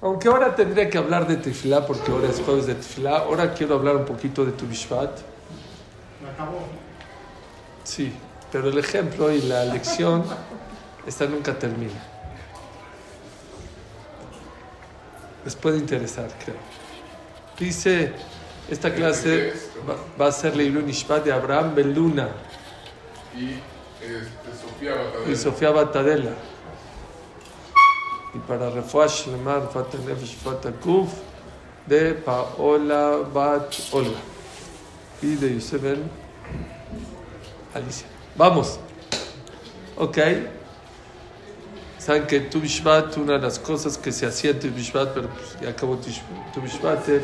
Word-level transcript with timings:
Aunque 0.00 0.28
ahora 0.28 0.54
tendría 0.54 0.88
que 0.88 0.96
hablar 0.98 1.26
de 1.26 1.36
Tefilá, 1.36 1.84
porque 1.86 2.10
ahora 2.12 2.28
es 2.28 2.40
jueves 2.40 2.66
de 2.66 2.74
Tefilá, 2.76 3.18
ahora 3.18 3.52
quiero 3.52 3.74
hablar 3.74 3.96
un 3.96 4.04
poquito 4.04 4.44
de 4.44 4.52
tu 4.52 4.66
Bishvat. 4.66 5.10
Me 6.22 6.30
acabó. 6.30 6.60
Sí, 7.82 8.12
pero 8.52 8.68
el 8.68 8.78
ejemplo 8.78 9.32
y 9.32 9.42
la 9.42 9.64
lección, 9.64 10.24
esta 11.06 11.26
nunca 11.26 11.58
termina. 11.58 12.00
Les 15.44 15.56
puede 15.56 15.78
interesar, 15.78 16.28
creo. 16.44 16.56
Dice, 17.58 18.12
esta 18.70 18.94
clase 18.94 19.52
va, 19.88 19.96
va 20.20 20.28
a 20.28 20.32
ser 20.32 20.54
Leilun 20.54 20.88
Ishvat 20.88 21.24
de 21.24 21.32
Abraham 21.32 21.74
Beluna 21.74 22.28
Y 23.36 23.54
este, 24.00 24.60
Sofía 24.62 24.94
Batadela. 24.94 25.32
y 25.32 25.36
Sofía 25.36 25.70
Batadela. 25.70 26.30
Y 28.38 28.40
para 28.46 28.70
Refuash 28.70 29.26
Lemar 29.26 29.68
Fata 29.72 29.98
Nefesh 29.98 30.36
Fata 30.36 30.70
Kuf 30.70 31.08
de 31.86 32.14
Paola 32.14 33.18
Bat 33.34 33.74
Olga. 33.92 34.18
Y 35.20 35.34
de 35.34 35.54
Yosef 35.54 35.82
Ben 35.82 36.08
Alicia. 37.74 38.06
Vamos. 38.36 38.78
Ok. 39.96 40.18
Saben 41.98 42.26
que 42.26 42.40
Tu 42.40 42.60
Bishvat, 42.60 43.16
una 43.16 43.32
de 43.34 43.40
las 43.40 43.58
cosas 43.58 43.98
que 43.98 44.12
se 44.12 44.26
hacía 44.26 44.52
en 44.52 44.60
Tu 44.60 44.70
Bishvat, 44.70 45.12
pero 45.12 45.28
pues 45.28 45.58
ya 45.60 45.70
acabó 45.70 45.96
Tu 45.96 46.10
Tu 46.54 46.60
Bishvat. 46.60 47.08
¿eh? 47.08 47.20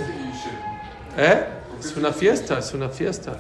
¿Eh? 1.16 1.46
Es 1.78 1.96
una 1.96 2.12
fiesta, 2.12 2.58
es 2.58 2.74
una 2.74 2.88
fiesta. 2.88 3.36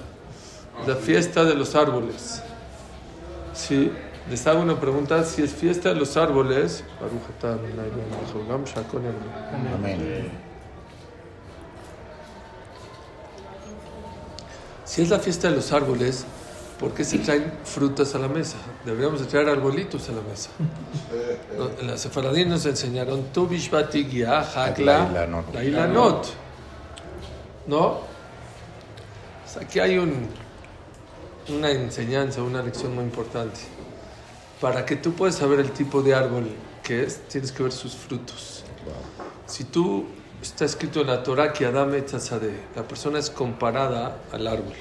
La 0.86 0.94
fiesta 0.94 1.44
de 1.44 1.54
los 1.54 1.74
árboles. 1.74 2.40
Sí, 3.52 3.90
les 4.30 4.46
hago 4.46 4.60
una 4.62 4.78
pregunta. 4.80 5.24
Si 5.24 5.42
es 5.42 5.52
fiesta 5.52 5.90
de 5.90 5.96
los 5.96 6.16
árboles. 6.16 6.84
Amén. 9.74 10.44
si 14.94 15.02
es 15.02 15.10
la 15.10 15.18
fiesta 15.18 15.50
de 15.50 15.56
los 15.56 15.72
árboles, 15.72 16.24
¿por 16.78 16.92
qué 16.92 17.04
se 17.04 17.18
traen 17.18 17.52
frutas 17.64 18.14
a 18.14 18.18
la 18.20 18.28
mesa? 18.28 18.56
Deberíamos 18.84 19.18
de 19.18 19.26
traer 19.26 19.48
arbolitos 19.48 20.08
a 20.08 20.12
la 20.12 20.20
mesa. 20.20 20.50
No, 21.58 21.70
En 21.80 21.88
la 21.88 21.98
Sefaradí 21.98 22.44
nos 22.44 22.64
enseñaron 22.64 23.24
Tu 23.32 23.48
Bishvati 23.48 24.04
Gia 24.04 24.40
Hakla 24.40 24.98
Lailanot. 25.06 25.52
Lailanot. 25.52 26.26
¿No? 27.66 28.00
Aquí 29.60 29.80
hay 29.80 29.98
un, 29.98 30.28
una 31.48 31.70
enseñanza, 31.72 32.42
una 32.42 32.62
lección 32.62 32.94
muy 32.94 33.02
importante. 33.02 33.60
Para 34.64 34.86
que 34.86 34.96
tú 34.96 35.12
puedas 35.12 35.34
saber 35.34 35.60
el 35.60 35.72
tipo 35.72 36.00
de 36.00 36.14
árbol 36.14 36.46
que 36.82 37.02
es, 37.02 37.18
tienes 37.28 37.52
que 37.52 37.62
ver 37.62 37.70
sus 37.70 37.94
frutos. 37.94 38.64
Si 39.44 39.64
tú, 39.64 40.06
está 40.40 40.64
escrito 40.64 41.02
en 41.02 41.08
la 41.08 41.22
Torah 41.22 41.52
que 41.52 41.66
Adam 41.66 41.94
Etzazadeh, 41.94 42.68
la 42.74 42.82
persona 42.82 43.18
es 43.18 43.28
comparada 43.28 44.22
al 44.32 44.46
árbol. 44.46 44.72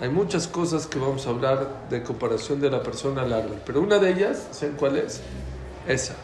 Hay 0.00 0.10
muchas 0.10 0.46
cosas 0.46 0.86
que 0.86 1.00
vamos 1.00 1.26
a 1.26 1.30
hablar 1.30 1.88
de 1.90 2.04
comparación 2.04 2.60
de 2.60 2.70
la 2.70 2.80
persona 2.80 3.22
al 3.22 3.32
árbol, 3.32 3.60
pero 3.66 3.80
una 3.80 3.98
de 3.98 4.12
ellas, 4.12 4.46
¿saben 4.52 4.76
cuál 4.76 4.98
es? 4.98 5.20
Esa. 5.88 6.14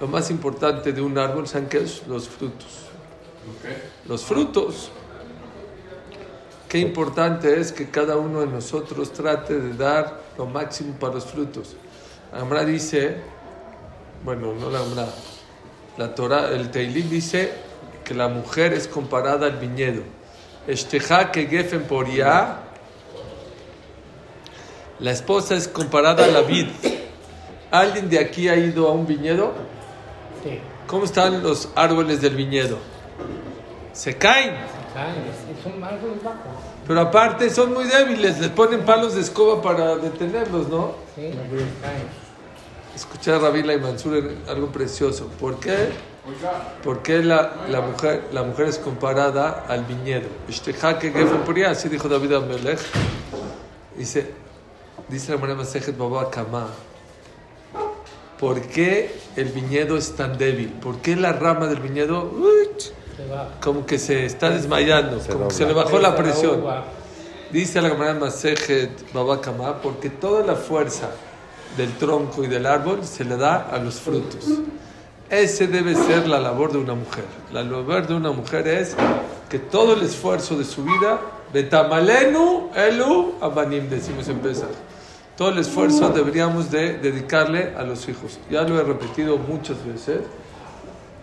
Lo 0.00 0.08
más 0.08 0.28
importante 0.28 0.92
de 0.92 1.02
un 1.02 1.16
árbol, 1.16 1.46
¿saben 1.46 1.68
qué 1.68 1.84
es? 1.84 2.04
Los 2.08 2.28
frutos. 2.28 2.86
Los 4.08 4.24
frutos. 4.24 4.90
Qué 6.72 6.78
importante 6.78 7.60
es 7.60 7.70
que 7.70 7.90
cada 7.90 8.16
uno 8.16 8.40
de 8.40 8.46
nosotros 8.46 9.12
trate 9.12 9.60
de 9.60 9.74
dar 9.74 10.22
lo 10.38 10.46
máximo 10.46 10.94
para 10.94 11.12
los 11.12 11.26
frutos. 11.26 11.76
Amra 12.32 12.64
dice, 12.64 13.18
bueno, 14.24 14.54
no 14.58 14.70
la 14.70 14.78
Amra, 14.78 15.06
la 15.98 16.14
Torah, 16.14 16.48
el 16.48 16.70
Teilim 16.70 17.10
dice 17.10 17.52
que 18.02 18.14
la 18.14 18.28
mujer 18.28 18.72
es 18.72 18.88
comparada 18.88 19.48
al 19.48 19.58
viñedo. 19.58 20.00
Esteja 20.66 21.30
que 21.30 21.46
gefen 21.46 21.82
poria, 21.82 22.60
la 24.98 25.10
esposa 25.10 25.54
es 25.54 25.68
comparada 25.68 26.24
a 26.24 26.28
la 26.28 26.40
vid. 26.40 26.68
¿Alguien 27.70 28.08
de 28.08 28.18
aquí 28.18 28.48
ha 28.48 28.56
ido 28.56 28.88
a 28.88 28.92
un 28.92 29.06
viñedo? 29.06 29.52
Sí. 30.42 30.58
¿Cómo 30.86 31.04
están 31.04 31.42
los 31.42 31.68
árboles 31.74 32.22
del 32.22 32.34
viñedo? 32.34 32.78
Se 33.92 34.16
caen. 34.16 34.81
Caen, 34.94 35.14
es- 35.26 35.62
son 35.62 35.82
árboles 35.82 36.22
bajos. 36.22 36.40
Pero 36.86 37.00
aparte 37.00 37.48
son 37.50 37.72
muy 37.72 37.84
débiles, 37.84 38.38
les 38.40 38.50
ponen 38.50 38.84
palos 38.84 39.14
de 39.14 39.20
escoba 39.22 39.62
para 39.62 39.96
detenerlos, 39.96 40.68
¿no? 40.68 40.92
Sí. 41.14 41.30
Escuché 42.94 43.32
a 43.32 43.38
Rabila 43.38 43.72
y 43.74 43.80
Mansur 43.80 44.16
en 44.18 44.42
algo 44.48 44.66
precioso. 44.68 45.28
¿Por 45.40 45.58
qué? 45.58 45.88
Oiga, 46.28 46.74
¿Por 46.84 47.02
qué 47.02 47.22
la, 47.22 47.52
la 47.68 47.80
mujer, 47.80 48.24
la 48.32 48.42
mujer 48.42 48.66
es 48.66 48.78
comparada 48.78 49.64
al 49.66 49.84
viñedo? 49.84 50.28
Poria, 51.44 51.70
así 51.70 51.88
dijo 51.88 52.08
David 52.08 52.32
Amelech. 52.34 52.78
Dice, 53.96 54.30
dice 55.08 55.32
la 55.32 55.38
María 55.38 55.54
Masejet 55.56 55.96
Baba 55.96 56.30
Kama. 56.30 56.68
¿Por 58.38 58.60
qué 58.62 59.14
el 59.36 59.48
viñedo 59.50 59.96
es 59.96 60.14
tan 60.16 60.36
débil? 60.36 60.68
¿Por 60.68 60.98
qué 60.98 61.16
la 61.16 61.32
rama 61.32 61.66
del 61.68 61.80
viñedo 61.80 62.30
uy. 62.32 62.68
Como 63.60 63.86
que 63.86 63.98
se 63.98 64.26
está 64.26 64.50
desmayando? 64.50 65.20
Se 65.20 65.32
como 65.32 65.48
que 65.48 65.54
se 65.54 65.66
le 65.66 65.72
bajó 65.72 65.98
la 65.98 66.16
presión. 66.16 66.62
Dice 67.50 67.82
la 67.82 67.90
Gemara 67.90 68.14
Masejet 68.14 69.12
Babakama, 69.12 69.82
porque 69.82 70.08
toda 70.08 70.44
la 70.44 70.54
fuerza 70.54 71.10
del 71.76 71.92
tronco 71.96 72.44
y 72.44 72.46
del 72.46 72.66
árbol 72.66 73.04
se 73.04 73.24
le 73.24 73.36
da 73.36 73.68
a 73.70 73.78
los 73.78 74.00
frutos. 74.00 74.46
Ese 75.28 75.66
debe 75.66 75.94
ser 75.94 76.28
la 76.28 76.40
labor 76.40 76.72
de 76.72 76.78
una 76.78 76.94
mujer. 76.94 77.24
La 77.52 77.62
labor 77.62 78.06
de 78.06 78.14
una 78.14 78.32
mujer 78.32 78.68
es 78.68 78.94
que 79.48 79.58
todo 79.58 79.94
el 79.94 80.02
esfuerzo 80.02 80.56
de 80.56 80.64
su 80.64 80.84
vida, 80.84 81.20
Betamalenu 81.52 82.70
Elu 82.74 83.34
Abanim, 83.40 83.88
decimos 83.88 84.28
en 84.28 84.38
Pesach. 84.38 84.68
Todo 85.36 85.50
el 85.50 85.58
esfuerzo 85.58 86.10
deberíamos 86.10 86.70
de 86.70 86.98
dedicarle 86.98 87.74
a 87.76 87.82
los 87.82 88.08
hijos. 88.08 88.38
Ya 88.50 88.62
lo 88.62 88.78
he 88.78 88.82
repetido 88.82 89.38
muchas 89.38 89.76
veces. 89.86 90.20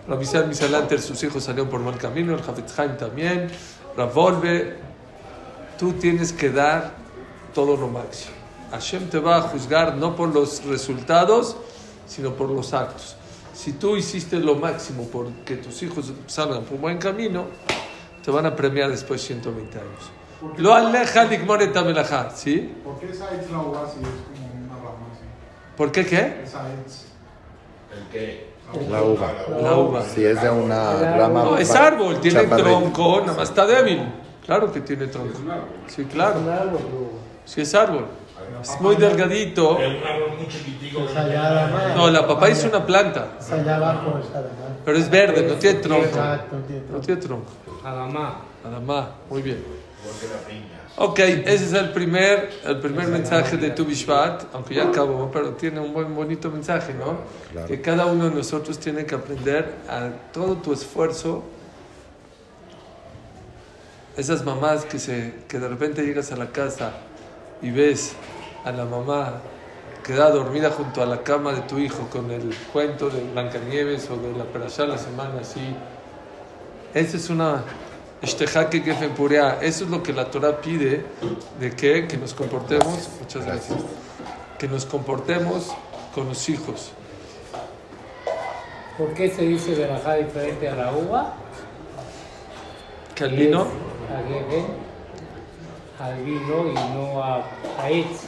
Rabizal 0.09 0.47
Misalanter, 0.47 0.99
sus 0.99 1.21
hijos 1.23 1.43
salieron 1.43 1.69
por 1.69 1.81
mal 1.81 1.95
camino, 1.97 2.33
el 2.33 2.39
Hafetz 2.39 2.79
Haim 2.79 2.97
también, 2.97 3.47
Ravolve, 3.95 4.75
tú 5.77 5.93
tienes 5.93 6.33
que 6.33 6.49
dar 6.49 6.93
todo 7.53 7.77
lo 7.77 7.87
máximo. 7.87 8.35
Hashem 8.71 9.07
te 9.09 9.19
va 9.19 9.37
a 9.37 9.41
juzgar 9.41 9.95
no 9.95 10.15
por 10.15 10.33
los 10.33 10.65
resultados, 10.65 11.55
sino 12.07 12.33
por 12.33 12.49
los 12.49 12.73
actos. 12.73 13.17
Si 13.53 13.73
tú 13.73 13.97
hiciste 13.97 14.39
lo 14.39 14.55
máximo 14.55 15.03
por 15.07 15.29
que 15.45 15.57
tus 15.57 15.83
hijos 15.83 16.11
salgan 16.25 16.63
por 16.63 16.79
buen 16.79 16.97
camino, 16.97 17.45
te 18.23 18.31
van 18.31 18.47
a 18.47 18.55
premiar 18.55 18.89
después 18.89 19.21
de 19.21 19.27
120 19.27 19.77
años. 19.77 20.57
Lo 20.57 20.73
aleja 20.73 21.25
ligmoreta 21.25 21.83
melajá, 21.83 22.31
¿sí? 22.31 22.73
¿Por 22.83 22.99
qué 22.99 23.11
esa 23.11 23.25
es 23.25 23.31
la 23.31 23.37
es 23.37 23.51
como 23.51 23.59
una 23.59 24.75
rama 24.75 25.07
así? 25.13 25.25
¿Por 25.77 25.91
qué 25.91 26.05
qué? 26.05 26.41
Esa 26.43 26.67
es. 26.85 27.05
¿el 27.95 28.07
qué? 28.11 28.48
La 28.89 29.01
uva. 29.03 29.31
La 29.61 29.75
uva. 29.75 30.03
Si 30.03 30.23
es 30.23 30.41
de 30.41 30.49
una 30.49 31.17
rama. 31.17 31.43
No, 31.43 31.57
es 31.57 31.71
árbol, 31.73 32.19
tiene 32.19 32.41
chaparrita. 32.43 32.69
tronco, 32.69 33.21
nada 33.21 33.33
más 33.37 33.49
está 33.49 33.65
débil. 33.65 34.01
Claro 34.45 34.71
que 34.71 34.81
tiene 34.81 35.07
tronco. 35.07 35.39
Sí, 35.87 36.05
claro. 36.05 36.39
Sí, 37.45 37.61
es 37.61 37.73
árbol. 37.75 38.05
Es 38.61 38.79
muy 38.81 38.95
delgadito. 38.95 39.77
No, 41.95 42.09
la 42.09 42.27
papaya 42.27 42.53
es 42.53 42.63
una 42.65 42.85
planta, 42.85 43.27
Está 43.39 43.55
allá 43.55 43.75
abajo, 43.77 44.19
está 44.19 44.39
además. 44.39 44.55
pero 44.83 44.97
es 44.97 45.09
verde, 45.09 45.47
no 45.47 45.53
tiene 45.55 45.79
tronco. 45.79 46.05
Exacto, 46.05 46.55
no 46.91 46.99
tiene 46.99 47.21
tronco. 47.21 47.51
Adamá. 47.83 48.41
Nada 48.63 48.79
más, 48.79 49.05
muy 49.29 49.41
bien. 49.41 49.57
Igual 49.57 50.19
que 50.19 50.27
la 50.27 50.47
piña. 50.47 50.78
Ok, 50.97 51.19
ese 51.19 51.53
es 51.65 51.73
el 51.73 51.91
primer, 51.91 52.49
el 52.65 52.79
primer 52.79 53.07
mensaje 53.07 53.55
de 53.55 53.69
Tu 53.69 53.85
Bishvat, 53.85 54.53
aunque 54.53 54.75
ya 54.75 54.89
acabó, 54.89 55.29
pero 55.31 55.51
tiene 55.53 55.79
un 55.79 55.93
buen 55.93 56.13
bonito 56.13 56.51
mensaje, 56.51 56.93
¿no? 56.93 57.19
Claro. 57.51 57.67
Que 57.67 57.79
cada 57.79 58.05
uno 58.05 58.29
de 58.29 58.35
nosotros 58.35 58.79
tiene 58.79 59.05
que 59.05 59.15
aprender 59.15 59.75
a 59.87 60.09
todo 60.33 60.55
tu 60.55 60.73
esfuerzo. 60.73 61.43
Esas 64.17 64.43
mamás 64.43 64.83
que, 64.83 64.99
se, 64.99 65.35
que 65.47 65.59
de 65.59 65.69
repente 65.69 66.05
llegas 66.05 66.33
a 66.33 66.35
la 66.35 66.47
casa 66.51 66.91
y 67.61 67.71
ves 67.71 68.13
a 68.65 68.71
la 68.71 68.83
mamá 68.83 69.41
queda 70.09 70.31
dormida 70.31 70.71
junto 70.71 71.03
a 71.03 71.05
la 71.05 71.21
cama 71.21 71.53
de 71.53 71.61
tu 71.61 71.77
hijo 71.77 72.09
con 72.09 72.31
el 72.31 72.51
cuento 72.73 73.11
de 73.11 73.21
Blancanieves 73.31 74.09
o 74.09 74.17
de 74.17 74.35
la 74.35 74.43
Perashá 74.45 74.87
la 74.87 74.97
semana 74.97 75.41
así. 75.41 75.75
Esa 76.95 77.17
es 77.17 77.29
una. 77.29 77.63
Eso 78.21 79.83
es 79.85 79.89
lo 79.89 80.03
que 80.03 80.13
la 80.13 80.29
Torah 80.29 80.59
pide 80.59 81.05
de 81.59 81.71
que, 81.71 82.07
que 82.07 82.17
nos 82.17 82.33
comportemos. 82.33 83.09
Muchas 83.19 83.45
gracias. 83.45 83.79
Que 84.57 84.67
nos 84.67 84.85
comportemos 84.85 85.71
con 86.13 86.27
los 86.27 86.49
hijos. 86.49 86.91
¿Por 88.97 89.13
qué 89.13 89.29
se 89.29 89.43
dice 89.43 89.73
verajá 89.75 90.15
diferente 90.15 90.67
a 90.67 90.75
la 90.75 90.91
uva? 90.91 91.33
Que 93.15 93.23
al 93.23 93.31
vino, 93.31 93.61
A 93.61 94.27
Geben, 94.27 94.65
al 95.99 96.23
vino 96.23 96.69
y 96.71 96.73
no 96.73 97.21
a, 97.23 97.43
a 97.79 97.89
Etz. 97.91 98.21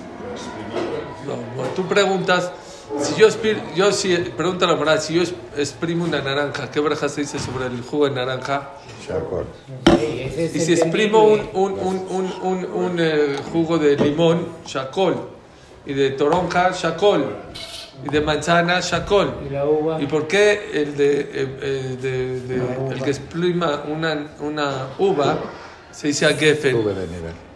no, 1.26 1.36
no, 1.64 1.70
tú 1.76 1.86
preguntas, 1.88 2.52
Si 3.00 3.16
yo, 3.16 3.28
expir- 3.30 3.62
yo 3.74 3.92
si, 3.94 4.14
pregunta 4.18 4.68
la 4.68 4.76
moral, 4.76 5.00
si 5.00 5.14
yo 5.14 5.24
exprimo 5.56 6.04
una 6.04 6.22
naranja, 6.22 6.70
¿qué 6.70 6.82
braja 6.82 7.08
se 7.08 7.22
dice 7.22 7.40
sobre 7.40 7.68
el 7.68 7.82
jugo 7.82 8.06
de 8.10 8.12
naranja? 8.16 8.72
Ese 9.98 10.46
es 10.46 10.56
Y 10.56 10.60
si 10.60 10.74
exprimo 10.74 11.24
un, 11.24 11.40
un, 11.54 11.72
un, 11.80 11.98
un, 12.10 12.34
un, 12.42 12.66
un, 12.66 12.96
eh, 13.00 13.38
jugo 13.54 13.78
de 13.78 13.96
limón, 13.96 14.46
shakol. 14.66 15.16
Y 15.86 15.94
de 15.94 16.12
toronja, 16.12 16.72
shakol. 16.74 17.26
Y 18.06 18.10
de 18.10 18.20
manzana, 18.22 18.82
shakol. 18.82 19.36
Y 19.50 19.54
la 19.54 19.66
uva. 19.66 20.02
¿Y 20.02 20.06
por 20.08 20.28
qué 20.28 20.72
el, 20.74 20.98
de, 20.98 21.20
eh, 21.22 21.28
eh, 21.34 21.98
de- 22.02 22.42
de- 22.42 22.94
el 22.94 23.02
que 23.02 23.10
exprima 23.12 23.84
una, 23.88 24.36
una 24.42 24.88
uva 25.00 25.38
se 25.92 26.08
dice 26.08 26.26
a 26.26 26.34
gefen? 26.34 26.76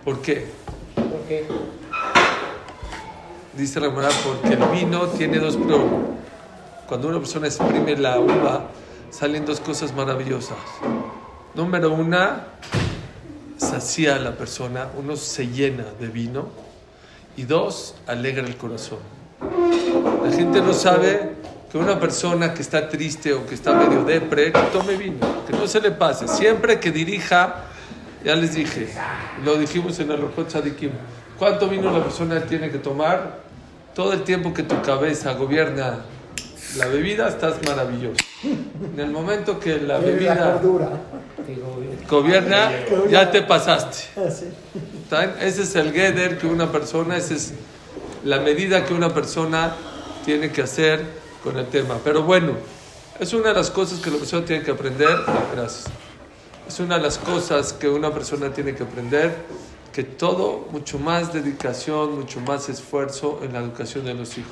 ¿Por 0.05 0.21
qué? 0.21 0.45
¿Por 0.93 1.21
qué? 1.27 1.47
Dice 3.57 3.79
la 3.79 3.87
Gemara, 3.87 4.09
porque 4.23 4.53
el 4.53 4.63
vino 4.69 5.07
tiene 5.07 5.39
dos 5.39 5.57
problemas. 5.57 6.11
Cuando 6.87 7.07
una 7.07 7.17
persona 7.17 7.47
exprime 7.47 7.97
la 7.97 8.19
uva, 8.19 8.67
salen 9.09 9.47
dos 9.47 9.59
cosas 9.59 9.95
maravillosas. 9.95 10.59
Número 11.55 11.91
una, 11.91 12.49
sacia 13.57 14.17
a 14.17 14.19
la 14.19 14.37
persona, 14.37 14.89
uno 14.95 15.15
se 15.15 15.47
llena 15.47 15.85
de 15.99 16.07
vino. 16.07 16.49
Y 17.35 17.45
dos, 17.45 17.95
alegra 18.05 18.45
el 18.45 18.57
corazón. 18.57 18.99
La 20.23 20.31
gente 20.31 20.61
no 20.61 20.73
sabe 20.73 21.31
que 21.71 21.79
una 21.79 21.99
persona 21.99 22.53
que 22.53 22.61
está 22.61 22.89
triste 22.89 23.33
o 23.33 23.47
que 23.47 23.55
está 23.55 23.73
medio 23.73 24.03
depre, 24.03 24.51
que 24.51 24.61
tome 24.71 24.97
vino, 24.97 25.25
que 25.47 25.53
no 25.53 25.65
se 25.65 25.81
le 25.81 25.89
pase. 25.89 26.27
Siempre 26.27 26.79
que 26.79 26.91
dirija, 26.91 27.71
ya 28.25 28.35
les 28.35 28.55
dije, 28.55 28.89
lo 29.45 29.55
dijimos 29.55 29.99
en 29.99 30.11
el 30.11 30.23
Orjot 30.23 30.47
Tzadikim, 30.47 30.89
¿cuánto 31.37 31.69
vino 31.69 31.91
la 31.91 32.03
persona 32.03 32.41
tiene 32.41 32.71
que 32.71 32.79
tomar? 32.79 33.45
Todo 33.93 34.13
el 34.13 34.23
tiempo 34.23 34.53
que 34.53 34.63
tu 34.63 34.81
cabeza 34.81 35.33
gobierna 35.33 35.99
la 36.77 36.87
bebida, 36.87 37.29
estás 37.29 37.55
maravilloso. 37.65 38.17
En 38.43 38.99
el 38.99 39.09
momento 39.09 39.59
que 39.59 39.77
la 39.77 39.97
bebida 39.97 40.59
gobierna, 42.09 42.71
ya 43.09 43.31
te 43.31 43.43
pasaste. 43.43 43.99
¿Está 45.03 45.19
bien? 45.19 45.33
Ese 45.39 45.61
es 45.61 45.75
el 45.75 45.93
Geder 45.93 46.37
que 46.37 46.47
una 46.47 46.71
persona, 46.71 47.17
esa 47.17 47.35
es 47.35 47.53
la 48.23 48.39
medida 48.39 48.83
que 48.85 48.93
una 48.93 49.13
persona 49.13 49.75
tiene 50.25 50.51
que 50.51 50.63
hacer 50.63 51.05
con 51.43 51.57
el 51.57 51.67
tema. 51.67 51.99
Pero 52.03 52.23
bueno, 52.23 52.53
es 53.19 53.31
una 53.33 53.49
de 53.49 53.55
las 53.55 53.69
cosas 53.69 53.99
que 53.99 54.09
la 54.09 54.17
persona 54.17 54.45
tiene 54.45 54.63
que 54.63 54.71
aprender. 54.71 55.15
Gracias. 55.55 55.85
Es 56.67 56.79
una 56.79 56.97
de 56.97 57.03
las 57.03 57.17
cosas 57.19 57.73
que 57.73 57.87
una 57.87 58.11
persona 58.11 58.51
tiene 58.51 58.73
que 58.73 58.83
aprender, 58.83 59.35
que 59.93 60.03
todo, 60.03 60.67
mucho 60.71 60.97
más 60.97 61.31
dedicación, 61.31 62.17
mucho 62.17 62.41
más 62.41 62.69
esfuerzo 62.69 63.39
en 63.43 63.53
la 63.53 63.59
educación 63.59 64.03
de 64.05 64.15
los 64.15 64.37
hijos. 64.37 64.51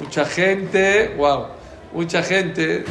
Mucha 0.00 0.24
gente, 0.24 1.14
wow, 1.16 1.46
mucha 1.92 2.22
gente 2.22 2.84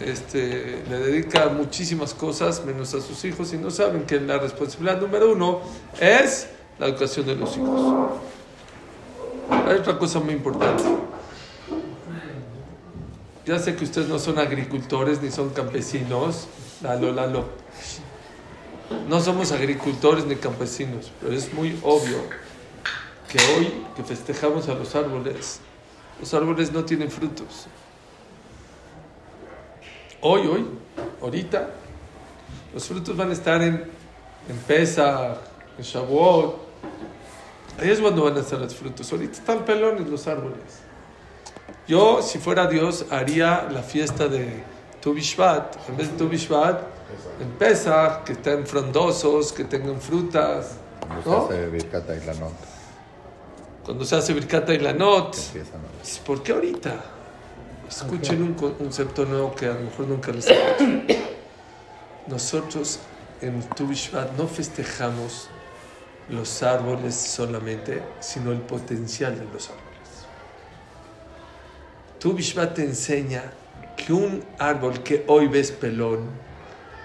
este, 0.00 0.84
le 0.88 0.98
dedica 0.98 1.48
muchísimas 1.48 2.14
cosas 2.14 2.64
menos 2.64 2.94
a 2.94 3.00
sus 3.00 3.24
hijos 3.24 3.52
y 3.52 3.56
no 3.56 3.70
saben 3.70 4.04
que 4.04 4.20
la 4.20 4.38
responsabilidad 4.38 5.00
número 5.00 5.32
uno 5.32 5.60
es 6.00 6.48
la 6.78 6.86
educación 6.86 7.26
de 7.26 7.34
los 7.34 7.56
hijos. 7.56 7.80
Hay 9.66 9.74
otra 9.76 9.98
cosa 9.98 10.20
muy 10.20 10.34
importante. 10.34 10.84
Ya 13.44 13.58
sé 13.58 13.74
que 13.76 13.84
ustedes 13.84 14.08
no 14.08 14.18
son 14.18 14.38
agricultores 14.38 15.20
ni 15.20 15.30
son 15.30 15.50
campesinos. 15.50 16.48
Lalo, 16.82 17.12
lalo. 17.12 17.44
No 19.08 19.20
somos 19.20 19.52
agricultores 19.52 20.26
ni 20.26 20.36
campesinos, 20.36 21.10
pero 21.20 21.32
es 21.32 21.52
muy 21.52 21.78
obvio 21.82 22.18
que 23.28 23.38
hoy 23.38 23.84
que 23.96 24.04
festejamos 24.04 24.68
a 24.68 24.74
los 24.74 24.94
árboles, 24.94 25.60
los 26.20 26.32
árboles 26.34 26.72
no 26.72 26.84
tienen 26.84 27.10
frutos. 27.10 27.66
Hoy, 30.20 30.46
hoy, 30.46 30.66
ahorita, 31.20 31.70
los 32.72 32.84
frutos 32.86 33.16
van 33.16 33.30
a 33.30 33.32
estar 33.32 33.62
en, 33.62 33.74
en 34.48 34.56
Pesach, 34.66 35.38
en 35.78 35.84
Shavuot. 35.84 36.66
Ahí 37.80 37.90
es 37.90 38.00
cuando 38.00 38.24
van 38.24 38.36
a 38.36 38.40
estar 38.40 38.58
los 38.58 38.74
frutos. 38.74 39.10
Ahorita 39.10 39.32
están 39.32 39.64
pelones 39.64 40.08
los 40.08 40.26
árboles. 40.26 40.80
Yo, 41.88 42.22
si 42.22 42.38
fuera 42.38 42.66
Dios, 42.66 43.06
haría 43.10 43.68
la 43.70 43.82
fiesta 43.82 44.28
de 44.28 44.62
Tu 45.06 45.12
Bishvat. 45.14 45.76
En 45.88 45.96
vez 45.96 46.10
de 46.10 46.16
Tu 46.18 46.28
Bishvat, 46.28 46.80
en 47.40 47.48
Pesach, 47.60 48.24
que 48.24 48.32
estén 48.32 48.66
frondosos, 48.66 49.52
que 49.52 49.62
tengan 49.62 50.00
frutas. 50.00 50.78
Cuando 51.22 51.30
¿No? 51.30 51.46
se 51.46 51.54
hace 51.54 51.66
Birkata 51.70 52.16
y 52.16 52.26
la 52.26 52.34
nota. 52.34 52.66
Cuando 53.84 54.04
se 54.04 54.16
hace 54.16 54.32
Birkata 54.34 54.74
y 54.74 54.78
la 54.80 54.92
Not. 54.92 55.36
Empiezan 55.36 55.80
a- 55.80 56.24
¿Por 56.26 56.42
qué 56.42 56.50
ahorita? 56.50 56.94
Escuchen 57.88 58.42
un 58.42 58.54
co- 58.54 58.72
concepto 58.76 59.24
nuevo 59.24 59.54
que 59.54 59.66
a 59.66 59.74
lo 59.74 59.80
mejor 59.82 60.08
nunca 60.08 60.32
les 60.32 60.48
he 60.48 60.54
dicho. 61.06 61.20
Nosotros 62.26 62.98
en 63.40 63.62
Tu 63.76 63.86
Bishvat 63.86 64.32
no 64.36 64.48
festejamos 64.48 65.48
los 66.30 66.64
árboles 66.64 67.14
solamente, 67.14 68.02
sino 68.18 68.50
el 68.50 68.58
potencial 68.62 69.38
de 69.38 69.44
los 69.44 69.68
árboles. 69.70 70.26
Tu 72.18 72.32
Bishvat 72.32 72.74
te 72.74 72.82
enseña 72.82 73.52
que 73.96 74.12
un 74.12 74.44
árbol 74.58 75.02
que 75.02 75.24
hoy 75.26 75.48
ves 75.48 75.72
pelón, 75.72 76.28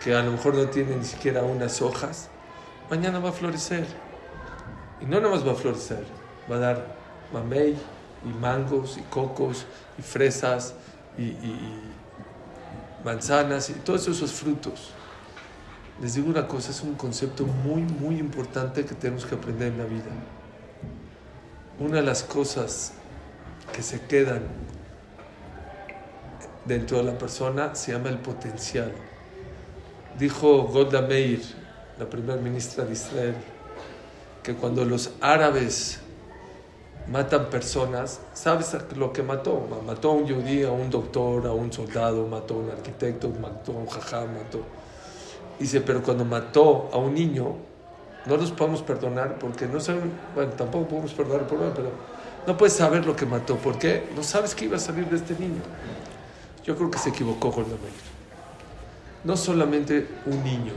que 0.03 0.13
a 0.13 0.21
lo 0.21 0.31
mejor 0.31 0.55
no 0.55 0.67
tiene 0.67 0.95
ni 0.95 1.05
siquiera 1.05 1.43
unas 1.43 1.81
hojas, 1.81 2.29
mañana 2.89 3.19
va 3.19 3.29
a 3.29 3.33
florecer. 3.33 3.85
Y 5.01 5.05
no 5.05 5.19
nada 5.19 5.33
más 5.33 5.47
va 5.47 5.53
a 5.53 5.55
florecer, 5.55 6.03
va 6.51 6.57
a 6.57 6.59
dar 6.59 6.95
mamey 7.33 7.75
y 8.25 8.39
mangos 8.39 8.97
y 8.97 9.01
cocos 9.01 9.65
y 9.97 10.01
fresas 10.01 10.75
y 11.17 11.33
manzanas 13.03 13.69
y 13.69 13.73
todos 13.73 14.07
esos 14.07 14.31
frutos. 14.31 14.91
Les 16.01 16.15
digo 16.15 16.29
una 16.29 16.47
cosa, 16.47 16.71
es 16.71 16.81
un 16.81 16.95
concepto 16.95 17.45
muy, 17.45 17.83
muy 17.83 18.17
importante 18.17 18.85
que 18.85 18.95
tenemos 18.95 19.25
que 19.25 19.35
aprender 19.35 19.71
en 19.71 19.77
la 19.77 19.85
vida. 19.85 20.09
Una 21.79 21.97
de 21.97 22.01
las 22.03 22.23
cosas 22.23 22.93
que 23.71 23.83
se 23.83 24.01
quedan 24.01 24.41
dentro 26.65 26.97
de 26.97 27.03
la 27.03 27.17
persona 27.17 27.75
se 27.75 27.91
llama 27.91 28.09
el 28.09 28.19
potencial. 28.19 28.91
Dijo 30.17 30.63
Golda 30.63 31.01
Meir, 31.01 31.41
la 31.97 32.09
primera 32.09 32.39
ministra 32.39 32.85
de 32.85 32.93
Israel, 32.93 33.35
que 34.43 34.53
cuando 34.55 34.83
los 34.85 35.11
árabes 35.21 35.99
matan 37.07 37.49
personas, 37.49 38.21
¿sabes 38.33 38.75
lo 38.95 39.11
que 39.11 39.23
mató? 39.23 39.67
Mató 39.85 40.11
a 40.11 40.13
un 40.13 40.27
judío, 40.27 40.69
a 40.69 40.71
un 40.71 40.89
doctor, 40.89 41.47
a 41.47 41.53
un 41.53 41.71
soldado, 41.71 42.27
mató 42.27 42.55
a 42.55 42.57
un 42.57 42.69
arquitecto, 42.69 43.29
mató 43.29 43.73
a 43.73 43.75
un 43.75 43.87
jajá, 43.87 44.21
mató. 44.21 44.61
Dice, 45.59 45.81
pero 45.81 46.01
cuando 46.01 46.25
mató 46.25 46.89
a 46.91 46.97
un 46.97 47.13
niño, 47.13 47.55
no 48.25 48.37
los 48.37 48.51
podemos 48.51 48.81
perdonar 48.81 49.37
porque 49.39 49.65
no 49.65 49.79
saben, 49.79 50.11
bueno, 50.35 50.51
tampoco 50.53 50.87
podemos 50.87 51.13
perdonar 51.13 51.47
por 51.47 51.59
nada, 51.59 51.73
pero 51.73 51.91
no 52.47 52.57
puedes 52.57 52.73
saber 52.73 53.05
lo 53.05 53.15
que 53.15 53.25
mató. 53.25 53.55
¿Por 53.57 53.77
qué? 53.77 54.09
No 54.15 54.23
sabes 54.23 54.55
qué 54.55 54.65
iba 54.65 54.77
a 54.77 54.79
salir 54.79 55.07
de 55.07 55.17
este 55.17 55.33
niño. 55.35 55.61
Yo 56.63 56.75
creo 56.75 56.91
que 56.91 56.99
se 56.99 57.09
equivocó 57.09 57.51
Golda 57.51 57.69
Meir. 57.69 58.11
No 59.23 59.35
solamente 59.35 60.07
un 60.25 60.43
niño, 60.43 60.73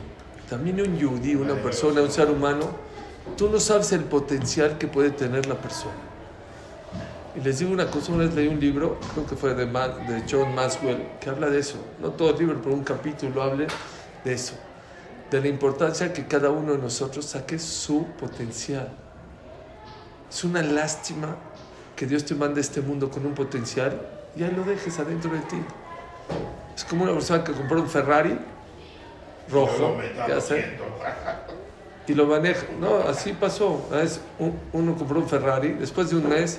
también 0.49 0.81
un 0.81 1.01
judío, 1.01 1.41
una 1.41 1.55
persona, 1.55 2.03
un 2.03 2.11
ser 2.11 2.31
humano, 2.31 2.71
tú 3.37 3.49
no 3.49 3.59
sabes 3.61 3.93
el 3.93 4.05
potencial 4.05 4.79
que 4.79 4.87
puede 4.87 5.11
tener 5.11 5.47
la 5.47 5.57
persona. 5.57 5.93
Y 7.37 7.41
les 7.41 7.59
digo 7.59 7.73
una 7.73 7.91
cosa, 7.91 8.13
una 8.13 8.25
vez 8.25 8.35
leí 8.35 8.49
un 8.49 8.61
libro, 8.61 8.99
creo 9.13 9.27
que 9.27 9.35
fue 9.35 9.55
de, 9.55 9.67
de 9.67 10.25
John 10.31 10.55
Maxwell, 10.55 11.05
que 11.21 11.31
habla 11.31 11.51
de 11.51 11.59
eso. 11.59 11.77
No 12.01 12.11
todo 12.11 12.31
el 12.31 12.39
libro, 12.39 12.61
pero 12.63 12.75
un 12.75 12.85
capítulo 12.85 13.43
habla 13.43 13.67
de 14.25 14.33
eso. 14.33 14.55
De 15.31 15.41
la 15.41 15.49
importancia 15.49 16.13
que 16.13 16.27
cada 16.27 16.51
uno 16.51 16.73
de 16.73 16.79
nosotros 16.79 17.25
saque 17.25 17.59
su 17.59 18.07
potencial. 18.19 18.93
Es 20.31 20.45
una 20.45 20.63
lástima 20.63 21.37
que 21.97 22.07
Dios 22.07 22.25
te 22.25 22.35
mande 22.35 22.61
a 22.61 22.63
este 22.63 22.81
mundo 22.81 23.11
con 23.11 23.27
un 23.27 23.35
potencial 23.35 24.01
y 24.37 24.43
ahí 24.43 24.51
lo 24.57 24.65
dejes 24.65 24.99
adentro 24.99 25.31
de 25.33 25.41
ti. 25.41 25.57
Es 26.77 26.85
como 26.85 27.05
una 27.05 27.13
persona 27.13 27.45
que 27.45 27.53
compró 27.53 27.81
un 27.81 27.89
Ferrari 27.89 28.39
rojo, 29.51 29.97
ya 30.29 30.41
sé, 30.41 30.77
y 32.07 32.15
lo 32.15 32.27
maneja. 32.27 32.67
No, 32.81 32.97
así 33.09 33.33
pasó. 33.33 33.85
Una 33.91 33.99
vez 34.01 34.21
un- 34.39 34.59
uno 34.73 34.95
compró 34.97 35.21
un 35.21 35.29
Ferrari, 35.29 35.73
después 35.73 36.11
de 36.11 36.17
un 36.17 36.29
mes 36.29 36.59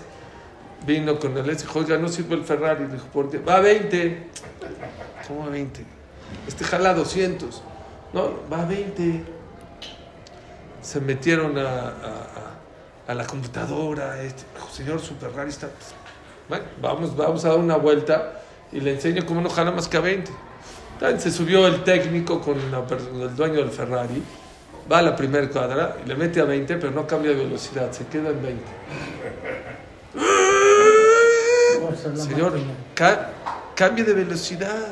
vino 0.85 1.19
con 1.19 1.35
él 1.37 1.45
y 1.51 1.55
dijo, 1.55 1.79
oiga, 1.79 1.97
no 1.97 2.07
sirve 2.07 2.35
el 2.35 2.43
Ferrari. 2.43 2.85
Dijo, 2.85 3.05
¿por 3.07 3.29
qué? 3.29 3.39
Va 3.39 3.57
a 3.57 3.59
20. 3.61 4.29
¿Cómo 5.27 5.43
a 5.45 5.49
20? 5.49 5.83
Este 6.47 6.63
jala 6.63 6.93
200. 6.93 7.61
No, 8.13 8.31
va 8.51 8.61
a 8.61 8.65
20. 8.65 9.23
Se 10.81 11.01
metieron 11.01 11.57
a, 11.57 11.61
a- 11.61 11.87
a- 13.07 13.11
a 13.11 13.13
la 13.15 13.25
computadora. 13.25 14.21
Este, 14.21 14.43
dijo, 14.55 14.69
señor, 14.69 14.99
su 15.01 15.15
Ferrari 15.15 15.49
está... 15.49 15.69
Bueno, 16.49 16.65
vamos, 16.81 17.15
vamos 17.15 17.43
a 17.45 17.49
dar 17.49 17.57
una 17.57 17.75
vuelta 17.77 18.41
y 18.71 18.79
le 18.79 18.93
enseño 18.93 19.25
cómo 19.25 19.41
no 19.41 19.49
jala 19.49 19.71
más 19.71 19.87
que 19.87 19.97
a 19.97 20.01
20. 20.01 20.31
Entonces 20.93 21.23
se 21.23 21.31
subió 21.31 21.67
el 21.67 21.83
técnico 21.83 22.39
con 22.41 22.57
el 22.57 23.35
dueño 23.35 23.55
del 23.55 23.69
Ferrari, 23.71 24.21
va 24.91 24.99
a 24.99 25.01
la 25.01 25.15
primera 25.15 25.49
cuadra 25.49 25.97
y 26.05 26.07
le 26.07 26.15
mete 26.15 26.39
a 26.39 26.45
20, 26.45 26.75
pero 26.77 26.91
no 26.91 27.05
cambia 27.07 27.31
de 27.31 27.37
velocidad, 27.43 27.91
se 27.91 28.05
queda 28.07 28.29
en 28.29 28.41
20. 28.41 28.63
Esa 31.93 32.09
es 32.11 32.17
la 32.17 32.23
Señor, 32.23 32.53
ca- 32.93 33.31
de 34.05 34.13
velocidad. 34.13 34.87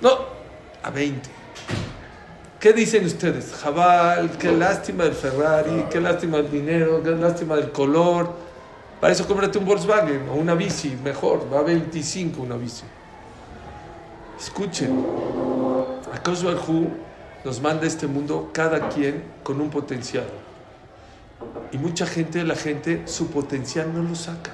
No, 0.00 0.10
a 0.82 0.90
20. 0.90 1.28
¿Qué 2.60 2.72
dicen 2.72 3.04
ustedes? 3.04 3.52
Jabal, 3.62 4.30
qué 4.38 4.50
lástima 4.52 5.04
del 5.04 5.12
Ferrari, 5.12 5.84
qué 5.90 6.00
lástima 6.00 6.38
del 6.38 6.50
dinero, 6.50 7.02
qué 7.02 7.10
lástima 7.10 7.56
del 7.56 7.70
color. 7.72 8.30
Para 9.00 9.12
eso 9.12 9.26
cómprate 9.26 9.58
un 9.58 9.64
Volkswagen 9.64 10.28
o 10.30 10.34
una 10.34 10.54
bici, 10.54 10.96
mejor, 11.02 11.52
va 11.52 11.60
a 11.60 11.62
25 11.62 12.40
una 12.40 12.56
bici. 12.56 12.84
Escuchen, 14.38 15.04
Akash 16.12 16.42
Barhu 16.42 16.90
nos 17.44 17.60
manda 17.60 17.84
a 17.84 17.86
este 17.86 18.06
mundo 18.06 18.50
cada 18.52 18.88
quien 18.88 19.22
con 19.42 19.60
un 19.60 19.70
potencial. 19.70 20.26
Y 21.72 21.78
mucha 21.78 22.06
gente, 22.06 22.42
la 22.44 22.56
gente, 22.56 23.02
su 23.06 23.28
potencial 23.28 23.92
no 23.92 24.02
lo 24.02 24.14
saca. 24.14 24.52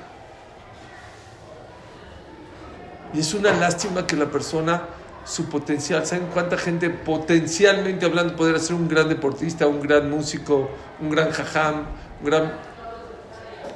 Y 3.12 3.20
es 3.20 3.34
una 3.34 3.52
lástima 3.52 4.06
que 4.06 4.16
la 4.16 4.26
persona, 4.26 4.82
su 5.24 5.46
potencial, 5.46 6.06
¿saben 6.06 6.28
cuánta 6.32 6.56
gente 6.56 6.90
potencialmente 6.90 8.06
hablando 8.06 8.36
podría 8.36 8.58
ser 8.58 8.76
un 8.76 8.88
gran 8.88 9.08
deportista, 9.08 9.66
un 9.66 9.80
gran 9.80 10.10
músico, 10.10 10.70
un 11.00 11.10
gran 11.10 11.30
jajam, 11.30 11.86
un 12.20 12.26
gran... 12.26 12.52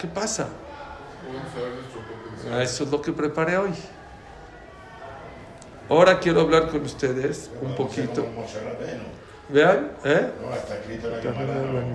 ¿Qué 0.05 0.11
pasa? 0.11 0.49
Ah, 2.53 2.63
Eso 2.63 2.85
es 2.85 2.91
lo 2.91 3.01
que 3.01 3.11
preparé 3.11 3.57
hoy. 3.57 3.71
Ahora 5.89 6.21
quiero 6.21 6.43
hablar 6.43 6.69
con 6.69 6.83
ustedes 6.83 7.51
un 7.63 7.75
poquito. 7.75 8.27
Vean, 9.49 9.93
¿eh? 10.05 10.31
No, 10.43 10.55
está 10.55 10.75
escrito 10.77 11.09
en 11.09 11.17
la 11.17 11.23
Gemara. 11.23 11.87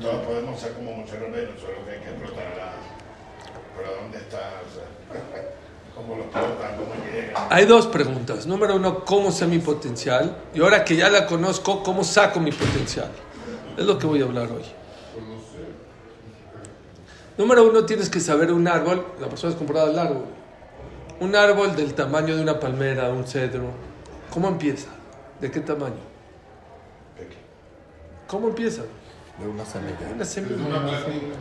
Todos 0.00 0.24
podemos 0.24 0.58
ser 0.58 0.72
como 0.72 0.96
Moshe 0.96 1.18
Rabbeinu, 1.18 1.50
solo 1.60 1.84
que 1.84 1.90
hay 1.90 2.00
que 2.00 2.08
explotar 2.08 2.44
la... 2.56 2.72
Pero 3.76 3.96
¿dónde 4.00 4.16
está? 4.16 4.38
¿Cómo 5.94 6.16
lo 6.16 6.22
explotan? 6.22 6.76
¿Cómo 6.78 6.94
llegan? 7.12 7.46
Hay 7.50 7.66
dos 7.66 7.88
preguntas. 7.88 8.46
Número 8.46 8.76
uno, 8.76 9.04
¿cómo 9.04 9.30
sé 9.30 9.46
mi 9.46 9.58
potencial? 9.58 10.34
Y 10.54 10.62
ahora 10.62 10.82
que 10.82 10.96
ya 10.96 11.10
la 11.10 11.26
conozco, 11.26 11.82
¿cómo 11.82 12.04
saco 12.04 12.40
mi 12.40 12.52
potencial? 12.52 13.10
Es 13.76 13.84
lo 13.84 13.98
que 13.98 14.06
voy 14.06 14.22
a 14.22 14.24
hablar 14.24 14.50
hoy. 14.50 14.64
Número 17.38 17.68
uno, 17.68 17.84
tienes 17.84 18.08
que 18.08 18.20
saber 18.20 18.52
un 18.52 18.66
árbol. 18.66 19.04
La 19.20 19.28
persona 19.28 19.52
es 19.52 19.58
comprada 19.58 19.90
el 19.90 19.98
árbol. 19.98 20.24
Un 21.20 21.34
árbol 21.36 21.76
del 21.76 21.94
tamaño 21.94 22.36
de 22.36 22.42
una 22.42 22.58
palmera, 22.60 23.10
un 23.10 23.26
cedro. 23.26 23.70
¿Cómo 24.30 24.48
empieza? 24.48 24.88
¿De 25.40 25.50
qué 25.50 25.60
tamaño? 25.60 25.94
¿Cómo 28.26 28.48
empieza? 28.48 28.82
De 29.38 29.46
una 29.46 29.62
De 29.64 29.70
semilla. 29.70 29.98
una 30.08 30.18
Desde 30.18 30.24
semilla. 30.34 30.66
una 30.66 30.82
platita. 30.82 31.36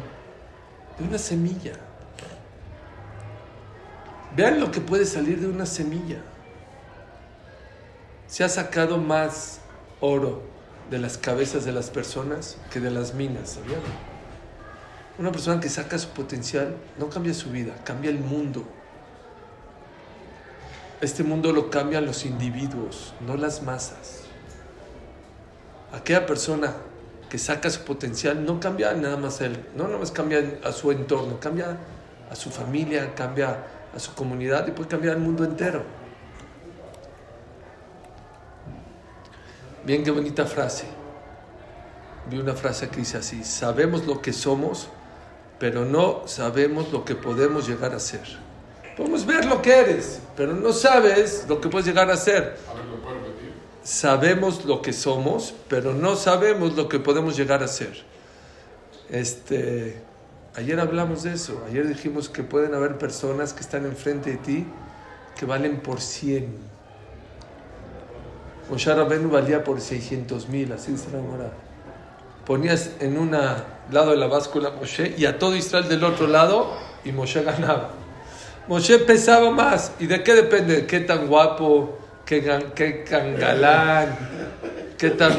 De 0.99 1.03
una 1.07 1.17
semilla. 1.17 1.73
Vean 4.35 4.59
lo 4.59 4.69
que 4.71 4.81
puede 4.81 5.05
salir 5.05 5.39
de 5.39 5.47
una 5.47 5.65
semilla. 5.65 6.17
Se 8.27 8.43
ha 8.43 8.49
sacado 8.49 8.97
más 8.97 9.61
oro 10.01 10.41
de 10.91 10.99
las 10.99 11.17
cabezas 11.17 11.63
de 11.65 11.71
las 11.71 11.89
personas 11.89 12.57
que 12.71 12.79
de 12.79 12.91
las 12.91 13.13
minas, 13.13 13.51
¿sabían? 13.51 13.79
Una 15.17 15.31
persona 15.31 15.61
que 15.61 15.69
saca 15.69 15.97
su 15.97 16.09
potencial 16.09 16.75
no 16.99 17.09
cambia 17.09 17.33
su 17.33 17.49
vida, 17.49 17.73
cambia 17.83 18.11
el 18.11 18.19
mundo. 18.19 18.65
Este 20.99 21.23
mundo 21.23 21.53
lo 21.53 21.69
cambian 21.69 22.05
los 22.05 22.25
individuos, 22.25 23.13
no 23.25 23.37
las 23.37 23.61
masas. 23.61 24.21
Aquella 25.93 26.25
persona 26.25 26.73
que 27.29 27.37
saca 27.37 27.69
su 27.69 27.81
potencial 27.81 28.45
no 28.45 28.59
cambia 28.59 28.93
nada 28.93 29.15
más 29.15 29.39
a 29.41 29.45
él, 29.45 29.65
no 29.75 29.85
nada 29.85 29.97
más 29.99 30.11
cambia 30.11 30.59
a 30.63 30.71
su 30.71 30.91
entorno, 30.91 31.39
cambia 31.39 31.77
a 32.29 32.35
su 32.35 32.49
familia, 32.49 33.15
cambia 33.15 33.63
a 33.95 33.99
su 33.99 34.13
comunidad 34.13 34.67
y 34.67 34.71
puede 34.71 34.89
cambiar 34.89 35.15
el 35.15 35.21
mundo 35.21 35.45
entero. 35.45 35.83
Bien, 39.85 40.03
qué 40.03 40.11
bonita 40.11 40.45
frase. 40.45 40.85
Vi 42.29 42.37
una 42.37 42.55
frase 42.55 42.89
que 42.89 42.97
dice 42.97 43.17
así, 43.17 43.43
sabemos 43.43 44.05
lo 44.05 44.21
que 44.21 44.33
somos, 44.33 44.89
pero 45.59 45.85
no 45.85 46.23
sabemos 46.27 46.91
lo 46.91 47.05
que 47.05 47.15
podemos 47.15 47.67
llegar 47.67 47.93
a 47.93 47.99
ser. 47.99 48.23
Podemos 48.97 49.25
ver 49.25 49.45
lo 49.45 49.61
que 49.61 49.73
eres, 49.73 50.19
pero 50.35 50.53
no 50.53 50.71
sabes 50.71 51.45
lo 51.49 51.59
que 51.59 51.69
puedes 51.69 51.87
llegar 51.87 52.09
a 52.09 52.17
ser. 52.17 52.57
A 52.69 52.73
ver, 52.73 52.85
¿lo 52.85 53.01
puedo 53.01 53.15
repetir? 53.15 53.53
Sabemos 53.83 54.65
lo 54.65 54.81
que 54.81 54.93
somos, 54.93 55.53
pero 55.67 55.93
no 55.93 56.15
sabemos 56.15 56.75
lo 56.75 56.87
que 56.87 56.99
podemos 56.99 57.35
llegar 57.35 57.61
a 57.61 57.67
ser. 57.67 58.03
Este, 59.09 60.01
ayer 60.55 60.79
hablamos 60.79 61.23
de 61.23 61.33
eso. 61.33 61.61
Ayer 61.69 61.87
dijimos 61.87 62.29
que 62.29 62.43
pueden 62.43 62.73
haber 62.73 62.97
personas 62.97 63.53
que 63.53 63.61
están 63.61 63.85
enfrente 63.85 64.31
de 64.31 64.37
ti 64.37 64.65
que 65.37 65.45
valen 65.45 65.81
por 65.81 66.01
100. 66.01 66.75
Moshe 68.69 68.93
Rabbeinu 68.93 69.29
valía 69.29 69.63
por 69.63 69.79
600 69.79 70.49
mil, 70.49 70.71
así 70.71 70.93
dice 70.93 71.07
la. 71.11 71.51
Ponías 72.45 72.91
en 72.99 73.17
un 73.17 73.35
lado 73.91 74.11
de 74.11 74.17
la 74.17 74.27
báscula 74.27 74.71
Moshe 74.71 75.13
y 75.17 75.25
a 75.25 75.37
todo 75.37 75.55
Israel 75.55 75.87
del 75.87 76.03
otro 76.03 76.27
lado 76.27 76.77
y 77.03 77.11
Moshe 77.11 77.43
ganaba. 77.43 77.91
Moshe 78.67 78.99
pesaba 78.99 79.51
más. 79.51 79.91
¿Y 79.99 80.07
de 80.07 80.23
qué 80.23 80.33
depende? 80.33 80.85
¿Qué 80.85 81.01
tan 81.01 81.27
guapo? 81.27 81.99
¿Qué, 82.25 82.41
qué 82.73 83.05
tan 83.09 83.35
galán? 83.37 84.17
¿Qué 84.97 85.11
tan...? 85.11 85.33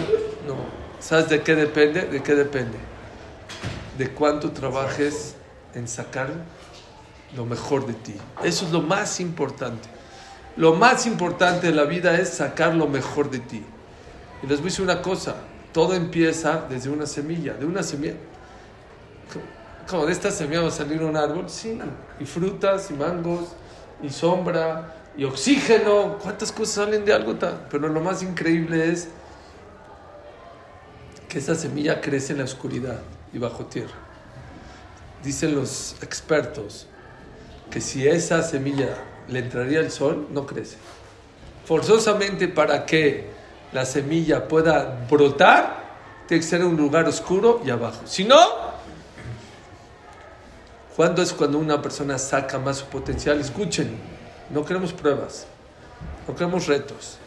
No. 0.47 0.57
¿Sabes 1.01 1.29
de 1.29 1.43
qué 1.43 1.57
depende? 1.57 2.03
¿De 2.03 2.23
qué 2.23 2.35
depende? 2.35 2.79
De 3.99 4.11
cuánto 4.11 4.53
trabajes 4.53 5.35
en 5.75 5.89
sacar 5.89 6.29
lo 7.35 7.45
mejor 7.45 7.87
de 7.87 7.95
ti. 7.95 8.15
Eso 8.45 8.67
es 8.67 8.73
lo 8.73 8.81
más 8.81 9.19
importante. 9.19 9.89
Lo 10.57 10.75
más 10.75 11.07
importante 11.07 11.67
de 11.67 11.75
la 11.75 11.85
vida 11.85 12.15
es 12.15 12.31
sacar 12.31 12.75
lo 12.75 12.87
mejor 12.87 13.31
de 13.31 13.41
ti. 13.41 13.65
Y 14.43 14.47
les 14.47 14.59
voy 14.59 14.69
a 14.69 14.71
decir 14.71 14.85
una 14.85 15.03
cosa. 15.03 15.35
Todo 15.73 15.95
empieza 15.95 16.65
desde 16.71 16.89
una 16.89 17.07
semilla. 17.07 17.55
De 17.55 17.67
una 17.67 17.83
semilla. 17.83 18.15
Como 19.89 20.07
de 20.07 20.13
esta 20.13 20.31
semilla 20.31 20.63
va 20.63 20.69
a 20.69 20.73
salir 20.73 21.03
un 21.03 21.17
árbol, 21.17 21.49
sí. 21.49 21.79
Y 22.19 22.25
frutas, 22.25 22.91
y 22.91 22.95
mangos, 22.95 23.51
y 24.03 24.11
sombra, 24.11 24.97
y 25.17 25.25
oxígeno. 25.25 26.19
¿Cuántas 26.19 26.51
cosas 26.51 26.87
salen 26.87 27.05
de 27.05 27.13
algo 27.13 27.37
tan? 27.37 27.67
Pero 27.71 27.89
lo 27.89 28.01
más 28.01 28.23
increíble 28.23 28.91
es 28.91 29.09
que 31.29 31.39
esa 31.39 31.55
semilla 31.55 32.01
crece 32.01 32.33
en 32.33 32.39
la 32.39 32.45
oscuridad 32.45 33.01
y 33.33 33.39
bajo 33.39 33.67
tierra. 33.67 33.95
Dicen 35.23 35.55
los 35.55 35.97
expertos 36.03 36.87
que 37.71 37.81
si 37.81 38.07
esa 38.07 38.43
semilla 38.43 38.97
le 39.29 39.41
entraría 39.41 39.81
el 39.81 39.91
sol, 39.91 40.29
no 40.31 40.47
crece. 40.47 40.77
Forzosamente 41.65 42.49
para 42.49 42.87
que 42.87 43.29
la 43.73 43.85
semilla 43.85 44.47
pueda 44.47 45.07
brotar, 45.11 45.85
tiene 46.29 46.43
que 46.43 46.49
ser 46.49 46.61
en 46.61 46.69
un 46.69 46.77
lugar 46.77 47.07
oscuro 47.07 47.61
y 47.65 47.71
abajo. 47.71 48.03
Si 48.05 48.25
no, 48.25 48.39
¿cuándo 50.97 51.23
es 51.23 51.33
cuando 51.33 51.59
una 51.59 51.81
persona 51.83 52.19
saca 52.19 52.59
más 52.59 52.79
su 52.79 52.87
potencial? 52.87 53.41
Escuchen, 53.41 53.97
no 54.51 54.65
queremos 54.65 54.93
pruebas, 54.93 55.47
no 56.27 56.35
queremos 56.35 56.67
retos. 56.67 57.19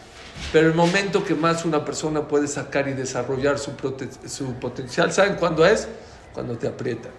Pero 0.51 0.67
el 0.67 0.73
momento 0.73 1.23
que 1.23 1.35
más 1.35 1.65
una 1.65 1.85
persona 1.85 2.27
puede 2.27 2.47
sacar 2.47 2.87
y 2.87 2.93
desarrollar 2.93 3.59
su, 3.59 3.71
su 4.27 4.53
potencial, 4.53 5.11
¿saben 5.11 5.35
cuándo 5.35 5.65
es? 5.65 5.87
Cuando 6.33 6.57
te 6.57 6.67
aprietan. 6.67 7.11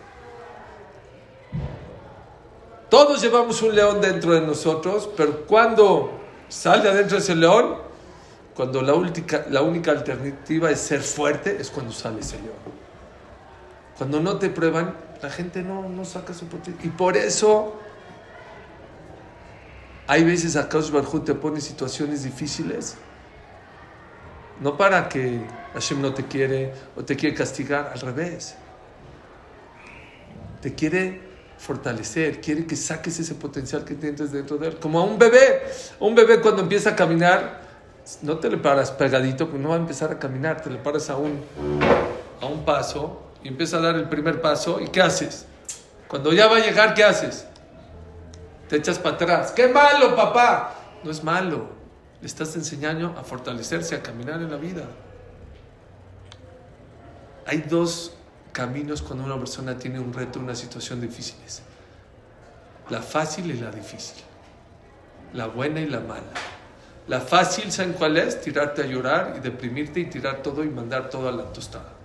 Todos 2.88 3.23
llevamos 3.23 3.62
un 3.62 3.75
león 3.75 4.00
dentro 4.00 4.33
de 4.33 4.40
nosotros, 4.40 5.09
pero 5.16 5.47
cuando 5.47 6.11
sale 6.49 6.88
adentro 6.88 7.19
ese 7.19 7.37
león, 7.37 7.76
cuando 8.54 8.83
la, 8.83 8.95
última, 8.95 9.45
la 9.49 9.62
única 9.62 9.92
alternativa 9.92 10.71
es 10.71 10.80
ser 10.80 11.00
fuerte, 11.00 11.57
es 11.61 11.71
cuando 11.71 11.92
sale 11.92 12.21
ese 12.21 12.37
león. 12.37 12.57
Cuando 13.97 14.21
no 14.21 14.38
te 14.38 14.50
prueban, 14.50 14.95
la 15.23 15.31
gente 15.31 15.62
no, 15.62 15.89
no 15.89 16.05
saca 16.05 16.35
su 16.35 16.47
potencial. 16.47 16.87
Y 16.87 16.91
por 16.91 17.17
eso 17.17 17.77
hay 20.07 20.25
veces 20.25 20.57
a 20.57 20.69
Kaush 20.69 20.91
Barhu 20.91 21.21
te 21.21 21.35
pone 21.35 21.61
situaciones 21.61 22.25
difíciles, 22.25 22.97
no 24.61 24.77
para 24.77 25.09
que 25.09 25.41
Hashem 25.75 26.00
no 26.00 26.12
te 26.12 26.27
quiere 26.27 26.73
o 26.97 27.05
te 27.05 27.17
quiere 27.17 27.35
castigar, 27.35 27.93
al 27.95 28.00
revés. 28.00 28.57
Te 30.61 30.75
quiere 30.75 31.21
fortalecer, 31.57 32.41
quiere 32.41 32.67
que 32.67 32.77
saques 32.77 33.19
ese 33.21 33.35
potencial 33.35 33.85
que 33.85 33.95
tienes 33.95 34.33
dentro 34.33 34.59
de 34.59 34.69
él. 34.69 34.79
Como 34.79 34.99
a 34.99 35.05
un 35.05 35.19
bebé. 35.19 35.62
Un 36.00 36.15
bebé 36.15 36.41
cuando 36.41 36.62
empieza 36.62 36.91
a 36.91 36.97
caminar, 36.97 37.62
no 38.21 38.39
te 38.39 38.50
le 38.50 38.59
paras 38.59 38.91
pegadito, 38.91 39.47
porque 39.47 39.62
no 39.62 39.71
va 39.71 39.77
a 39.77 39.79
empezar 39.79 40.11
a 40.11 40.19
caminar, 40.19 40.61
te 40.61 40.71
le 40.71 40.79
paras 40.79 41.09
a 41.09 41.17
un, 41.17 41.41
a 42.41 42.47
un 42.47 42.65
paso 42.65 43.30
y 43.42 43.49
empieza 43.49 43.78
a 43.78 43.80
dar 43.80 43.97
el 43.97 44.09
primer 44.09 44.40
paso. 44.40 44.80
¿Y 44.80 44.88
qué 44.88 45.02
haces? 45.02 45.47
Cuando 46.09 46.32
ya 46.32 46.47
va 46.49 46.56
a 46.56 46.61
llegar, 46.61 46.94
¿qué 46.94 47.04
haces? 47.04 47.47
Te 48.68 48.76
echas 48.76 48.99
para 48.99 49.16
atrás. 49.16 49.52
¡Qué 49.52 49.68
malo, 49.68 50.14
papá! 50.14 50.75
No 51.02 51.11
es 51.11 51.23
malo. 51.25 51.68
Le 52.20 52.26
estás 52.26 52.54
enseñando 52.56 53.14
a 53.18 53.25
fortalecerse, 53.25 53.94
a 53.94 54.02
caminar 54.02 54.40
en 54.40 54.50
la 54.50 54.56
vida. 54.56 54.85
Hay 57.47 57.59
dos 57.59 58.14
caminos 58.52 59.02
cuando 59.02 59.25
una 59.25 59.38
persona 59.38 59.76
tiene 59.78 59.99
un 59.99 60.12
reto, 60.12 60.38
una 60.38 60.54
situación 60.54 61.00
difícil. 61.00 61.37
La 62.90 63.00
fácil 63.02 63.50
y 63.50 63.54
la 63.54 63.70
difícil. 63.70 64.23
La 65.32 65.47
buena 65.47 65.80
y 65.80 65.87
la 65.87 66.00
mala. 66.00 66.23
La 67.06 67.20
fácil, 67.20 67.73
¿saben 67.73 67.92
cuál 67.94 68.16
es? 68.16 68.40
Tirarte 68.40 68.82
a 68.82 68.87
llorar 68.87 69.35
y 69.37 69.40
deprimirte 69.40 70.00
y 70.00 70.06
tirar 70.06 70.42
todo 70.42 70.62
y 70.64 70.68
mandar 70.68 71.09
todo 71.09 71.28
a 71.28 71.32
la 71.32 71.44
tostada. 71.52 72.00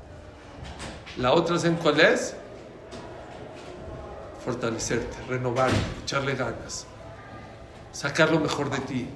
La 1.17 1.33
otra, 1.33 1.57
¿saben 1.57 1.77
cuál 1.77 1.99
es? 1.99 2.35
Fortalecerte, 4.43 5.17
renovarte, 5.29 5.75
echarle 6.03 6.35
ganas, 6.35 6.85
sacar 7.91 8.31
lo 8.31 8.39
mejor 8.39 8.69
de 8.69 8.79
ti, 8.79 9.07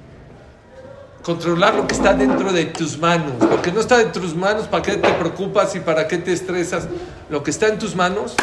controlar 1.21 1.75
lo 1.75 1.85
que 1.85 1.93
está 1.93 2.13
dentro 2.13 2.51
de 2.53 2.65
tus 2.65 2.97
manos. 2.97 3.33
Lo 3.41 3.61
que 3.61 3.71
no 3.71 3.81
está 3.81 4.01
en 4.01 4.11
tus 4.11 4.33
manos, 4.33 4.67
¿para 4.67 4.81
qué 4.81 4.95
te 4.95 5.11
preocupas 5.13 5.75
y 5.75 5.81
para 5.81 6.07
qué 6.07 6.17
te 6.17 6.31
estresas? 6.31 6.87
Lo 7.29 7.43
que 7.43 7.51
está 7.51 7.67
en 7.67 7.77
tus 7.77 7.95
manos, 7.95 8.35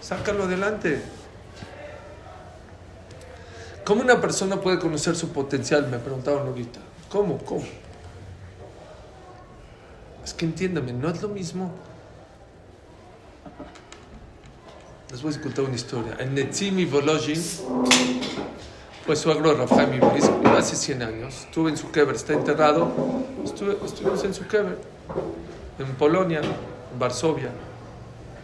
sácalo 0.00 0.44
adelante. 0.44 1.02
¿Cómo 3.84 4.02
una 4.02 4.20
persona 4.20 4.60
puede 4.60 4.78
conocer 4.78 5.16
su 5.16 5.30
potencial? 5.30 5.88
Me 5.88 5.98
preguntaban 5.98 6.46
ahorita. 6.46 6.78
¿Cómo? 7.08 7.38
¿Cómo? 7.38 7.64
Es 10.22 10.34
que 10.34 10.44
entiéndame, 10.44 10.92
no 10.92 11.08
es 11.08 11.22
lo 11.22 11.28
mismo. 11.28 11.72
Les 15.10 15.22
voy 15.22 15.34
a 15.34 15.40
contar 15.40 15.64
una 15.64 15.74
historia. 15.74 16.16
En 16.18 16.34
Netzimi 16.34 16.84
Volozhin, 16.84 17.42
pues 19.06 19.20
suegro 19.20 19.50
de 19.50 19.56
Rafael 19.56 19.94
Ibris, 19.94 20.30
hace 20.56 20.76
100 20.76 21.02
años. 21.02 21.46
Estuve 21.46 21.70
en 21.70 21.78
su 21.78 21.90
kever, 21.90 22.14
está 22.14 22.34
enterrado. 22.34 22.92
Estuve, 23.42 23.78
estuvimos 23.84 24.22
en 24.24 24.34
su 24.34 24.46
kever, 24.46 24.76
en 25.78 25.94
Polonia, 25.94 26.40
en 26.40 26.98
Varsovia. 26.98 27.48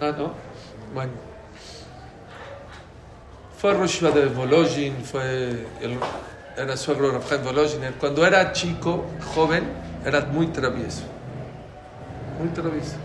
Ah, 0.00 0.12
¿no? 0.16 0.32
Bueno. 0.94 1.12
Fue 3.58 3.74
Rosh 3.74 4.00
de 4.00 4.26
Volozhin, 4.26 5.04
fue 5.04 5.66
el, 5.82 5.98
era 6.56 6.76
suegro 6.78 7.08
de 7.08 7.14
Rafael 7.18 7.42
Volozhin. 7.42 7.80
Cuando 8.00 8.26
era 8.26 8.52
chico, 8.52 9.04
joven, 9.34 9.64
era 10.04 10.22
muy 10.22 10.46
travieso. 10.46 11.02
Muy 12.38 12.48
travieso. 12.48 13.03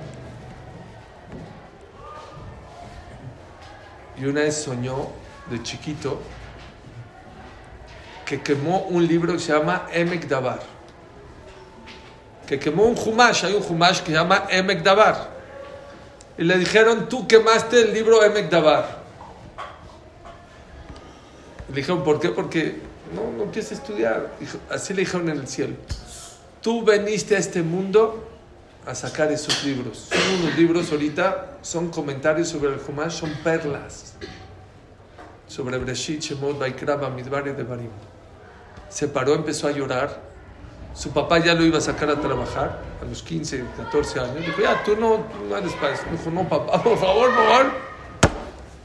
Y 4.20 4.26
una 4.26 4.42
vez 4.42 4.56
soñó 4.56 5.08
de 5.50 5.64
chiquito 5.64 6.20
que 8.26 8.42
quemó 8.42 8.82
un 8.90 9.08
libro 9.08 9.34
que 9.34 9.40
se 9.40 9.54
llama 9.54 9.88
Emek 9.92 10.28
Dabar. 10.28 10.60
Que 12.46 12.60
quemó 12.60 12.84
un 12.84 12.98
Humash, 12.98 13.46
hay 13.46 13.54
un 13.54 13.64
Humash 13.64 14.02
que 14.02 14.08
se 14.08 14.14
llama 14.14 14.46
Emek 14.50 14.84
Dabar. 14.84 15.32
Y 16.38 16.44
le 16.44 16.58
dijeron, 16.58 17.10
tú 17.10 17.28
quemaste 17.28 17.82
el 17.82 17.94
libro 17.94 18.24
Emek 18.24 18.50
Dabar. 18.50 19.00
Le 21.70 21.76
dijeron, 21.76 22.04
¿por 22.04 22.20
qué? 22.20 22.30
Porque 22.30 22.82
no, 23.16 23.32
no 23.32 23.52
quieres 23.52 23.72
estudiar. 23.72 24.32
Así 24.70 24.94
le 24.94 25.02
dijeron 25.02 25.30
en 25.30 25.40
el 25.40 25.48
cielo. 25.48 25.76
Tú 26.62 26.84
veniste 26.84 27.36
a 27.36 27.40
este 27.40 27.64
mundo 27.64 28.28
a 28.86 28.94
sacar 28.94 29.32
esos 29.32 29.64
libros. 29.64 30.10
Son 30.12 30.40
unos 30.40 30.58
libros 30.58 30.92
ahorita, 30.92 31.49
son 31.62 31.90
comentarios 31.90 32.50
sobre 32.50 32.74
el 32.74 32.80
Humash, 32.88 33.20
son 33.20 33.32
perlas. 33.44 34.16
Sobre 35.48 35.78
Breshit, 35.78 36.22
Shemot, 36.22 36.60
Baikraba, 36.60 37.10
Midbar 37.10 37.48
y 37.48 37.52
Devarim. 37.52 37.90
Se 38.88 39.08
paró, 39.08 39.34
empezó 39.34 39.68
a 39.68 39.72
llorar. 39.72 40.22
Su 40.94 41.12
papá 41.12 41.40
ya 41.40 41.54
lo 41.54 41.64
iba 41.64 41.78
a 41.78 41.82
sacar 41.82 42.10
a 42.10 42.20
trabajar 42.20 42.82
a 43.02 43.06
los 43.06 43.24
15, 43.24 43.64
14 43.78 44.20
años. 44.20 44.46
Dijo, 44.46 44.62
ya, 44.62 44.84
tú 44.84 44.96
no, 44.96 45.26
no 45.48 45.58
eres 45.58 45.74
para 45.74 45.94
eso. 45.94 46.04
Dijo, 46.12 46.30
no, 46.30 46.48
papá, 46.48 46.82
por 46.84 46.98
favor, 46.98 47.34
por 47.34 47.46
favor. 47.46 47.72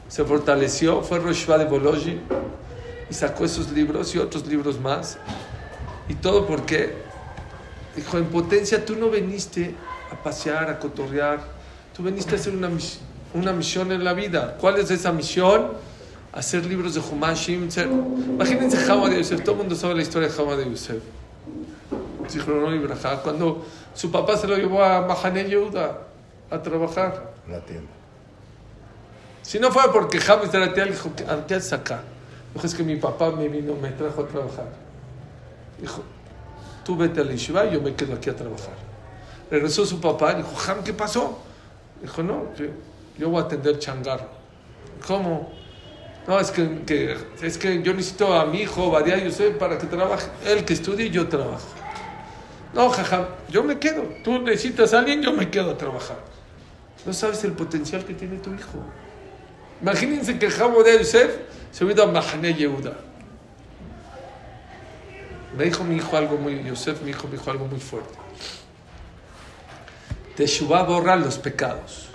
Se 0.07 0.23
fortaleció, 0.23 1.01
fue 1.01 1.19
Roshva 1.19 1.57
de 1.57 1.65
Bologi 1.65 2.21
y 3.09 3.13
sacó 3.13 3.45
esos 3.45 3.71
libros 3.71 4.13
y 4.15 4.19
otros 4.19 4.45
libros 4.47 4.79
más. 4.79 5.17
Y 6.07 6.15
todo 6.15 6.45
porque, 6.45 6.93
dijo, 7.95 8.17
en 8.17 8.25
potencia 8.25 8.85
tú 8.85 8.95
no 8.95 9.09
veniste 9.09 9.75
a 10.11 10.15
pasear, 10.15 10.69
a 10.69 10.79
cotorrear, 10.79 11.54
tú 11.95 12.03
veniste 12.03 12.35
a 12.35 12.37
hacer 12.37 12.53
una, 12.55 12.69
una 13.33 13.53
misión 13.53 13.91
en 13.91 14.03
la 14.03 14.13
vida. 14.13 14.57
¿Cuál 14.59 14.77
es 14.77 14.91
esa 14.91 15.11
misión? 15.11 15.71
Hacer 16.33 16.65
libros 16.65 16.93
de 16.93 16.99
Humashim. 16.99 17.69
ser- 17.71 17.87
Imagínense 17.89 18.77
Jama 18.77 19.09
de 19.09 19.17
Yosef, 19.17 19.41
todo 19.41 19.51
el 19.53 19.57
mundo 19.59 19.75
sabe 19.75 19.95
la 19.95 20.01
historia 20.01 20.27
de 20.27 20.33
Jama 20.33 20.55
de 20.55 20.69
Yosef. 20.69 21.01
Cuando 23.23 23.65
su 23.93 24.11
papá 24.11 24.35
se 24.37 24.47
lo 24.47 24.57
llevó 24.57 24.83
a 24.83 25.01
Mahane 25.01 25.45
Yehuda 25.45 25.99
a 26.49 26.61
trabajar. 26.61 27.33
La 27.49 27.59
tienda. 27.61 27.89
Si 29.43 29.59
no 29.59 29.71
fue 29.71 29.83
porque 29.93 30.19
James 30.19 30.51
de 30.51 30.59
le 30.59 30.85
dijo, 30.91 31.11
"¿Qué- 31.15 31.23
¿a 31.23 31.45
¿qué 31.45 31.55
haces 31.55 31.71
acá? 31.73 32.01
Dijo, 32.53 32.65
es 32.65 32.73
que 32.73 32.83
mi 32.83 32.95
papá 32.95 33.31
me 33.31 33.47
vino, 33.47 33.75
me 33.75 33.91
trajo 33.91 34.23
a 34.23 34.27
trabajar. 34.27 34.69
Dijo, 35.79 36.01
tú 36.83 36.97
vete 36.97 37.21
a 37.21 37.23
la 37.23 37.31
yeshiva 37.31 37.65
y 37.65 37.73
yo 37.73 37.81
me 37.81 37.93
quedo 37.93 38.15
aquí 38.15 38.29
a 38.29 38.35
trabajar. 38.35 38.73
Regresó 39.51 39.85
su 39.85 40.01
papá 40.01 40.33
y 40.33 40.35
dijo, 40.37 40.55
Jam, 40.55 40.83
¿qué 40.83 40.93
pasó? 40.93 41.39
Dijo, 42.05 42.21
no, 42.21 42.51
yo, 43.17 43.29
voy 43.31 43.41
a 43.41 43.45
atender 43.45 43.79
changarro. 43.79 44.27
¿Cómo? 45.07 45.51
No, 46.27 46.39
es 46.39 46.51
que, 46.51 47.17
es 47.41 47.57
que 47.57 47.81
yo 47.81 47.95
necesito 47.95 48.31
a 48.31 48.45
mi 48.45 48.61
hijo, 48.61 48.91
Badia 48.91 49.17
Yosef, 49.17 49.57
para 49.57 49.79
que 49.79 49.87
trabaje. 49.87 50.27
Él 50.45 50.63
que 50.63 50.73
estudie 50.73 51.09
yo 51.09 51.27
trabajo. 51.27 51.67
No, 52.75 52.91
jajam, 52.91 53.25
yo 53.49 53.63
me 53.63 53.79
quedo. 53.79 54.03
Tú 54.23 54.39
necesitas 54.39 54.93
a 54.93 54.99
alguien, 54.99 55.23
yo 55.23 55.33
me 55.33 55.49
quedo 55.49 55.71
a 55.71 55.77
trabajar. 55.79 56.17
No 57.07 57.11
sabes 57.11 57.43
el 57.43 57.53
potencial 57.53 58.05
que 58.05 58.13
tiene 58.13 58.37
tu 58.37 58.53
hijo. 58.53 58.77
Imagínense 59.81 60.37
que 60.37 60.51
Jamo 60.51 60.83
de 60.83 60.99
Yosef 60.99 61.37
se 61.71 61.85
hubiera 61.85 62.03
a 62.03 62.07
Mahane 62.07 62.53
Yehuda. 62.53 62.99
Me 65.57 65.63
dijo 65.63 65.83
mi 65.83 65.95
hijo 65.95 66.15
algo 66.15 66.37
muy, 66.37 66.63
Yosef, 66.63 67.01
mi 67.01 67.09
hijo 67.09 67.27
me 67.27 67.37
dijo 67.37 67.49
algo 67.49 67.65
muy 67.65 67.79
fuerte. 67.79 68.24
Teshuvah 70.35 70.83
borra 70.83 71.15
los 71.15 71.37
pecados. 71.37 72.07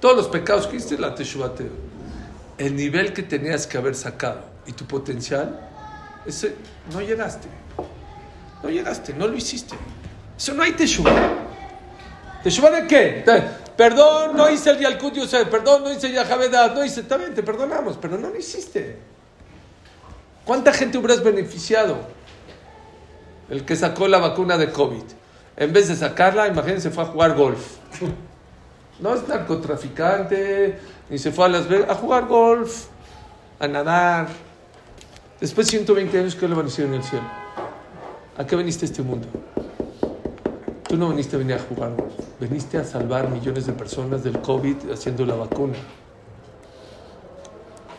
Todos 0.00 0.16
los 0.16 0.28
pecados 0.28 0.66
que 0.66 0.76
hiciste, 0.76 0.98
la 0.98 1.14
Teshuvah 1.14 1.54
te 1.54 1.70
El 2.58 2.76
nivel 2.76 3.12
que 3.12 3.22
tenías 3.22 3.66
que 3.66 3.78
haber 3.78 3.94
sacado 3.94 4.42
y 4.66 4.72
tu 4.72 4.84
potencial, 4.84 5.70
ese 6.26 6.54
no 6.92 7.00
llegaste. 7.00 7.48
No 8.62 8.68
llegaste, 8.68 9.14
no 9.14 9.26
lo 9.26 9.36
hiciste. 9.36 9.74
Eso 10.36 10.54
no 10.54 10.62
hay 10.62 10.72
Teshuvah. 10.72 11.32
¿Teshuvah 12.42 12.70
de 12.70 12.86
qué? 12.86 13.24
Perdón, 13.76 14.36
no 14.36 14.50
hice 14.50 14.70
el 14.70 14.78
Yalkut 14.78 15.14
Yosef, 15.14 15.48
perdón, 15.48 15.84
no 15.84 15.92
hice 15.92 16.12
Yahavedad, 16.12 16.74
no 16.74 16.84
hice, 16.84 17.02
bien, 17.02 17.34
te 17.34 17.42
perdonamos, 17.42 17.96
pero 18.00 18.18
no 18.18 18.28
lo 18.28 18.36
hiciste. 18.36 18.98
¿Cuánta 20.44 20.72
gente 20.72 20.98
hubieras 20.98 21.24
beneficiado? 21.24 21.96
El 23.48 23.64
que 23.64 23.74
sacó 23.74 24.06
la 24.06 24.18
vacuna 24.18 24.58
de 24.58 24.70
COVID. 24.70 25.02
En 25.56 25.72
vez 25.72 25.88
de 25.88 25.96
sacarla, 25.96 26.48
imagínense, 26.48 26.90
fue 26.90 27.04
a 27.04 27.06
jugar 27.06 27.34
golf. 27.34 27.76
No 29.00 29.14
es 29.14 29.26
narcotraficante, 29.26 30.78
ni 31.10 31.18
se 31.18 31.32
fue 31.32 31.46
a 31.46 31.48
Las 31.48 31.68
Vegas 31.68 31.90
a 31.90 31.94
jugar 31.94 32.26
golf, 32.26 32.86
a 33.58 33.66
nadar. 33.66 34.28
Después 35.40 35.66
de 35.66 35.72
120 35.72 36.18
años, 36.18 36.34
¿qué 36.34 36.48
le 36.48 36.54
van 36.54 36.66
a 36.66 36.68
decir 36.68 36.84
en 36.84 36.94
el 36.94 37.02
cielo? 37.02 37.24
¿A 38.36 38.46
qué 38.46 38.56
veniste 38.56 38.84
a 38.84 38.88
este 38.88 39.02
mundo? 39.02 39.26
Tú 40.88 40.96
no 40.96 41.08
viniste 41.10 41.36
a 41.36 41.38
venir 41.38 41.56
a 41.56 41.58
jugar 41.58 41.94
golf, 41.96 42.14
veniste 42.38 42.78
a 42.78 42.84
salvar 42.84 43.28
millones 43.30 43.66
de 43.66 43.72
personas 43.72 44.22
del 44.22 44.40
COVID 44.40 44.92
haciendo 44.92 45.26
la 45.26 45.34
vacuna. 45.34 45.74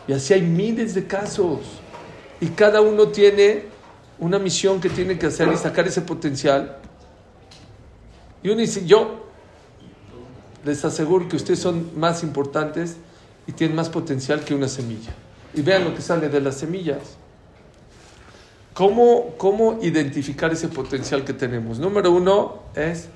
Y 0.08 0.12
así 0.12 0.34
hay 0.34 0.42
miles 0.42 0.94
de 0.94 1.06
casos. 1.06 1.60
Y 2.40 2.48
cada 2.48 2.80
uno 2.80 3.08
tiene 3.08 3.64
una 4.18 4.38
misión 4.38 4.80
que 4.80 4.88
tiene 4.88 5.18
que 5.18 5.26
hacer 5.26 5.52
y 5.52 5.56
sacar 5.56 5.86
ese 5.86 6.00
potencial. 6.02 6.78
Y 8.42 8.48
uno 8.48 8.60
dice, 8.60 8.86
yo 8.86 9.26
les 10.64 10.84
aseguro 10.84 11.28
que 11.28 11.36
ustedes 11.36 11.60
son 11.60 11.98
más 11.98 12.22
importantes 12.22 12.96
y 13.46 13.52
tienen 13.52 13.76
más 13.76 13.88
potencial 13.88 14.44
que 14.44 14.54
una 14.54 14.68
semilla. 14.68 15.14
Y 15.54 15.62
vean 15.62 15.84
lo 15.84 15.94
que 15.94 16.02
sale 16.02 16.28
de 16.28 16.40
las 16.40 16.56
semillas. 16.56 17.16
¿Cómo, 18.74 19.34
cómo 19.38 19.78
identificar 19.80 20.52
ese 20.52 20.68
potencial 20.68 21.24
que 21.24 21.32
tenemos? 21.32 21.78
Número 21.78 22.10
uno 22.10 22.64
es 22.74 23.08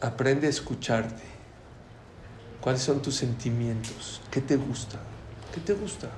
aprende 0.00 0.46
a 0.46 0.50
escucharte. 0.50 1.22
¿Cuáles 2.60 2.82
son 2.82 3.02
tus 3.02 3.16
sentimientos? 3.16 4.20
¿Qué 4.30 4.40
te 4.40 4.56
gusta? 4.56 4.98
¿Qué 5.52 5.60
te 5.60 5.74
gusta? 5.74 6.08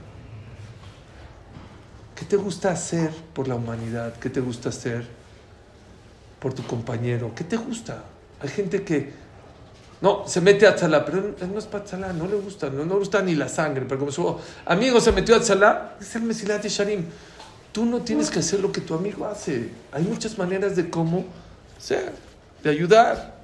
¿Qué 2.15 2.25
te 2.25 2.37
gusta 2.37 2.71
hacer 2.71 3.11
por 3.33 3.49
la 3.49 3.57
humanidad? 3.57 4.15
¿Qué 4.19 4.31
te 4.31 4.41
gusta 4.41 4.69
hacer 4.69 5.09
por 6.45 6.53
tu 6.53 6.63
compañero? 6.67 7.33
¿Qué 7.35 7.43
te 7.43 7.57
gusta? 7.57 8.05
Hay 8.43 8.51
gente 8.51 8.85
que 8.85 9.11
no 10.03 10.29
se 10.29 10.43
mete 10.43 10.67
a 10.67 10.77
tzalá, 10.77 11.03
pero 11.03 11.35
él 11.41 11.51
no 11.51 11.59
es 11.59 11.65
para 11.65 11.85
tzalá, 11.85 12.13
no 12.13 12.27
le 12.27 12.37
gusta, 12.37 12.69
no, 12.69 12.85
no 12.85 12.93
le 12.93 12.99
gusta 12.99 13.23
ni 13.23 13.35
la 13.35 13.49
sangre. 13.49 13.87
Pero 13.89 14.01
como 14.01 14.13
su 14.13 14.39
amigo 14.67 15.01
se 15.01 15.11
metió 15.13 15.37
a 15.37 15.41
tzalá, 15.41 15.97
es 15.99 16.15
el 16.17 16.21
Mesilat 16.21 16.63
de 16.63 16.69
Sharim. 16.69 17.07
Tú 17.73 17.87
no 17.87 18.01
tienes 18.01 18.31
que 18.31 18.41
hacer 18.41 18.61
lo 18.61 18.71
que 18.71 18.83
tu 18.83 18.93
amigo 18.93 19.25
hace. 19.25 19.71
Hay 19.91 20.03
muchas 20.03 20.37
maneras 20.37 20.77
de 20.77 20.91
cómo 20.91 21.25
ser, 21.79 22.13
de 22.63 22.69
ayudar. 22.69 23.37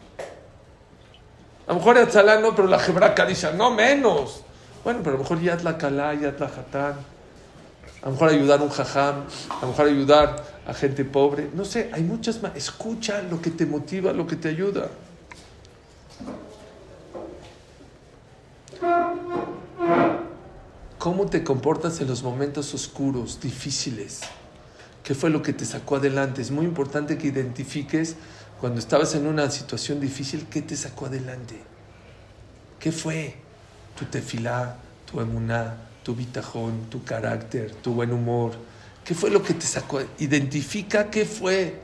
A 1.66 1.72
lo 1.72 1.78
mejor 1.78 1.96
a 1.96 2.06
tzalá 2.06 2.38
no, 2.38 2.54
pero 2.54 2.68
la 2.68 2.84
Hebra 2.84 3.14
Kadisha, 3.14 3.52
no 3.52 3.70
menos. 3.70 4.42
Bueno, 4.84 5.00
pero 5.02 5.14
a 5.14 5.16
lo 5.16 5.22
mejor 5.22 5.40
Yad 5.40 5.62
la 5.62 5.78
Kalá, 5.78 6.12
Yad 6.12 6.38
la 6.38 6.48
Hatán. 6.48 6.96
A 8.02 8.06
lo 8.06 8.12
mejor 8.12 8.28
ayudar 8.30 8.60
un 8.62 8.70
jajam, 8.70 9.24
a 9.48 9.62
lo 9.62 9.68
mejor 9.68 9.86
ayudar 9.86 10.44
a 10.66 10.74
gente 10.74 11.04
pobre. 11.04 11.50
No 11.54 11.64
sé, 11.64 11.90
hay 11.92 12.02
muchas 12.02 12.42
más. 12.42 12.56
Escucha 12.56 13.22
lo 13.22 13.40
que 13.40 13.50
te 13.50 13.66
motiva, 13.66 14.12
lo 14.12 14.26
que 14.26 14.36
te 14.36 14.48
ayuda. 14.48 14.90
¿Cómo 20.98 21.26
te 21.26 21.42
comportas 21.42 22.00
en 22.00 22.08
los 22.08 22.22
momentos 22.22 22.74
oscuros, 22.74 23.40
difíciles? 23.40 24.20
¿Qué 25.02 25.14
fue 25.14 25.30
lo 25.30 25.42
que 25.42 25.52
te 25.52 25.64
sacó 25.64 25.96
adelante? 25.96 26.42
Es 26.42 26.50
muy 26.50 26.66
importante 26.66 27.16
que 27.16 27.28
identifiques 27.28 28.16
cuando 28.60 28.78
estabas 28.78 29.14
en 29.14 29.26
una 29.26 29.50
situación 29.50 30.00
difícil, 30.00 30.46
¿qué 30.50 30.60
te 30.60 30.76
sacó 30.76 31.06
adelante? 31.06 31.58
¿Qué 32.78 32.92
fue? 32.92 33.36
Tu 33.98 34.04
tefilá, 34.04 34.76
tu 35.10 35.20
emuná, 35.22 35.76
tu 36.02 36.14
bitajón, 36.14 36.90
tu 36.90 37.02
carácter, 37.02 37.74
tu 37.76 37.94
buen 37.94 38.12
humor. 38.12 38.52
¿Qué 39.04 39.14
fue 39.14 39.30
lo 39.30 39.42
que 39.42 39.54
te 39.54 39.66
sacó? 39.66 40.00
Identifica 40.18 41.10
qué 41.10 41.24
fue. 41.24 41.80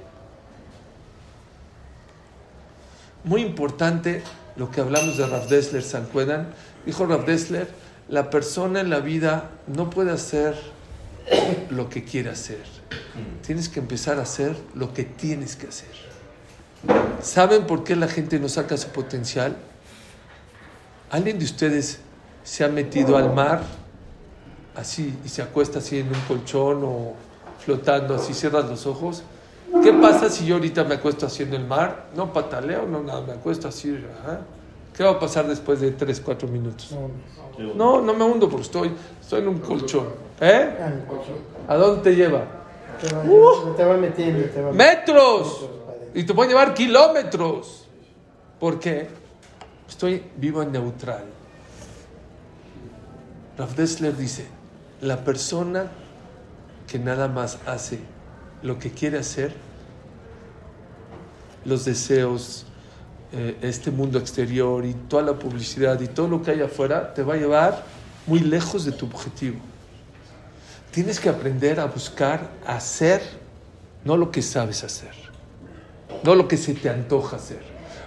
Muy 3.24 3.42
importante 3.42 4.22
lo 4.56 4.70
que 4.70 4.80
hablamos 4.80 5.16
de 5.16 5.26
Rav 5.26 5.48
Dessler 5.48 5.82
Sancuedan. 5.82 6.48
Dijo 6.84 7.06
Rav 7.06 7.26
Dessler, 7.26 7.68
la 8.08 8.30
persona 8.30 8.80
en 8.80 8.90
la 8.90 9.00
vida 9.00 9.50
no 9.66 9.90
puede 9.90 10.12
hacer 10.12 10.54
lo 11.70 11.88
que 11.88 12.04
quiere 12.04 12.30
hacer. 12.30 12.62
Tienes 13.44 13.68
que 13.68 13.80
empezar 13.80 14.18
a 14.18 14.22
hacer 14.22 14.56
lo 14.74 14.94
que 14.94 15.04
tienes 15.04 15.56
que 15.56 15.66
hacer. 15.66 15.88
¿Saben 17.20 17.66
por 17.66 17.82
qué 17.82 17.96
la 17.96 18.08
gente 18.08 18.38
no 18.38 18.48
saca 18.48 18.76
su 18.76 18.88
potencial? 18.88 19.56
¿Alguien 21.10 21.38
de 21.38 21.44
ustedes 21.44 22.00
se 22.44 22.64
ha 22.64 22.68
metido 22.68 23.16
al 23.16 23.34
mar 23.34 23.62
así 24.76 25.18
y 25.24 25.28
se 25.28 25.42
acuesta 25.42 25.78
así 25.78 25.98
en 25.98 26.08
un 26.08 26.20
colchón 26.28 26.82
o 26.84 27.14
flotando 27.64 28.14
así, 28.14 28.34
cierras 28.34 28.68
los 28.68 28.86
ojos? 28.86 29.22
¿Qué 29.82 29.92
pasa 29.92 30.30
si 30.30 30.46
yo 30.46 30.54
ahorita 30.56 30.84
me 30.84 30.94
acuesto 30.94 31.26
así 31.26 31.42
en 31.42 31.52
el 31.54 31.66
mar? 31.66 32.06
No 32.14 32.32
pataleo, 32.32 32.86
no 32.86 33.02
nada, 33.02 33.20
me 33.22 33.32
acuesto 33.32 33.68
así. 33.68 33.98
ajá. 34.22 34.40
¿Qué 34.96 35.02
va 35.04 35.10
a 35.10 35.18
pasar 35.18 35.46
después 35.46 35.80
de 35.80 35.90
3, 35.90 36.20
4 36.24 36.48
minutos? 36.48 36.94
No, 37.74 38.00
no 38.00 38.14
me 38.14 38.24
hundo 38.24 38.48
porque 38.48 38.62
estoy, 38.64 38.92
estoy 39.20 39.40
en 39.42 39.48
un 39.48 39.58
colchón. 39.58 40.06
¿Eh? 40.40 40.74
Ah. 40.80 41.72
¿A 41.72 41.76
dónde 41.76 42.02
te 42.02 42.16
lleva? 42.16 42.44
Te 43.00 43.14
va, 43.14 43.22
Uh. 43.24 43.74
te 43.76 43.84
va 43.84 43.96
metiendo, 43.96 44.44
te 44.48 44.62
va 44.62 44.72
¡Metros! 44.72 45.66
Y 46.14 46.24
te 46.24 46.32
pueden 46.32 46.50
llevar 46.50 46.72
kilómetros. 46.72 47.86
¿Por 48.58 48.78
qué? 48.80 49.08
Estoy 49.86 50.22
vivo 50.36 50.62
en 50.62 50.72
neutral. 50.72 51.24
Rav 53.58 53.74
Dessler 53.74 54.16
dice, 54.16 54.46
la 55.00 55.24
persona 55.24 55.90
que 56.86 56.98
nada 56.98 57.28
más 57.28 57.58
hace 57.66 58.00
lo 58.62 58.78
que 58.78 58.90
quiere 58.90 59.18
hacer, 59.18 59.54
los 61.64 61.84
deseos, 61.84 62.66
eh, 63.32 63.56
este 63.62 63.90
mundo 63.90 64.18
exterior 64.18 64.84
y 64.84 64.94
toda 64.94 65.22
la 65.22 65.38
publicidad 65.38 66.00
y 66.00 66.06
todo 66.06 66.28
lo 66.28 66.42
que 66.42 66.52
hay 66.52 66.62
afuera, 66.62 67.12
te 67.12 67.22
va 67.22 67.34
a 67.34 67.36
llevar 67.36 67.84
muy 68.26 68.40
lejos 68.40 68.84
de 68.84 68.92
tu 68.92 69.06
objetivo. 69.06 69.58
Tienes 70.90 71.20
que 71.20 71.28
aprender 71.28 71.80
a 71.80 71.86
buscar 71.86 72.50
hacer, 72.66 73.20
no 74.04 74.16
lo 74.16 74.30
que 74.30 74.42
sabes 74.42 74.82
hacer 74.82 75.26
no 76.22 76.34
lo 76.34 76.48
que 76.48 76.56
se 76.56 76.74
te 76.74 76.88
antoja 76.88 77.36
hacer. 77.36 77.60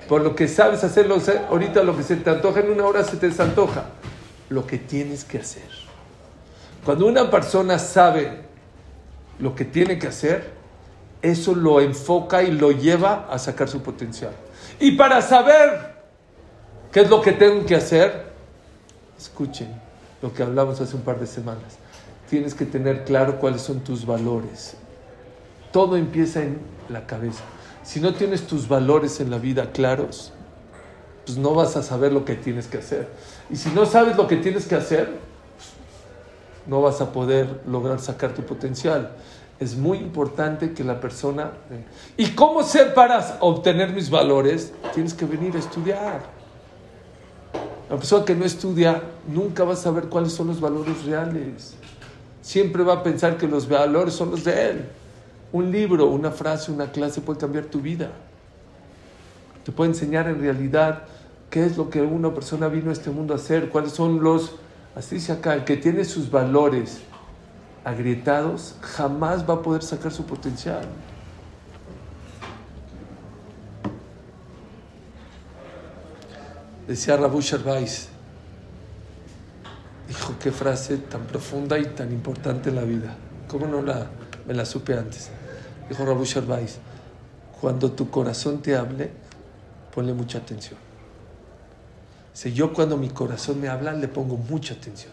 Por 0.08 0.22
lo 0.22 0.36
que 0.36 0.48
sabes 0.48 0.84
hacerlo, 0.84 1.18
ahorita 1.50 1.84
lo 1.84 1.96
que 1.96 2.04
se 2.04 2.16
te 2.16 2.30
antoja 2.30 2.62
en 2.62 2.72
una 2.72 2.86
hora 2.86 3.04
se 3.04 3.18
te 3.18 3.30
desantoja. 3.30 3.86
Lo 4.50 4.66
que 4.66 4.78
tienes 4.78 5.24
que 5.24 5.40
hacer. 5.40 5.70
Cuando 6.86 7.08
una 7.08 7.30
persona 7.30 7.78
sabe 7.78 8.42
lo 9.40 9.56
que 9.56 9.66
tiene 9.66 9.98
que 10.00 10.08
hacer, 10.08 10.52
eso 11.22 11.54
lo 11.54 11.82
enfoca 11.82 12.44
y 12.44 12.52
lo 12.52 12.72
lleva 12.72 13.28
a 13.30 13.38
sacar 13.40 13.68
su 13.68 13.82
potencial. 13.82 14.32
Y 14.80 14.92
para 14.92 15.22
saber 15.22 15.96
qué 16.92 17.02
es 17.02 17.10
lo 17.10 17.22
que 17.22 17.34
tengo 17.34 17.66
que 17.66 17.76
hacer, 17.76 18.30
escuchen 19.18 19.70
lo 20.22 20.34
que 20.34 20.44
hablamos 20.44 20.80
hace 20.80 20.96
un 20.96 21.02
par 21.02 21.20
de 21.20 21.28
semanas. 21.28 21.78
Tienes 22.30 22.54
que 22.54 22.66
tener 22.66 23.04
claro 23.04 23.40
cuáles 23.40 23.62
son 23.62 23.82
tus 23.82 24.06
valores. 24.06 24.76
Todo 25.72 25.98
empieza 25.98 26.42
en 26.42 26.60
la 26.88 27.06
cabeza. 27.06 27.44
Si 27.84 28.00
no 28.00 28.14
tienes 28.14 28.48
tus 28.48 28.68
valores 28.68 29.20
en 29.20 29.32
la 29.32 29.38
vida 29.38 29.72
claros, 29.72 30.32
pues 31.26 31.38
no 31.38 31.54
vas 31.54 31.76
a 31.76 31.84
saber 31.84 32.14
lo 32.14 32.24
que 32.24 32.36
tienes 32.36 32.68
que 32.68 32.78
hacer. 32.78 33.10
Y 33.50 33.56
si 33.56 33.70
no 33.70 33.86
sabes 33.86 34.16
lo 34.16 34.28
que 34.28 34.38
tienes 34.38 34.66
que 34.66 34.76
hacer, 34.76 35.20
no 36.70 36.82
vas 36.82 37.02
a 37.02 37.12
poder 37.12 37.62
lograr 37.68 38.00
sacar 38.00 38.34
tu 38.34 38.44
potencial. 38.44 39.12
Es 39.60 39.76
muy 39.76 39.98
importante 39.98 40.72
que 40.74 40.84
la 40.84 41.02
persona... 41.02 41.52
¿Y 42.16 42.30
cómo 42.30 42.64
sé 42.64 42.86
para 42.86 43.38
obtener 43.42 43.92
mis 43.92 44.10
valores? 44.10 44.72
Tienes 44.94 45.14
que 45.14 45.26
venir 45.26 45.56
a 45.56 45.60
estudiar. 45.60 46.22
La 47.90 47.98
persona 47.98 48.24
que 48.24 48.36
no 48.36 48.46
estudia 48.46 49.02
nunca 49.28 49.64
va 49.64 49.74
a 49.74 49.76
saber 49.76 50.06
cuáles 50.06 50.32
son 50.32 50.48
los 50.48 50.62
valores 50.62 51.04
reales. 51.06 51.74
Siempre 52.42 52.84
va 52.84 52.94
a 52.94 53.04
pensar 53.04 53.38
que 53.38 53.48
los 53.48 53.68
valores 53.68 54.14
son 54.14 54.30
los 54.30 54.44
de 54.44 54.70
él. 54.70 54.86
Un 55.52 55.72
libro, 55.72 56.06
una 56.06 56.30
frase, 56.30 56.72
una 56.72 56.92
clase 56.92 57.20
puede 57.20 57.40
cambiar 57.40 57.66
tu 57.66 57.82
vida. 57.82 58.12
Te 59.66 59.72
puede 59.72 59.90
enseñar 59.90 60.28
en 60.28 60.40
realidad 60.40 61.04
qué 61.50 61.66
es 61.66 61.78
lo 61.78 61.90
que 61.90 62.02
una 62.02 62.32
persona 62.32 62.68
vino 62.68 62.92
a 62.92 62.94
este 62.94 63.10
mundo 63.10 63.34
a 63.34 63.38
hacer, 63.38 63.70
cuáles 63.70 63.92
son 63.92 64.24
los... 64.24 64.54
Así 65.00 65.16
dice 65.16 65.32
acá, 65.32 65.54
el 65.54 65.64
que 65.64 65.78
tiene 65.78 66.04
sus 66.04 66.30
valores 66.30 67.00
agrietados 67.86 68.76
jamás 68.82 69.50
va 69.50 69.54
a 69.54 69.62
poder 69.62 69.82
sacar 69.82 70.12
su 70.12 70.26
potencial. 70.26 70.84
Decía 76.86 77.16
Rabu 77.16 77.40
Shervais, 77.40 78.10
dijo 80.10 80.36
qué 80.38 80.52
frase 80.52 80.98
tan 80.98 81.22
profunda 81.28 81.80
y 81.80 81.86
tan 81.86 82.12
importante 82.12 82.68
en 82.68 82.76
la 82.76 82.84
vida. 82.84 83.16
¿Cómo 83.48 83.68
no 83.68 83.82
la, 83.82 84.08
me 84.46 84.54
la 84.54 84.66
supe 84.66 84.98
antes? 84.98 85.30
Dijo 85.88 86.06
Rabu 86.06 86.26
Shervais, 86.26 86.78
cuando 87.62 87.90
tu 87.94 88.10
corazón 88.10 88.62
te 88.62 88.76
hable, 88.76 89.12
ponle 89.96 90.12
mucha 90.12 90.40
atención. 90.40 90.89
Yo 92.48 92.72
cuando 92.72 92.96
mi 92.96 93.10
corazón 93.10 93.60
me 93.60 93.68
habla, 93.68 93.92
le 93.92 94.08
pongo 94.08 94.38
mucha 94.38 94.74
atención. 94.74 95.12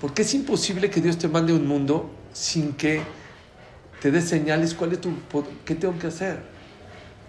Porque 0.00 0.22
es 0.22 0.34
imposible 0.34 0.90
que 0.90 1.00
Dios 1.00 1.16
te 1.16 1.28
mande 1.28 1.52
un 1.52 1.66
mundo 1.66 2.10
sin 2.32 2.74
que 2.74 3.02
te 4.00 4.10
dé 4.10 4.20
señales 4.20 4.74
cuál 4.74 4.92
es 4.92 5.00
tu, 5.00 5.12
qué 5.64 5.74
tengo 5.74 5.98
que 5.98 6.08
hacer. 6.08 6.40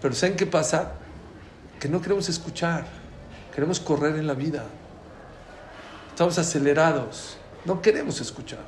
Pero 0.02 0.14
¿saben 0.14 0.36
qué 0.36 0.44
pasa? 0.44 0.92
Que 1.80 1.88
no 1.88 2.02
queremos 2.02 2.28
escuchar, 2.28 2.84
queremos 3.54 3.80
correr 3.80 4.16
en 4.16 4.26
la 4.26 4.34
vida. 4.34 4.64
Estamos 6.10 6.36
acelerados, 6.38 7.38
no 7.64 7.80
queremos 7.80 8.20
escuchar. 8.20 8.60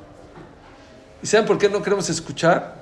¿Y 1.21 1.27
saben 1.27 1.45
por 1.45 1.57
qué 1.57 1.69
no 1.69 1.83
queremos 1.83 2.09
escuchar? 2.09 2.76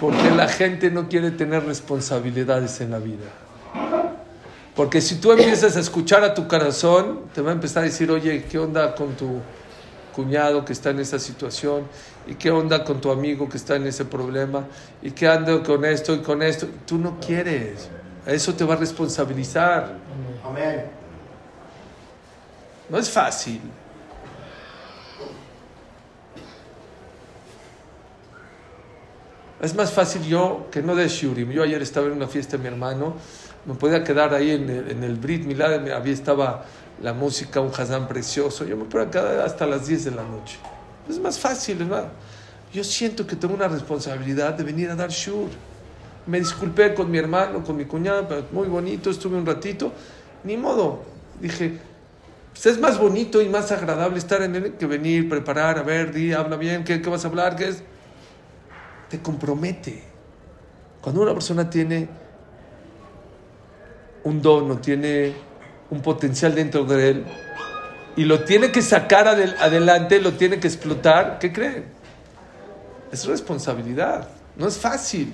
Porque 0.00 0.30
la 0.30 0.48
gente 0.48 0.90
no 0.90 1.08
quiere 1.08 1.30
tener 1.30 1.64
responsabilidades 1.64 2.80
en 2.80 2.90
la 2.90 2.98
vida. 2.98 3.26
Porque 4.74 5.00
si 5.00 5.16
tú 5.16 5.32
empiezas 5.32 5.76
a 5.76 5.80
escuchar 5.80 6.24
a 6.24 6.34
tu 6.34 6.48
corazón, 6.48 7.22
te 7.32 7.40
va 7.40 7.50
a 7.50 7.54
empezar 7.54 7.84
a 7.84 7.86
decir, 7.86 8.10
oye, 8.10 8.44
¿qué 8.44 8.58
onda 8.58 8.94
con 8.94 9.14
tu 9.14 9.40
cuñado 10.14 10.64
que 10.64 10.72
está 10.72 10.90
en 10.90 10.98
esa 10.98 11.18
situación? 11.18 11.84
¿Y 12.26 12.34
qué 12.34 12.50
onda 12.50 12.84
con 12.84 13.00
tu 13.00 13.10
amigo 13.10 13.48
que 13.48 13.56
está 13.56 13.76
en 13.76 13.86
ese 13.86 14.04
problema? 14.04 14.66
¿Y 15.00 15.12
qué 15.12 15.28
anda 15.28 15.62
con 15.62 15.84
esto 15.84 16.14
y 16.14 16.18
con 16.18 16.42
esto? 16.42 16.66
Tú 16.86 16.98
no 16.98 17.18
quieres. 17.20 17.88
Eso 18.26 18.54
te 18.54 18.64
va 18.64 18.74
a 18.74 18.78
responsabilizar. 18.78 19.94
Amén. 20.44 20.86
No 22.88 22.98
es 22.98 23.08
fácil. 23.08 23.60
Es 29.64 29.74
más 29.74 29.92
fácil 29.92 30.22
yo 30.24 30.66
que 30.70 30.82
no 30.82 30.94
de 30.94 31.08
Shurim. 31.08 31.50
Yo 31.50 31.62
ayer 31.62 31.80
estaba 31.80 32.06
en 32.08 32.12
una 32.12 32.28
fiesta 32.28 32.58
de 32.58 32.62
mi 32.62 32.68
hermano, 32.68 33.14
me 33.64 33.72
podía 33.72 34.04
quedar 34.04 34.34
ahí 34.34 34.50
en 34.50 34.68
el, 34.68 34.90
en 34.90 35.02
el 35.02 35.14
Brit 35.14 35.46
Milá, 35.46 35.82
había 35.96 36.12
estaba 36.12 36.66
la 37.02 37.14
música, 37.14 37.62
un 37.62 37.72
Hazán 37.74 38.06
precioso. 38.06 38.66
Yo 38.66 38.76
me 38.76 38.84
podía 38.84 39.42
hasta 39.42 39.66
las 39.66 39.86
10 39.86 40.04
de 40.04 40.10
la 40.10 40.22
noche. 40.22 40.58
Es 41.08 41.18
más 41.18 41.38
fácil, 41.38 41.80
hermano. 41.80 42.08
Yo 42.74 42.84
siento 42.84 43.26
que 43.26 43.36
tengo 43.36 43.54
una 43.54 43.66
responsabilidad 43.66 44.52
de 44.52 44.64
venir 44.64 44.90
a 44.90 44.96
dar 44.96 45.08
Shur. 45.08 45.48
Me 46.26 46.40
disculpé 46.40 46.92
con 46.92 47.10
mi 47.10 47.16
hermano, 47.16 47.64
con 47.64 47.74
mi 47.74 47.86
cuñada, 47.86 48.28
pero 48.28 48.44
muy 48.52 48.68
bonito, 48.68 49.08
estuve 49.08 49.38
un 49.38 49.46
ratito. 49.46 49.92
Ni 50.44 50.58
modo. 50.58 51.04
Dije, 51.40 51.78
pues 52.52 52.66
es 52.66 52.78
más 52.78 52.98
bonito 52.98 53.40
y 53.40 53.48
más 53.48 53.72
agradable 53.72 54.18
estar 54.18 54.42
en 54.42 54.56
él 54.56 54.74
que 54.74 54.84
venir, 54.84 55.26
preparar, 55.26 55.78
a 55.78 55.82
ver, 55.82 56.12
di, 56.12 56.34
habla 56.34 56.56
bien, 56.56 56.84
¿qué, 56.84 57.00
qué 57.00 57.08
vas 57.08 57.24
a 57.24 57.28
hablar? 57.28 57.56
¿Qué 57.56 57.68
es? 57.68 57.82
Te 59.08 59.20
compromete. 59.20 60.02
Cuando 61.00 61.22
una 61.22 61.32
persona 61.32 61.68
tiene 61.68 62.08
un 64.24 64.40
don 64.40 64.70
o 64.70 64.78
tiene 64.78 65.34
un 65.90 66.00
potencial 66.00 66.54
dentro 66.54 66.84
de 66.84 67.10
él 67.10 67.24
y 68.16 68.24
lo 68.24 68.44
tiene 68.44 68.72
que 68.72 68.80
sacar 68.80 69.26
adel- 69.26 69.56
adelante, 69.60 70.20
lo 70.20 70.32
tiene 70.32 70.58
que 70.58 70.66
explotar, 70.66 71.38
¿qué 71.38 71.52
creen? 71.52 71.84
Es 73.12 73.26
responsabilidad, 73.26 74.28
no 74.56 74.66
es 74.66 74.78
fácil. 74.78 75.32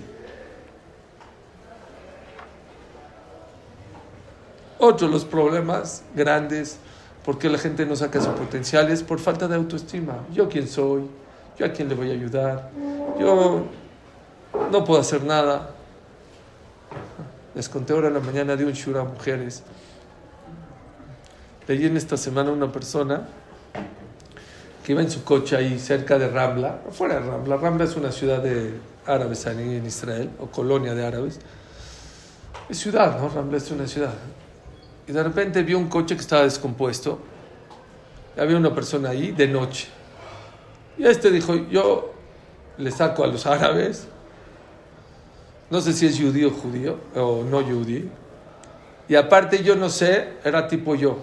Otro 4.78 5.06
de 5.06 5.12
los 5.12 5.24
problemas 5.24 6.02
grandes, 6.14 6.78
porque 7.24 7.48
la 7.48 7.59
gente 7.59 7.85
no 7.87 7.94
saca 7.96 8.20
su 8.20 8.30
potencial, 8.33 8.90
es 8.90 9.02
por 9.02 9.20
falta 9.20 9.46
de 9.46 9.54
autoestima. 9.54 10.24
¿Yo 10.33 10.48
quién 10.48 10.66
soy? 10.66 11.02
¿Yo 11.60 11.66
a 11.66 11.72
quién 11.72 11.90
le 11.90 11.94
voy 11.94 12.08
a 12.08 12.14
ayudar? 12.14 12.70
Yo 13.18 13.66
no 14.72 14.82
puedo 14.82 14.98
hacer 14.98 15.22
nada. 15.24 15.68
Les 17.54 17.68
conté 17.68 17.92
ahora 17.92 18.08
en 18.08 18.14
la 18.14 18.20
mañana 18.20 18.56
de 18.56 18.64
un 18.64 18.72
shura 18.72 19.02
a 19.02 19.04
mujeres. 19.04 19.62
Leí 21.68 21.84
en 21.84 21.98
esta 21.98 22.16
semana 22.16 22.50
una 22.50 22.72
persona 22.72 23.28
que 24.82 24.92
iba 24.92 25.02
en 25.02 25.10
su 25.10 25.22
coche 25.22 25.54
ahí 25.54 25.78
cerca 25.78 26.18
de 26.18 26.28
Rambla, 26.28 26.80
fuera 26.92 27.20
de 27.20 27.28
Rambla. 27.28 27.58
Rambla 27.58 27.84
es 27.84 27.94
una 27.94 28.10
ciudad 28.10 28.42
de 28.42 28.72
árabes 29.04 29.46
ahí 29.46 29.76
en 29.76 29.84
Israel, 29.84 30.30
o 30.38 30.46
colonia 30.46 30.94
de 30.94 31.04
árabes. 31.04 31.40
Es 32.70 32.78
ciudad, 32.78 33.20
¿no? 33.20 33.28
Rambla 33.28 33.58
es 33.58 33.70
una 33.70 33.86
ciudad. 33.86 34.14
Y 35.06 35.12
de 35.12 35.22
repente 35.22 35.62
vio 35.62 35.76
un 35.76 35.90
coche 35.90 36.14
que 36.14 36.22
estaba 36.22 36.44
descompuesto. 36.44 37.18
Y 38.34 38.40
había 38.40 38.56
una 38.56 38.74
persona 38.74 39.10
ahí 39.10 39.32
de 39.32 39.46
noche. 39.46 39.99
Y 41.00 41.06
este 41.06 41.30
dijo, 41.30 41.54
yo 41.70 42.12
le 42.76 42.90
saco 42.90 43.24
a 43.24 43.26
los 43.26 43.46
árabes. 43.46 44.06
No 45.70 45.80
sé 45.80 45.94
si 45.94 46.04
es 46.04 46.20
judío 46.20 46.50
judío, 46.50 46.98
o 47.14 47.42
no 47.42 47.62
judío. 47.64 48.02
Y 49.08 49.14
aparte 49.14 49.62
yo 49.62 49.76
no 49.76 49.88
sé, 49.88 50.34
era 50.44 50.68
tipo 50.68 50.94
yo. 50.94 51.16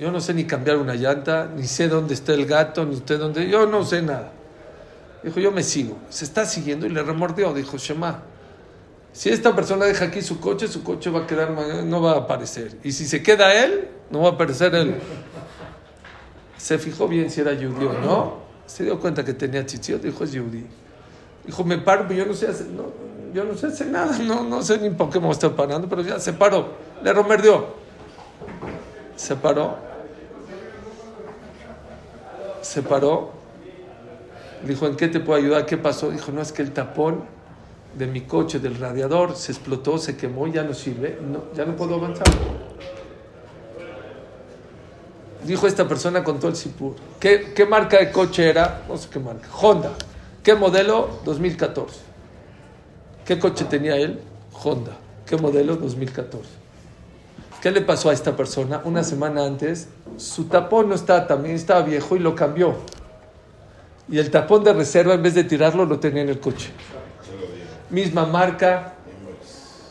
Yo 0.00 0.10
no 0.10 0.20
sé 0.20 0.34
ni 0.34 0.46
cambiar 0.46 0.78
una 0.78 0.96
llanta, 0.96 1.48
ni 1.54 1.68
sé 1.68 1.86
dónde 1.86 2.14
está 2.14 2.34
el 2.34 2.44
gato, 2.44 2.84
ni 2.84 2.96
usted 2.96 3.20
dónde... 3.20 3.48
Yo 3.48 3.66
no 3.66 3.84
sé 3.84 4.02
nada. 4.02 4.32
Dijo, 5.22 5.38
yo 5.38 5.52
me 5.52 5.62
sigo. 5.62 5.96
Se 6.08 6.24
está 6.24 6.44
siguiendo 6.44 6.86
y 6.86 6.88
le 6.88 7.00
remordió. 7.00 7.54
Dijo, 7.54 7.76
Shema, 7.76 8.24
si 9.12 9.28
esta 9.28 9.54
persona 9.54 9.84
deja 9.84 10.06
aquí 10.06 10.22
su 10.22 10.40
coche, 10.40 10.66
su 10.66 10.82
coche 10.82 11.08
va 11.08 11.20
a 11.20 11.26
quedar, 11.28 11.52
no 11.84 12.02
va 12.02 12.14
a 12.14 12.18
aparecer. 12.18 12.78
Y 12.82 12.90
si 12.90 13.06
se 13.06 13.22
queda 13.22 13.54
él, 13.54 13.90
no 14.10 14.22
va 14.22 14.30
a 14.30 14.32
aparecer 14.32 14.74
él. 14.74 14.96
Se 16.56 16.78
fijó 16.78 17.06
bien 17.06 17.30
si 17.30 17.42
era 17.42 17.54
judío 17.54 17.92
no. 18.02 18.49
Se 18.70 18.84
dio 18.84 19.00
cuenta 19.00 19.24
que 19.24 19.34
tenía 19.34 19.66
chichiot, 19.66 20.00
dijo, 20.00 20.22
es 20.22 20.30
judío. 20.30 20.62
Dijo, 21.44 21.64
me 21.64 21.78
paro, 21.78 22.04
pero 22.06 22.20
yo 22.20 22.26
no 22.26 22.34
sé 22.34 22.46
hacer, 22.46 22.68
yo 23.34 23.44
no 23.44 23.54
sé 23.56 23.66
hacer 23.66 23.88
nada, 23.88 24.16
no, 24.18 24.44
no 24.44 24.62
sé 24.62 24.78
ni 24.78 24.90
por 24.90 25.10
qué 25.10 25.18
me 25.18 25.28
estoy 25.28 25.50
parando, 25.50 25.88
pero 25.88 26.02
ya 26.02 26.20
se 26.20 26.32
paró, 26.32 26.68
le 27.02 27.12
remordió. 27.12 27.66
Se 29.16 29.34
paró. 29.34 29.76
Se 32.62 32.80
paró. 32.82 33.32
Dijo, 34.64 34.86
¿en 34.86 34.94
qué 34.94 35.08
te 35.08 35.18
puedo 35.18 35.40
ayudar? 35.40 35.66
¿Qué 35.66 35.76
pasó? 35.76 36.12
Dijo, 36.12 36.30
no, 36.30 36.40
es 36.40 36.52
que 36.52 36.62
el 36.62 36.70
tapón 36.70 37.24
de 37.98 38.06
mi 38.06 38.20
coche, 38.20 38.60
del 38.60 38.76
radiador, 38.76 39.34
se 39.34 39.50
explotó, 39.50 39.98
se 39.98 40.16
quemó, 40.16 40.46
ya 40.46 40.62
no 40.62 40.74
sirve, 40.74 41.18
ya 41.56 41.64
no 41.64 41.74
puedo 41.74 41.96
avanzar. 41.96 42.28
Dijo 45.50 45.66
esta 45.66 45.88
persona 45.88 46.22
con 46.22 46.38
todo 46.38 46.48
el 46.48 46.56
Sipur. 46.56 46.94
¿Qué, 47.18 47.52
¿Qué 47.52 47.66
marca 47.66 47.98
de 47.98 48.12
coche 48.12 48.48
era? 48.48 48.84
No 48.88 48.96
sé 48.96 49.08
qué 49.12 49.18
marca. 49.18 49.48
Honda. 49.60 49.90
¿Qué 50.44 50.54
modelo? 50.54 51.18
2014. 51.24 51.98
¿Qué 53.24 53.36
coche 53.36 53.64
tenía 53.64 53.96
él? 53.96 54.20
Honda. 54.62 54.92
¿Qué 55.26 55.36
modelo? 55.36 55.74
2014. 55.74 56.48
¿Qué 57.60 57.72
le 57.72 57.80
pasó 57.80 58.10
a 58.10 58.12
esta 58.12 58.36
persona? 58.36 58.80
Una 58.84 59.02
semana 59.02 59.44
antes, 59.44 59.88
su 60.18 60.44
tapón 60.44 60.88
no 60.88 60.94
estaba 60.94 61.26
también, 61.26 61.56
estaba 61.56 61.82
viejo 61.82 62.14
y 62.14 62.20
lo 62.20 62.36
cambió. 62.36 62.76
Y 64.08 64.20
el 64.20 64.30
tapón 64.30 64.62
de 64.62 64.72
reserva, 64.72 65.14
en 65.14 65.22
vez 65.24 65.34
de 65.34 65.42
tirarlo, 65.42 65.84
lo 65.84 65.98
tenía 65.98 66.22
en 66.22 66.28
el 66.28 66.38
coche. 66.38 66.70
Misma 67.90 68.24
marca, 68.24 68.94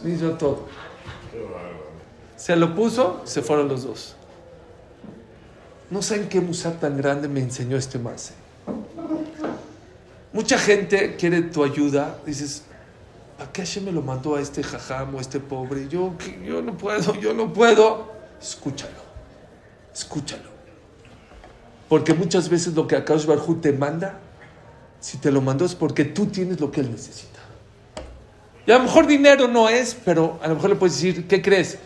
mismo 0.04 0.30
todo. 0.38 0.68
Se 2.38 2.56
lo 2.56 2.74
puso, 2.74 3.20
se 3.26 3.42
fueron 3.42 3.68
los 3.68 3.84
dos. 3.84 4.16
No 5.92 6.02
saben 6.02 6.30
qué 6.30 6.40
musar 6.40 6.74
tan 6.80 6.98
grande 6.98 7.28
me 7.28 7.40
enseñó 7.40 7.78
este 7.78 7.98
mase. 7.98 8.34
Mucha 10.32 10.60
gente 10.60 11.16
quiere 11.16 11.42
tu 11.42 11.64
ayuda. 11.64 12.20
Dices, 12.26 12.64
¿para 13.38 13.52
qué 13.52 13.64
Hashem 13.64 13.86
me 13.86 13.92
lo 13.92 14.02
mandó 14.02 14.36
a 14.36 14.42
este 14.42 14.62
jajam 14.62 15.16
o 15.16 15.18
a 15.18 15.22
este 15.22 15.40
pobre? 15.40 15.88
Yo, 15.88 16.14
yo 16.46 16.62
no 16.62 16.78
puedo, 16.78 17.16
yo 17.16 17.34
no 17.34 17.52
puedo. 17.52 18.12
Escúchalo, 18.40 19.02
escúchalo. 19.94 20.50
Porque 21.90 22.14
muchas 22.14 22.48
veces 22.48 22.76
lo 22.76 22.88
que 22.88 22.96
Akash 22.96 23.26
Barhu 23.26 23.56
te 23.56 23.74
manda, 23.74 24.20
si 25.00 25.18
te 25.18 25.32
lo 25.32 25.42
mandó 25.42 25.66
es 25.66 25.74
porque 25.74 26.06
tú 26.06 26.28
tienes 26.28 26.60
lo 26.60 26.72
que 26.72 26.82
él 26.82 26.92
necesita. 26.92 27.40
Y 28.68 28.72
a 28.72 28.78
lo 28.78 28.84
mejor 28.84 29.08
dinero 29.08 29.48
no 29.48 29.68
es, 29.68 29.98
pero 30.06 30.40
a 30.44 30.48
lo 30.48 30.56
mejor 30.56 30.70
le 30.70 30.76
puedes 30.76 30.96
decir, 30.96 31.28
¿qué 31.28 31.42
crees? 31.42 31.80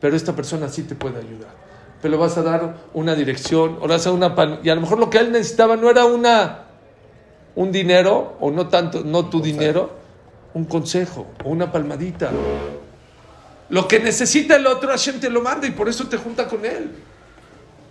Pero 0.00 0.14
esta 0.14 0.36
persona 0.36 0.68
sí 0.68 0.84
te 0.84 0.94
puede 0.94 1.18
ayudar. 1.18 1.67
Pero 2.00 2.12
le 2.12 2.16
vas 2.18 2.36
a 2.38 2.42
dar 2.42 2.76
una 2.94 3.14
dirección, 3.14 3.78
o 3.80 3.86
le 3.86 3.94
vas 3.94 4.06
a 4.06 4.10
dar 4.10 4.16
una 4.16 4.34
pan- 4.34 4.60
y 4.62 4.68
a 4.68 4.74
lo 4.74 4.80
mejor 4.80 4.98
lo 4.98 5.10
que 5.10 5.18
él 5.18 5.32
necesitaba 5.32 5.76
no 5.76 5.90
era 5.90 6.04
una 6.04 6.64
un 7.56 7.72
dinero, 7.72 8.36
o 8.38 8.52
no 8.52 8.68
tanto, 8.68 9.02
no 9.04 9.28
tu 9.28 9.40
dinero, 9.40 9.90
un 10.54 10.64
consejo, 10.64 11.26
o 11.44 11.48
una 11.48 11.72
palmadita. 11.72 12.30
Lo 13.70 13.88
que 13.88 13.98
necesita 13.98 14.54
el 14.54 14.66
otro, 14.66 14.88
Hashem 14.90 15.18
te 15.18 15.28
lo 15.28 15.42
manda 15.42 15.66
y 15.66 15.72
por 15.72 15.88
eso 15.88 16.06
te 16.08 16.16
junta 16.16 16.46
con 16.46 16.64
él. 16.64 16.92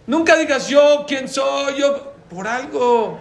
Nunca 0.08 0.38
digas 0.38 0.70
yo, 0.70 1.04
quién 1.06 1.28
soy, 1.28 1.80
yo, 1.82 2.14
por 2.30 2.48
algo. 2.48 3.20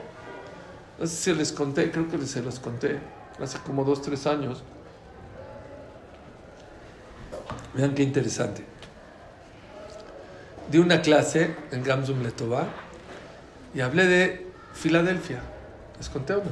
No 1.00 1.06
sé 1.08 1.16
si 1.16 1.34
les 1.34 1.50
conté, 1.50 1.90
creo 1.90 2.08
que 2.08 2.16
se 2.26 2.40
los 2.42 2.60
conté, 2.60 3.00
hace 3.42 3.58
como 3.58 3.82
dos, 3.82 4.00
tres 4.00 4.24
años. 4.28 4.62
Vean 7.74 7.92
qué 7.92 8.04
interesante. 8.04 8.64
Di 10.70 10.78
una 10.78 11.00
clase 11.00 11.54
en 11.70 11.82
Gamsum 11.82 12.22
Letová 12.22 12.66
y 13.74 13.80
hablé 13.80 14.06
de 14.06 14.46
Filadelfia. 14.74 15.40
¿Les 15.98 16.08
conté 16.08 16.34
o 16.34 16.38
no? 16.38 16.50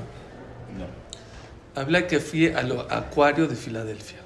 No. 0.79 0.87
Hablé 1.75 2.07
que 2.07 2.21
fui 2.21 2.49
al 2.49 2.87
acuario 2.91 3.49
de 3.49 3.57
Filadelfia. 3.57 4.19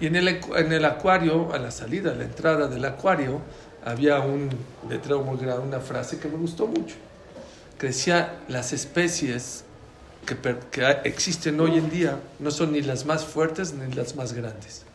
Y 0.00 0.06
en 0.06 0.16
el, 0.16 0.28
en 0.28 0.72
el 0.72 0.84
acuario, 0.84 1.52
a 1.52 1.58
la 1.58 1.70
salida, 1.70 2.12
a 2.12 2.14
la 2.14 2.24
entrada 2.24 2.68
del 2.68 2.84
acuario, 2.84 3.40
había 3.84 4.20
un 4.20 4.50
letrero 4.88 5.22
muy 5.22 5.38
grande, 5.38 5.66
una 5.66 5.80
frase 5.80 6.18
que 6.18 6.28
me 6.28 6.36
gustó 6.36 6.66
mucho. 6.66 6.96
Que 7.78 7.88
decía, 7.88 8.40
las 8.48 8.72
especies 8.72 9.64
que, 10.26 10.56
existen 11.04 11.60
hoy 11.60 11.78
en 11.78 11.88
día 11.90 12.18
no 12.38 12.50
son 12.50 12.72
ni 12.72 12.82
las 12.82 13.06
más 13.06 13.24
fuertes 13.24 13.74
ni 13.74 13.94
las 13.94 14.16
más 14.16 14.32
grandes, 14.32 14.85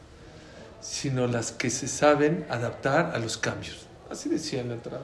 sino 0.82 1.28
las 1.28 1.52
que 1.52 1.70
se 1.70 1.88
saben 1.88 2.46
adaptar 2.50 3.14
a 3.16 3.20
los 3.20 3.38
cambios. 3.38 3.86
Así 4.10 4.30
decía 4.30 4.62
en 4.62 4.70
la 4.70 4.74
entrada. 4.76 5.04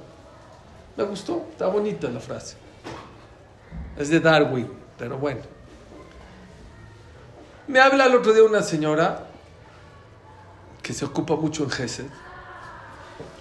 Me 0.98 1.04
gustó, 1.04 1.48
está 1.52 1.68
bonita 1.68 2.10
la 2.10 2.20
frase. 2.20 2.58
Es 3.98 4.10
de 4.10 4.20
Darwin, 4.20 4.68
pero 4.98 5.18
bueno. 5.18 5.42
Me 7.68 7.80
habla 7.80 8.06
el 8.06 8.16
otro 8.16 8.34
día 8.34 8.44
una 8.44 8.64
señora 8.64 9.28
que 10.82 10.94
se 10.94 11.06
ocupa 11.06 11.36
mucho 11.36 11.64
en 11.64 11.70
GESED, 11.70 12.06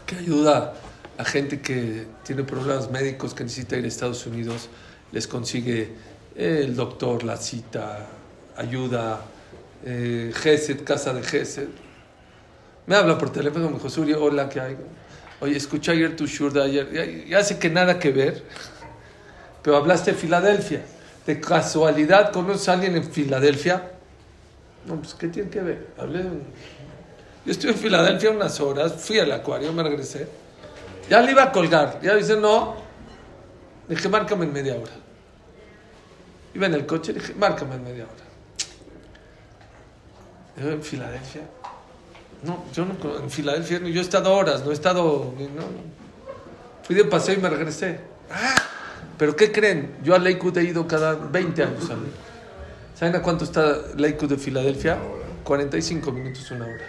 que 0.04 0.16
ayuda 0.16 0.74
a 1.16 1.24
gente 1.24 1.60
que 1.60 2.06
tiene 2.24 2.42
problemas 2.42 2.90
médicos 2.90 3.34
que 3.34 3.44
necesita 3.44 3.76
ir 3.76 3.84
a 3.84 3.88
Estados 3.88 4.26
Unidos, 4.26 4.68
les 5.12 5.26
consigue 5.26 5.94
el 6.34 6.74
doctor, 6.76 7.24
la 7.24 7.36
cita, 7.36 8.06
ayuda, 8.56 9.20
eh, 9.84 10.32
GESED, 10.34 10.84
casa 10.84 11.14
de 11.14 11.22
GESED. 11.22 11.68
Me 12.86 12.94
habla 12.94 13.18
por 13.18 13.30
teléfono, 13.30 13.68
me 13.68 13.74
dijo, 13.74 13.90
Suri, 13.90 14.12
hola, 14.12 14.48
¿qué 14.48 14.60
hay? 14.60 14.76
Oye, 15.40 15.56
escuché 15.56 15.92
ayer 15.92 16.16
tu 16.16 16.26
shur 16.26 16.52
de 16.52 16.62
ayer, 16.62 17.26
ya, 17.26 17.42
sé 17.42 17.58
que 17.58 17.68
nada 17.68 17.98
que 17.98 18.10
ver, 18.10 18.42
pero 19.62 19.76
hablaste 19.76 20.12
de 20.12 20.16
Filadelfia. 20.16 20.82
¿De 21.26 21.40
casualidad 21.40 22.32
conoces 22.32 22.68
a 22.68 22.74
alguien 22.74 22.96
en 22.96 23.04
Filadelfia? 23.04 23.90
No, 24.86 24.96
pues, 24.96 25.14
¿qué 25.14 25.26
tiene 25.28 25.50
que 25.50 25.60
ver? 25.60 25.88
Hablé 25.98 26.22
Yo 26.22 27.52
estuve 27.52 27.72
en 27.72 27.78
Filadelfia 27.78 28.30
unas 28.30 28.60
horas, 28.60 28.94
fui 28.94 29.18
al 29.18 29.32
acuario, 29.32 29.72
me 29.72 29.82
regresé. 29.82 30.28
Ya 31.10 31.20
le 31.20 31.32
iba 31.32 31.42
a 31.42 31.52
colgar. 31.52 32.00
Ya 32.00 32.14
dice, 32.14 32.36
no. 32.36 32.76
Dije, 33.88 34.08
márcame 34.08 34.44
en 34.44 34.52
media 34.52 34.74
hora. 34.74 34.92
Iba 36.54 36.66
en 36.66 36.74
el 36.74 36.86
coche, 36.86 37.12
dije, 37.12 37.34
márcame 37.34 37.74
en 37.74 37.84
media 37.84 38.04
hora. 38.04 38.24
Yo 40.62 40.70
en 40.70 40.82
Filadelfia. 40.82 41.42
No, 42.46 42.64
yo 42.72 42.84
no, 42.84 42.94
en 43.18 43.30
Filadelfia, 43.30 43.80
no, 43.80 43.88
yo 43.88 44.00
he 44.00 44.04
estado 44.04 44.32
horas, 44.34 44.64
no 44.64 44.70
he 44.70 44.74
estado. 44.74 45.34
No, 45.38 45.62
fui 46.82 46.94
de 46.94 47.04
paseo 47.04 47.34
y 47.34 47.38
me 47.38 47.50
regresé. 47.50 48.00
Ah, 48.30 48.54
pero 49.18 49.34
¿qué 49.34 49.50
creen? 49.52 49.96
Yo 50.02 50.14
a 50.14 50.18
Lakewood 50.18 50.58
he 50.58 50.64
ido 50.64 50.86
cada 50.86 51.14
20 51.14 51.62
años. 51.62 51.90
a. 51.90 51.96
¿Saben 52.98 53.16
a 53.16 53.22
cuánto 53.22 53.44
está 53.44 53.78
Lakewood 53.96 54.30
de 54.30 54.38
Filadelfia? 54.38 54.98
45 55.44 56.12
minutos, 56.12 56.50
una 56.50 56.66
hora. 56.66 56.84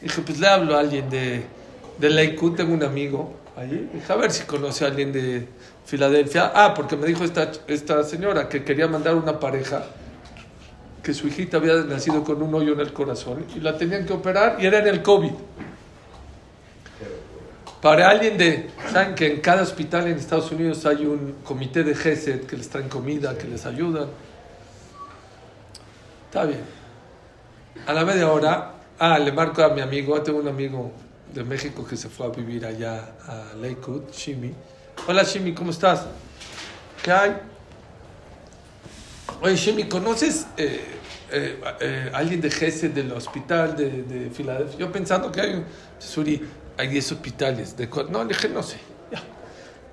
Dije, 0.00 0.22
pues 0.22 0.38
le 0.40 0.46
hablo 0.46 0.76
a 0.76 0.80
alguien 0.80 1.08
de 1.08 1.58
de 1.98 2.10
Lakewood 2.10 2.54
tengo 2.54 2.72
un 2.72 2.82
amigo 2.82 3.34
allí. 3.56 3.88
Dije, 3.92 4.12
a 4.12 4.16
ver 4.16 4.30
si 4.30 4.44
conoce 4.44 4.84
a 4.84 4.88
alguien 4.88 5.12
de 5.12 5.46
Filadelfia. 5.84 6.52
Ah, 6.54 6.74
porque 6.74 6.96
me 6.96 7.06
dijo 7.06 7.24
esta, 7.24 7.50
esta 7.66 8.04
señora 8.04 8.48
que 8.48 8.64
quería 8.64 8.86
mandar 8.88 9.14
una 9.16 9.38
pareja 9.38 9.84
que 11.02 11.14
su 11.14 11.28
hijita 11.28 11.58
había 11.58 11.76
nacido 11.76 12.24
con 12.24 12.42
un 12.42 12.54
hoyo 12.54 12.72
en 12.72 12.80
el 12.80 12.92
corazón 12.92 13.44
y 13.54 13.60
la 13.60 13.76
tenían 13.76 14.06
que 14.06 14.12
operar 14.12 14.56
y 14.60 14.66
era 14.66 14.78
en 14.78 14.88
el 14.88 15.02
COVID. 15.02 15.32
Para 17.80 18.10
alguien 18.10 18.36
de, 18.36 18.70
saben 18.92 19.14
que 19.14 19.34
en 19.34 19.40
cada 19.40 19.62
hospital 19.62 20.08
en 20.08 20.18
Estados 20.18 20.50
Unidos 20.50 20.84
hay 20.84 21.06
un 21.06 21.36
comité 21.44 21.84
de 21.84 21.94
GESED 21.94 22.46
que 22.46 22.56
les 22.56 22.68
traen 22.68 22.88
comida, 22.88 23.38
que 23.38 23.46
les 23.46 23.64
ayudan. 23.66 24.08
Está 26.26 26.44
bien. 26.44 26.60
A 27.86 27.92
la 27.92 28.04
media 28.04 28.30
hora, 28.30 28.72
ah, 28.98 29.18
le 29.18 29.30
marco 29.30 29.62
a 29.62 29.68
mi 29.68 29.80
amigo, 29.80 30.20
tengo 30.22 30.40
un 30.40 30.48
amigo 30.48 30.90
de 31.32 31.44
México 31.44 31.86
que 31.86 31.96
se 31.96 32.08
fue 32.08 32.26
a 32.26 32.30
vivir 32.30 32.66
allá 32.66 33.12
a 33.26 33.54
Lakewood, 33.60 34.10
Shimi. 34.10 34.52
Hola 35.06 35.22
Shimi, 35.22 35.54
¿cómo 35.54 35.70
estás? 35.70 36.04
¿Qué 37.02 37.12
hay? 37.12 37.36
Oye 39.40 39.56
Shimi, 39.56 39.84
¿conoces 39.84 40.46
eh, 40.56 40.80
eh, 41.30 41.60
eh, 41.80 42.10
alguien 42.12 42.40
de 42.40 42.50
GESED 42.50 42.90
del 42.90 43.12
hospital 43.12 43.76
de, 43.76 44.02
de 44.02 44.30
Filadelfia? 44.30 44.78
Yo 44.78 44.90
pensando 44.92 45.30
que 45.30 45.40
hay 45.40 45.54
un... 45.54 45.64
Suri, 45.98 46.42
hay 46.76 46.88
10 46.88 47.12
hospitales. 47.12 47.76
De, 47.76 47.88
no, 48.10 48.22
le 48.24 48.28
dije, 48.34 48.48
no 48.48 48.62
sé. 48.62 48.78
Ya. 49.12 49.22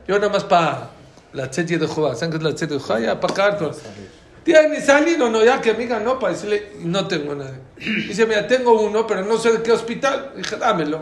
Yo 0.08 0.18
nada 0.20 0.32
más 0.32 0.44
para 0.44 0.90
la 1.34 1.52
serie 1.54 1.78
de 1.78 1.88
Jehová. 1.88 2.16
¿Saben 2.16 2.32
qué 2.32 2.38
es 2.38 2.44
la 2.44 2.58
serie 2.58 2.78
de 2.78 2.84
Jehová? 2.84 3.00
Ya 3.00 3.20
para 3.20 3.34
acá. 3.34 3.58
con- 3.58 3.72
¿Tienes 4.44 4.88
alguien 4.90 5.20
o 5.24 5.30
no? 5.30 5.44
Ya 5.44 5.60
que 5.60 5.72
amiga, 5.72 6.00
no, 6.00 6.20
para 6.20 6.34
decirle, 6.34 6.74
no 6.82 7.08
tengo 7.08 7.34
nada. 7.36 7.58
Dice, 7.78 8.26
mira, 8.28 8.48
tengo 8.48 8.80
uno, 8.80 9.06
pero 9.08 9.24
no 9.26 9.38
sé 9.40 9.52
de 9.52 9.64
qué 9.64 9.72
hospital. 9.72 10.34
Dije, 10.38 10.56
dámelo. 10.58 11.02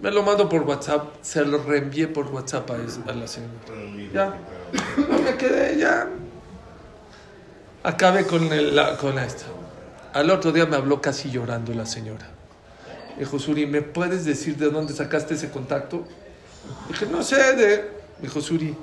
Me 0.00 0.10
lo 0.10 0.22
mando 0.22 0.48
por 0.48 0.62
WhatsApp. 0.62 1.14
Se 1.22 1.44
lo 1.44 1.58
reenvié 1.62 2.08
por 2.08 2.26
WhatsApp 2.28 2.70
a, 2.70 2.74
a 3.10 3.14
la 3.14 3.26
señora. 3.26 3.52
Ya. 4.12 4.34
No 5.08 5.18
me 5.20 5.36
quedé 5.36 5.78
ya. 5.78 6.08
Acabé 7.84 8.26
con, 8.26 8.50
el, 8.50 8.74
la, 8.74 8.96
con 8.96 9.18
esta. 9.18 9.44
Al 10.14 10.30
otro 10.30 10.52
día 10.52 10.64
me 10.64 10.76
habló 10.76 11.02
casi 11.02 11.30
llorando 11.30 11.74
la 11.74 11.84
señora. 11.84 12.26
Dijo, 13.18 13.38
Suri, 13.38 13.66
¿me 13.66 13.82
puedes 13.82 14.24
decir 14.24 14.56
de 14.56 14.70
dónde 14.70 14.94
sacaste 14.94 15.34
ese 15.34 15.50
contacto? 15.50 16.04
Dije, 16.88 17.04
no 17.06 17.22
sé, 17.22 17.54
de... 17.54 17.90
Dijo, 18.22 18.40
Suri, 18.40 18.74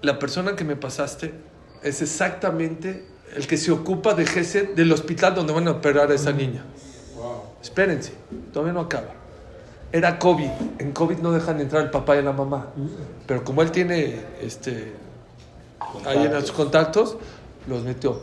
la 0.00 0.18
persona 0.18 0.56
que 0.56 0.64
me 0.64 0.74
pasaste 0.74 1.34
es 1.82 2.00
exactamente 2.00 3.04
el 3.36 3.46
que 3.46 3.58
se 3.58 3.72
ocupa 3.72 4.14
de 4.14 4.24
GESED 4.24 4.70
del 4.70 4.90
hospital 4.90 5.34
donde 5.34 5.52
van 5.52 5.68
a 5.68 5.72
operar 5.72 6.10
a 6.10 6.14
esa 6.14 6.32
niña. 6.32 6.64
Espérense, 7.60 8.14
todavía 8.54 8.72
no 8.72 8.80
acaba. 8.80 9.12
Era 9.92 10.18
COVID. 10.18 10.50
En 10.78 10.92
COVID 10.92 11.18
no 11.18 11.32
dejan 11.32 11.60
entrar 11.60 11.82
el 11.82 11.90
papá 11.90 12.16
y 12.16 12.22
la 12.22 12.32
mamá. 12.32 12.68
Pero 13.26 13.44
como 13.44 13.60
él 13.60 13.70
tiene 13.70 14.18
este, 14.40 14.94
ahí 16.06 16.24
en 16.24 16.32
los 16.32 16.52
contactos, 16.52 17.16
los 17.66 17.82
metió. 17.82 18.20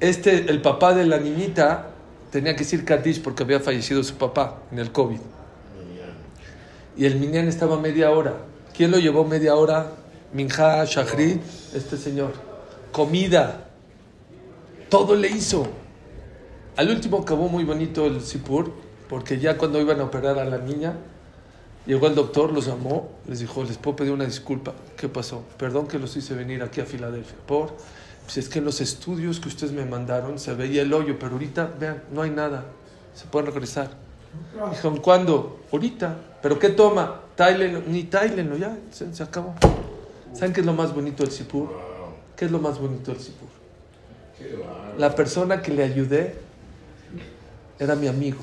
Este, 0.00 0.50
el 0.50 0.60
papá 0.60 0.94
de 0.94 1.06
la 1.06 1.18
niñita 1.18 1.86
tenía 2.30 2.54
que 2.54 2.60
decir 2.60 2.84
Kaddish 2.84 3.22
porque 3.22 3.42
había 3.42 3.60
fallecido 3.60 4.02
su 4.02 4.14
papá 4.14 4.58
en 4.70 4.78
el 4.78 4.92
COVID. 4.92 5.20
Y 6.96 7.04
el 7.04 7.16
minyan 7.16 7.48
estaba 7.48 7.78
media 7.78 8.10
hora. 8.10 8.34
¿Quién 8.74 8.90
lo 8.90 8.98
llevó 8.98 9.24
media 9.24 9.54
hora? 9.54 9.92
Minja, 10.32 10.84
Shahri, 10.84 11.40
este 11.74 11.96
señor. 11.96 12.32
Comida. 12.92 13.68
Todo 14.88 15.14
le 15.14 15.28
hizo. 15.28 15.66
Al 16.76 16.90
último 16.90 17.18
acabó 17.18 17.48
muy 17.48 17.64
bonito 17.64 18.06
el 18.06 18.20
Sipur, 18.20 18.72
porque 19.08 19.38
ya 19.38 19.56
cuando 19.56 19.80
iban 19.80 20.00
a 20.00 20.04
operar 20.04 20.38
a 20.38 20.44
la 20.44 20.58
niña, 20.58 20.94
llegó 21.86 22.06
el 22.06 22.14
doctor, 22.14 22.52
los 22.52 22.66
llamó, 22.66 23.10
les 23.26 23.40
dijo, 23.40 23.64
les 23.64 23.78
puedo 23.78 23.96
pedir 23.96 24.12
una 24.12 24.24
disculpa. 24.24 24.74
¿Qué 24.96 25.08
pasó? 25.08 25.42
Perdón 25.56 25.86
que 25.86 25.98
los 25.98 26.16
hice 26.16 26.34
venir 26.34 26.62
aquí 26.62 26.80
a 26.80 26.84
Filadelfia. 26.84 27.36
Por, 27.46 27.74
pues 28.24 28.38
es 28.38 28.48
que 28.48 28.58
en 28.58 28.64
los 28.64 28.80
estudios 28.80 29.40
que 29.40 29.48
ustedes 29.48 29.72
me 29.72 29.84
mandaron 29.84 30.38
se 30.38 30.54
veía 30.54 30.82
el 30.82 30.92
hoyo, 30.92 31.18
pero 31.18 31.32
ahorita, 31.32 31.72
vean, 31.78 32.02
no 32.12 32.22
hay 32.22 32.30
nada. 32.30 32.64
Se 33.14 33.26
pueden 33.26 33.46
regresar. 33.46 33.90
Dijeron, 34.70 34.98
¿cuándo? 34.98 35.60
Ahorita. 35.72 36.16
¿Pero 36.42 36.58
qué 36.58 36.70
toma? 36.70 37.20
Táilenlo. 37.34 37.82
Ni 37.86 38.04
táilenlo, 38.04 38.56
ya, 38.56 38.76
se, 38.90 39.14
se 39.14 39.22
acabó. 39.22 39.54
¿Saben 40.34 40.52
qué 40.52 40.60
es 40.60 40.66
lo 40.66 40.74
más 40.74 40.94
bonito 40.94 41.22
del 41.22 41.32
Sipur? 41.32 41.70
¿Qué 42.36 42.44
es 42.44 42.50
lo 42.50 42.58
más 42.58 42.78
bonito 42.78 43.12
del 43.12 43.20
Sipur? 43.20 43.48
La 44.98 45.14
persona 45.14 45.62
que 45.62 45.72
le 45.72 45.82
ayudé 45.82 46.36
era 47.78 47.94
mi 47.94 48.08
amigo. 48.08 48.38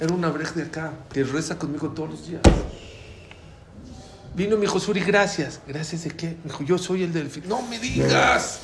Era 0.00 0.14
un 0.14 0.24
abrej 0.24 0.52
de 0.54 0.62
acá, 0.62 0.92
que 1.12 1.24
reza 1.24 1.58
conmigo 1.58 1.88
todos 1.88 2.10
los 2.10 2.26
días. 2.28 2.42
Vino 4.34 4.54
y 4.54 4.58
me 4.58 4.62
dijo, 4.62 4.78
Suri, 4.78 5.00
gracias. 5.00 5.60
¿Gracias 5.66 6.04
de 6.04 6.10
qué? 6.10 6.36
Me 6.44 6.44
dijo, 6.44 6.62
yo 6.62 6.78
soy 6.78 7.02
el 7.02 7.12
del... 7.12 7.28
fi-". 7.28 7.40
¡No 7.40 7.60
me 7.62 7.78
digas! 7.80 8.60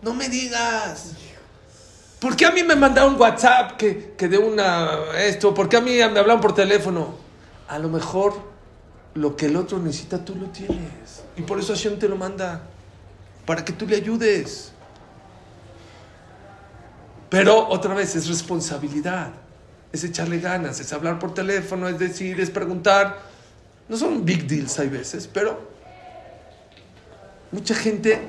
¡No 0.00 0.14
me 0.14 0.28
digas! 0.28 1.12
¿Por 2.20 2.36
qué 2.36 2.46
a 2.46 2.52
mí 2.52 2.62
me 2.62 2.76
mandaron 2.76 3.20
WhatsApp 3.20 3.76
que, 3.76 4.14
que 4.16 4.28
de 4.28 4.38
una... 4.38 4.90
esto? 5.18 5.52
¿Por 5.52 5.68
qué 5.68 5.78
a 5.78 5.80
mí 5.80 5.96
me 5.96 6.04
hablaron 6.04 6.40
por 6.40 6.54
teléfono? 6.54 7.16
A 7.66 7.80
lo 7.80 7.88
mejor 7.88 8.34
lo 9.14 9.34
que 9.34 9.46
el 9.46 9.56
otro 9.56 9.80
necesita 9.80 10.24
tú 10.24 10.36
lo 10.36 10.46
tienes. 10.46 11.24
Y 11.36 11.42
por 11.42 11.58
eso 11.58 11.74
Hashem 11.74 11.98
te 11.98 12.08
lo 12.08 12.16
manda. 12.16 12.62
Para 13.44 13.64
que 13.64 13.72
tú 13.72 13.86
le 13.86 13.96
ayudes. 13.96 14.73
Pero 17.34 17.68
otra 17.68 17.94
vez 17.94 18.14
es 18.14 18.28
responsabilidad. 18.28 19.30
Es 19.92 20.04
echarle 20.04 20.38
ganas, 20.38 20.78
es 20.78 20.92
hablar 20.92 21.18
por 21.18 21.34
teléfono, 21.34 21.88
es 21.88 21.98
decir, 21.98 22.40
es 22.40 22.48
preguntar. 22.48 23.18
No 23.88 23.96
son 23.96 24.24
big 24.24 24.46
deals 24.46 24.78
hay 24.78 24.88
veces, 24.88 25.26
pero 25.26 25.60
mucha 27.50 27.74
gente 27.74 28.20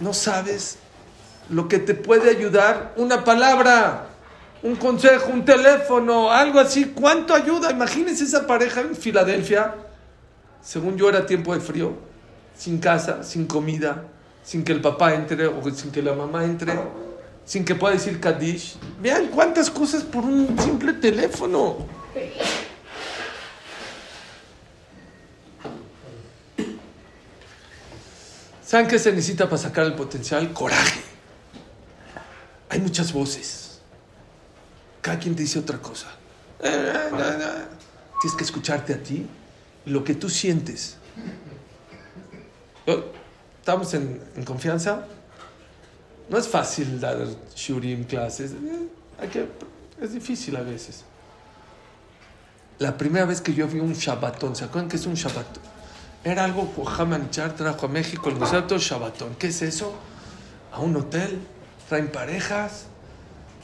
no 0.00 0.12
sabes 0.12 0.76
lo 1.48 1.66
que 1.66 1.78
te 1.78 1.94
puede 1.94 2.28
ayudar. 2.28 2.92
Una 2.96 3.24
palabra, 3.24 4.08
un 4.62 4.76
consejo, 4.76 5.30
un 5.32 5.46
teléfono, 5.46 6.30
algo 6.30 6.60
así. 6.60 6.92
¿Cuánto 6.94 7.32
ayuda? 7.32 7.70
Imagínense 7.70 8.24
esa 8.24 8.46
pareja 8.46 8.82
en 8.82 8.94
Filadelfia. 8.94 9.74
Según 10.62 10.98
yo 10.98 11.08
era 11.08 11.24
tiempo 11.24 11.54
de 11.54 11.60
frío, 11.60 11.94
sin 12.54 12.80
casa, 12.80 13.22
sin 13.22 13.46
comida, 13.46 14.04
sin 14.44 14.62
que 14.62 14.72
el 14.72 14.82
papá 14.82 15.14
entre 15.14 15.46
o 15.46 15.62
sin 15.74 15.90
que 15.90 16.02
la 16.02 16.12
mamá 16.12 16.44
entre, 16.44 16.74
sin 17.46 17.64
que 17.64 17.74
pueda 17.74 17.94
decir 17.94 18.20
Kaddish. 18.20 18.76
Vean 19.00 19.28
cuántas 19.28 19.70
cosas 19.70 20.02
por 20.02 20.24
un 20.24 20.58
simple 20.58 20.92
teléfono. 20.92 21.86
¿Saben 28.64 28.88
qué 28.88 28.98
se 28.98 29.12
necesita 29.12 29.44
para 29.46 29.58
sacar 29.58 29.86
el 29.86 29.94
potencial? 29.94 30.52
Coraje. 30.52 31.00
Hay 32.68 32.80
muchas 32.80 33.12
voces. 33.12 33.78
Cada 35.00 35.18
quien 35.18 35.36
te 35.36 35.42
dice 35.42 35.58
otra 35.60 35.78
cosa. 35.78 36.08
Eh, 36.60 36.92
Tienes 38.20 38.36
que 38.36 38.44
escucharte 38.44 38.94
a 38.94 39.02
ti 39.02 39.26
lo 39.84 40.02
que 40.02 40.14
tú 40.14 40.28
sientes. 40.28 40.96
Yo- 42.86 43.12
Estamos 43.60 43.94
en, 43.94 44.22
en 44.36 44.44
confianza. 44.44 45.06
No 46.28 46.38
es 46.38 46.48
fácil 46.48 47.00
dar 47.00 47.18
shurim 47.54 48.04
clases. 48.04 48.52
Eh, 48.52 48.88
hay 49.20 49.28
que, 49.28 49.46
es 50.00 50.12
difícil 50.12 50.56
a 50.56 50.62
veces. 50.62 51.04
La 52.78 52.96
primera 52.96 53.24
vez 53.24 53.40
que 53.40 53.54
yo 53.54 53.66
vi 53.68 53.78
un 53.78 53.94
Shabbatón, 53.94 54.54
¿se 54.54 54.64
acuerdan 54.64 54.88
qué 54.88 54.96
es 54.96 55.06
un 55.06 55.14
Shabbatón? 55.14 55.62
Era 56.24 56.44
algo 56.44 56.70
que 56.74 56.82
Haman 57.02 57.30
Char 57.30 57.54
trajo 57.54 57.86
a 57.86 57.88
México, 57.88 58.28
el 58.28 58.36
concepto 58.36 58.76
Shabbatón. 58.76 59.36
¿Qué 59.38 59.46
es 59.46 59.62
eso? 59.62 59.94
A 60.72 60.80
un 60.80 60.96
hotel, 60.96 61.38
traen 61.88 62.10
parejas. 62.10 62.86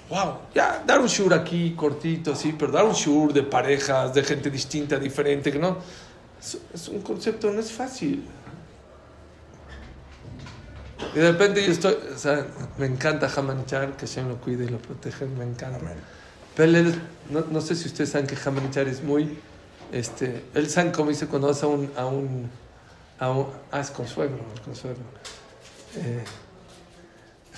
Wow, 0.08 0.38
ya, 0.54 0.82
dar 0.86 1.00
un 1.00 1.08
shur 1.08 1.34
aquí 1.34 1.74
cortito, 1.74 2.36
sí, 2.36 2.54
pero 2.56 2.70
dar 2.70 2.84
un 2.84 2.92
shur 2.92 3.32
de 3.32 3.42
parejas, 3.42 4.14
de 4.14 4.22
gente 4.22 4.50
distinta, 4.50 4.98
diferente, 4.98 5.50
que 5.50 5.58
no. 5.58 5.78
Es, 6.40 6.58
es 6.72 6.88
un 6.88 7.02
concepto, 7.02 7.50
no 7.50 7.60
es 7.60 7.72
fácil. 7.72 8.24
Y 11.14 11.18
de 11.18 11.30
repente 11.30 11.64
yo 11.64 11.72
estoy, 11.72 11.96
o 12.14 12.18
sea, 12.18 12.46
me 12.78 12.86
encanta 12.86 13.30
Hamanichar, 13.34 13.96
que 13.96 14.06
Hashem 14.06 14.28
lo 14.28 14.36
cuide 14.36 14.64
y 14.64 14.68
lo 14.68 14.78
protege, 14.78 15.26
me 15.26 15.44
encanta. 15.44 15.78
Pero 16.56 16.78
él, 16.78 17.02
no, 17.30 17.44
no 17.50 17.60
sé 17.60 17.74
si 17.74 17.86
ustedes 17.86 18.10
saben 18.10 18.26
que 18.26 18.36
Hamanichar 18.42 18.88
es 18.88 19.02
muy, 19.02 19.38
este, 19.92 20.44
él 20.54 20.70
sabe 20.70 20.90
cómo 20.92 21.10
dice 21.10 21.26
cuando 21.26 21.48
vas 21.48 21.62
a 21.62 21.66
un, 21.66 21.90
a 21.96 22.06
un, 22.06 22.50
a 23.18 23.30
un 23.30 23.46
ah, 23.70 23.80
es 23.80 23.90
consuegro, 23.90 24.38
consuegro. 24.64 25.02
Eh, 25.96 26.24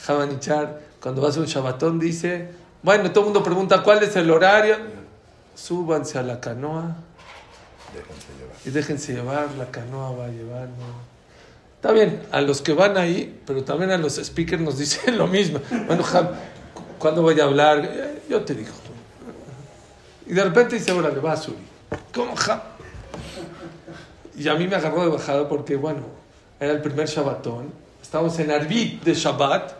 Hamanichar, 0.09 0.81
cuando 1.01 1.23
vas 1.23 1.37
a 1.37 1.41
un 1.41 1.47
Shabbatón 1.47 2.01
dice, 2.01 2.51
bueno, 2.83 3.11
todo 3.13 3.21
el 3.21 3.27
mundo 3.27 3.43
pregunta 3.45 3.83
cuál 3.85 4.03
es 4.03 4.17
el 4.17 4.31
horario, 4.31 4.77
súbanse 5.55 6.19
a 6.19 6.23
la 6.23 6.41
canoa 6.41 6.97
Déjense 7.95 8.27
llevar. 8.37 8.57
y 8.65 8.71
déjense 8.71 9.13
llevar, 9.13 9.51
la 9.53 9.71
canoa 9.71 10.11
va 10.11 10.25
a 10.25 10.29
llevar, 10.29 10.69
¿no? 10.69 11.14
Está 11.85 11.93
bien, 11.93 12.23
a 12.33 12.41
los 12.41 12.63
que 12.63 12.73
van 12.73 12.97
ahí, 12.97 13.43
pero 13.45 13.63
también 13.63 13.91
a 13.91 13.99
los 13.99 14.15
speakers 14.15 14.63
nos 14.63 14.79
dicen 14.79 15.19
lo 15.19 15.27
mismo. 15.27 15.61
Bueno, 15.87 16.03
Jam, 16.03 16.29
¿cuándo 16.99 17.21
voy 17.21 17.39
a 17.39 17.45
hablar? 17.45 17.85
Eh, 17.85 18.23
Yo 18.27 18.43
te 18.43 18.55
digo. 18.55 18.71
Y 20.27 20.33
de 20.33 20.45
repente 20.45 20.77
dice, 20.77 20.93
órale, 20.93 21.21
va 21.21 21.33
a 21.33 21.37
subir. 21.37 21.59
¿Cómo, 22.15 22.35
Jam? 22.37 22.59
Y 24.35 24.49
a 24.49 24.55
mí 24.55 24.67
me 24.67 24.77
agarró 24.77 25.03
de 25.03 25.11
bajada 25.11 25.47
porque, 25.47 25.77
bueno, 25.77 26.05
era 26.59 26.73
el 26.73 26.81
primer 26.81 27.07
Shabbatón. 27.07 27.71
Estábamos 28.03 28.39
en 28.39 28.51
Arbit 28.51 29.03
de 29.03 29.13
Shabbat. 29.13 29.73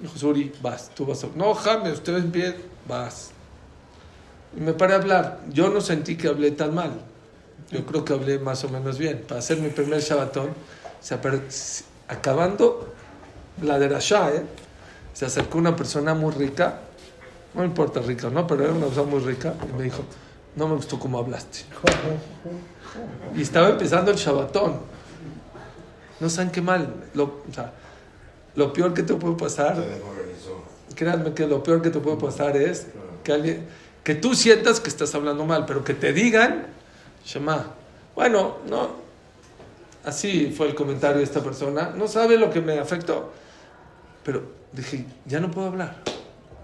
Dijo, 0.00 0.18
Suri, 0.18 0.52
vas, 0.60 0.90
tú 0.92 1.06
vas 1.06 1.22
a... 1.22 1.28
No, 1.36 1.54
Jame, 1.54 1.92
ustedes 1.92 2.28
bien, 2.28 2.56
vas. 2.88 3.30
Y 4.56 4.60
me 4.60 4.72
paré 4.72 4.94
a 4.94 4.96
hablar. 4.96 5.38
Yo 5.52 5.68
no 5.68 5.80
sentí 5.80 6.16
que 6.16 6.26
hablé 6.26 6.50
tan 6.50 6.74
mal. 6.74 7.11
Yo 7.72 7.86
creo 7.86 8.04
que 8.04 8.12
hablé 8.12 8.38
más 8.38 8.62
o 8.64 8.68
menos 8.68 8.98
bien. 8.98 9.24
Para 9.26 9.40
hacer 9.40 9.58
mi 9.58 9.70
primer 9.70 10.00
Shabbatón, 10.00 10.50
se 11.00 11.18
acabando 12.08 12.92
la 13.62 13.78
de 13.78 13.88
Rasha, 13.88 14.30
¿eh? 14.34 14.42
se 15.14 15.24
acercó 15.24 15.58
una 15.58 15.74
persona 15.74 16.14
muy 16.14 16.32
rica. 16.32 16.80
No 17.54 17.64
importa 17.64 18.00
rica, 18.00 18.30
¿no? 18.30 18.46
Pero 18.46 18.64
era 18.64 18.72
una 18.72 18.86
persona 18.86 19.10
muy 19.10 19.20
rica. 19.20 19.54
Y 19.68 19.76
me 19.76 19.84
dijo, 19.84 20.02
no 20.56 20.68
me 20.68 20.76
gustó 20.76 20.98
cómo 20.98 21.18
hablaste. 21.18 21.60
Y 23.34 23.42
estaba 23.42 23.70
empezando 23.70 24.10
el 24.10 24.16
Shabbatón. 24.16 24.80
No 26.20 26.28
saben 26.28 26.50
qué 26.50 26.60
mal. 26.60 26.94
Lo, 27.14 27.24
o 27.24 27.54
sea, 27.54 27.72
lo 28.54 28.72
peor 28.72 28.92
que 28.92 29.02
te 29.02 29.14
puede 29.14 29.34
pasar, 29.36 29.82
créanme 30.94 31.32
que 31.32 31.46
lo 31.46 31.62
peor 31.62 31.80
que 31.80 31.90
te 31.90 32.00
puede 32.00 32.18
pasar 32.18 32.56
es 32.56 32.86
que, 33.24 33.32
alguien, 33.32 33.66
que 34.04 34.14
tú 34.14 34.34
sientas 34.34 34.80
que 34.80 34.88
estás 34.88 35.14
hablando 35.14 35.44
mal, 35.46 35.64
pero 35.66 35.84
que 35.84 35.94
te 35.94 36.12
digan, 36.12 36.66
Shema, 37.24 37.66
bueno, 38.14 38.56
no, 38.68 38.90
así 40.04 40.52
fue 40.56 40.68
el 40.68 40.74
comentario 40.74 41.18
de 41.18 41.24
esta 41.24 41.42
persona, 41.42 41.92
no 41.96 42.08
sabe 42.08 42.36
lo 42.36 42.50
que 42.50 42.60
me 42.60 42.78
afectó. 42.78 43.32
Pero 44.24 44.42
dije, 44.72 45.06
ya 45.26 45.40
no 45.40 45.50
puedo 45.50 45.68
hablar, 45.68 45.96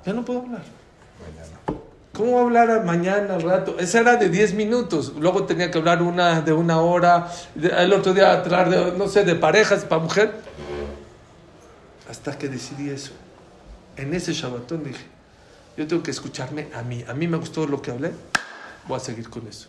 ya 0.05 0.13
no 0.13 0.25
puedo 0.25 0.41
hablar. 0.41 0.63
¿Cómo 2.19 2.33
voy 2.33 2.57
a 2.57 2.63
hablar 2.63 2.85
mañana 2.85 3.35
al 3.35 3.43
rato? 3.43 3.77
Esa 3.79 4.01
era 4.01 4.17
de 4.17 4.29
10 4.29 4.55
minutos. 4.55 5.13
Luego 5.21 5.45
tenía 5.45 5.71
que 5.71 5.79
hablar 5.79 6.03
una 6.03 6.41
de 6.41 6.53
una 6.53 6.81
hora. 6.81 7.31
el 7.55 7.93
otro 7.93 8.13
día 8.13 8.33
hablar 8.33 8.71
de, 8.71 8.91
no 8.99 9.07
sé, 9.07 9.25
de 9.25 9.37
parejas 9.37 9.85
para 9.85 10.03
mujer. 10.03 10.35
Hasta 12.11 12.37
que 12.37 12.49
decidí 12.49 12.91
eso. 12.91 13.13
En 13.97 14.15
ese 14.15 14.33
Shabbatón 14.33 14.83
dije, 14.83 15.05
yo 15.77 15.87
tengo 15.87 16.03
que 16.03 16.11
escucharme 16.11 16.67
a 16.75 16.83
mí. 16.83 17.05
A 17.07 17.15
mí 17.15 17.29
me 17.29 17.37
gustó 17.37 17.69
lo 17.69 17.81
que 17.81 17.93
hablé. 17.93 18.11
Voy 18.89 18.97
a 18.97 19.01
seguir 19.01 19.31
con 19.31 19.47
eso. 19.47 19.69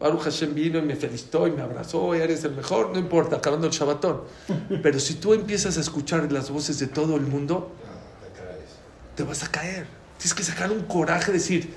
Baruch 0.00 0.22
Hashem 0.22 0.54
vino 0.54 0.78
y 0.78 0.82
me 0.82 0.94
felicitó 0.94 1.46
y 1.48 1.50
me 1.50 1.62
abrazó 1.62 2.14
y 2.14 2.20
eres 2.20 2.44
el 2.44 2.52
mejor. 2.52 2.90
No 2.90 2.98
importa, 2.98 3.36
acabando 3.36 3.66
el 3.66 3.72
Shabbatón. 3.72 4.22
Pero 4.82 5.00
si 5.00 5.14
tú 5.14 5.34
empiezas 5.34 5.76
a 5.76 5.80
escuchar 5.80 6.30
las 6.30 6.50
voces 6.50 6.78
de 6.78 6.86
todo 6.86 7.16
el 7.16 7.22
mundo, 7.22 7.72
Ah, 7.84 9.14
te 9.16 9.22
vas 9.24 9.42
a 9.42 9.50
caer. 9.50 9.86
Tienes 10.18 10.34
que 10.34 10.44
sacar 10.44 10.70
un 10.70 10.82
coraje, 10.84 11.32
decir, 11.32 11.74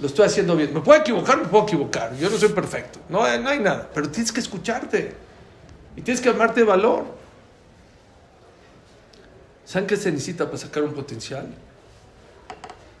lo 0.00 0.06
estoy 0.06 0.26
haciendo 0.26 0.54
bien. 0.56 0.72
Me 0.72 0.80
puedo 0.80 1.00
equivocar, 1.00 1.38
me 1.38 1.48
puedo 1.48 1.64
equivocar. 1.64 2.14
Yo 2.16 2.30
no 2.30 2.36
soy 2.36 2.50
perfecto. 2.50 3.00
No, 3.08 3.22
hay- 3.24 3.40
no 3.42 3.48
hay 3.48 3.58
nada. 3.58 3.90
Pero 3.92 4.08
tienes 4.08 4.30
que 4.32 4.40
escucharte. 4.40 5.14
Y 5.96 6.02
tienes 6.02 6.20
que 6.20 6.28
armarte 6.28 6.60
de 6.60 6.66
valor. 6.66 7.04
¿Saben 9.64 9.86
qué 9.86 9.96
se 9.96 10.10
necesita 10.12 10.46
para 10.46 10.58
sacar 10.58 10.82
un 10.82 10.92
potencial? 10.92 11.46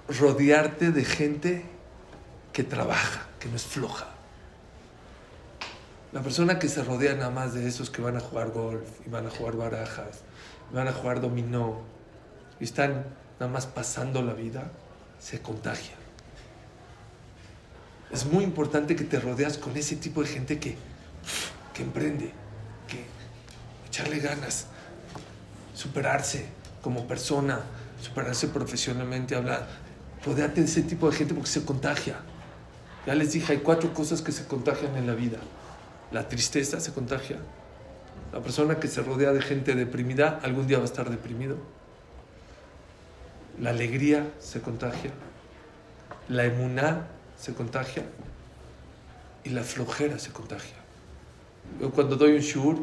Rodearte 0.08 0.90
de 0.90 1.04
gente 1.04 1.64
que 2.52 2.64
trabaja, 2.64 3.26
que 3.38 3.48
no 3.48 3.56
es 3.56 3.62
floja. 3.62 4.08
La 6.12 6.20
persona 6.20 6.58
que 6.58 6.68
se 6.68 6.84
rodea 6.84 7.14
nada 7.14 7.30
más 7.30 7.54
de 7.54 7.66
esos 7.66 7.88
que 7.88 8.02
van 8.02 8.16
a 8.16 8.20
jugar 8.20 8.50
golf, 8.50 8.86
y 9.06 9.08
van 9.08 9.26
a 9.26 9.30
jugar 9.30 9.56
barajas, 9.56 10.20
y 10.70 10.74
van 10.74 10.86
a 10.86 10.92
jugar 10.92 11.22
dominó, 11.22 11.80
y 12.60 12.64
están 12.64 13.06
nada 13.40 13.50
más 13.50 13.64
pasando 13.64 14.22
la 14.22 14.34
vida, 14.34 14.70
se 15.18 15.40
contagia. 15.40 15.94
Es 18.10 18.26
muy 18.26 18.44
importante 18.44 18.94
que 18.94 19.04
te 19.04 19.18
rodeas 19.18 19.56
con 19.56 19.74
ese 19.74 19.96
tipo 19.96 20.22
de 20.22 20.28
gente 20.28 20.60
que, 20.60 20.76
que 21.72 21.82
emprende, 21.82 22.30
que 22.86 23.06
echarle 23.88 24.18
ganas, 24.18 24.66
superarse 25.74 26.44
como 26.82 27.06
persona, 27.06 27.60
superarse 28.02 28.48
profesionalmente, 28.48 29.34
hablar. 29.34 29.66
Rodeate 30.26 30.60
de 30.60 30.66
ese 30.66 30.82
tipo 30.82 31.10
de 31.10 31.16
gente 31.16 31.32
porque 31.32 31.48
se 31.48 31.64
contagia. 31.64 32.20
Ya 33.06 33.14
les 33.14 33.32
dije, 33.32 33.54
hay 33.54 33.58
cuatro 33.60 33.94
cosas 33.94 34.20
que 34.20 34.30
se 34.30 34.44
contagian 34.44 34.94
en 34.96 35.06
la 35.06 35.14
vida. 35.14 35.38
La 36.12 36.28
tristeza 36.28 36.78
se 36.80 36.92
contagia. 36.92 37.38
La 38.32 38.40
persona 38.40 38.78
que 38.78 38.88
se 38.88 39.02
rodea 39.02 39.32
de 39.32 39.40
gente 39.40 39.74
deprimida 39.74 40.40
algún 40.42 40.66
día 40.66 40.78
va 40.78 40.84
a 40.84 40.86
estar 40.86 41.10
deprimido. 41.10 41.56
La 43.60 43.70
alegría 43.70 44.30
se 44.38 44.60
contagia. 44.60 45.10
La 46.28 46.44
emuná 46.44 47.08
se 47.38 47.54
contagia. 47.54 48.04
Y 49.44 49.50
la 49.50 49.62
flojera 49.62 50.18
se 50.18 50.30
contagia. 50.30 50.76
Yo 51.80 51.90
cuando 51.90 52.16
doy 52.16 52.32
un 52.32 52.40
shur 52.40 52.82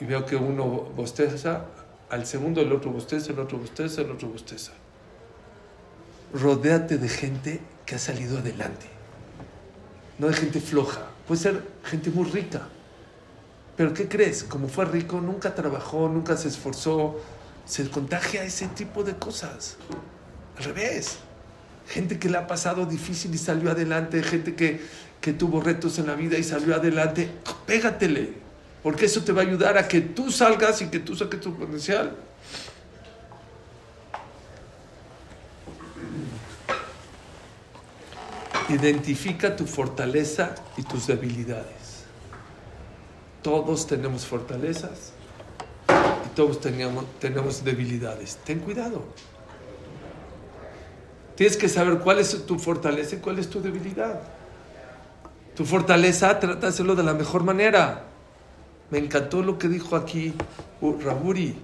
y 0.00 0.04
veo 0.04 0.24
que 0.24 0.36
uno 0.36 0.64
bosteza, 0.64 1.64
al 2.10 2.26
segundo 2.26 2.60
el 2.60 2.72
otro 2.72 2.90
bosteza, 2.90 3.32
el 3.32 3.38
otro 3.38 3.58
bosteza, 3.58 4.02
el 4.02 4.10
otro 4.10 4.28
bosteza. 4.28 4.72
Rodéate 6.32 6.98
de 6.98 7.08
gente 7.08 7.60
que 7.86 7.96
ha 7.96 7.98
salido 7.98 8.38
adelante. 8.38 8.86
No 10.18 10.28
de 10.28 10.34
gente 10.34 10.60
floja. 10.60 11.13
Puede 11.26 11.40
ser 11.40 11.62
gente 11.84 12.10
muy 12.10 12.24
rica. 12.30 12.68
Pero 13.76 13.92
¿qué 13.92 14.08
crees? 14.08 14.44
Como 14.44 14.68
fue 14.68 14.84
rico, 14.84 15.20
nunca 15.20 15.54
trabajó, 15.54 16.08
nunca 16.08 16.36
se 16.36 16.48
esforzó. 16.48 17.20
Se 17.64 17.88
contagia 17.88 18.44
ese 18.44 18.68
tipo 18.68 19.02
de 19.02 19.14
cosas. 19.14 19.76
Al 20.58 20.64
revés. 20.64 21.18
Gente 21.88 22.18
que 22.18 22.28
le 22.28 22.38
ha 22.38 22.46
pasado 22.46 22.86
difícil 22.86 23.34
y 23.34 23.38
salió 23.38 23.70
adelante. 23.70 24.22
Gente 24.22 24.54
que, 24.54 24.80
que 25.20 25.32
tuvo 25.32 25.60
retos 25.60 25.98
en 25.98 26.06
la 26.06 26.14
vida 26.14 26.38
y 26.38 26.44
salió 26.44 26.74
adelante. 26.74 27.28
Pégatele. 27.66 28.34
Porque 28.82 29.06
eso 29.06 29.22
te 29.24 29.32
va 29.32 29.42
a 29.42 29.46
ayudar 29.46 29.78
a 29.78 29.88
que 29.88 30.02
tú 30.02 30.30
salgas 30.30 30.82
y 30.82 30.88
que 30.88 31.00
tú 31.00 31.16
saques 31.16 31.40
tu 31.40 31.56
potencial. 31.56 32.14
Identifica 38.74 39.54
tu 39.54 39.66
fortaleza 39.66 40.56
y 40.76 40.82
tus 40.82 41.06
debilidades. 41.06 42.02
Todos 43.40 43.86
tenemos 43.86 44.26
fortalezas 44.26 45.12
y 46.26 46.34
todos 46.34 46.60
tenemos, 46.60 47.04
tenemos 47.20 47.62
debilidades. 47.62 48.36
Ten 48.44 48.58
cuidado. 48.58 49.04
Tienes 51.36 51.56
que 51.56 51.68
saber 51.68 52.00
cuál 52.00 52.18
es 52.18 52.46
tu 52.46 52.58
fortaleza 52.58 53.14
y 53.14 53.18
cuál 53.18 53.38
es 53.38 53.48
tu 53.48 53.62
debilidad. 53.62 54.20
Tu 55.54 55.64
fortaleza 55.64 56.40
trata 56.40 56.62
de 56.62 56.66
hacerlo 56.66 56.96
de 56.96 57.04
la 57.04 57.14
mejor 57.14 57.44
manera. 57.44 58.06
Me 58.90 58.98
encantó 58.98 59.40
lo 59.42 59.56
que 59.56 59.68
dijo 59.68 59.94
aquí 59.94 60.34
uh, 60.80 60.98
Raburi. 61.00 61.56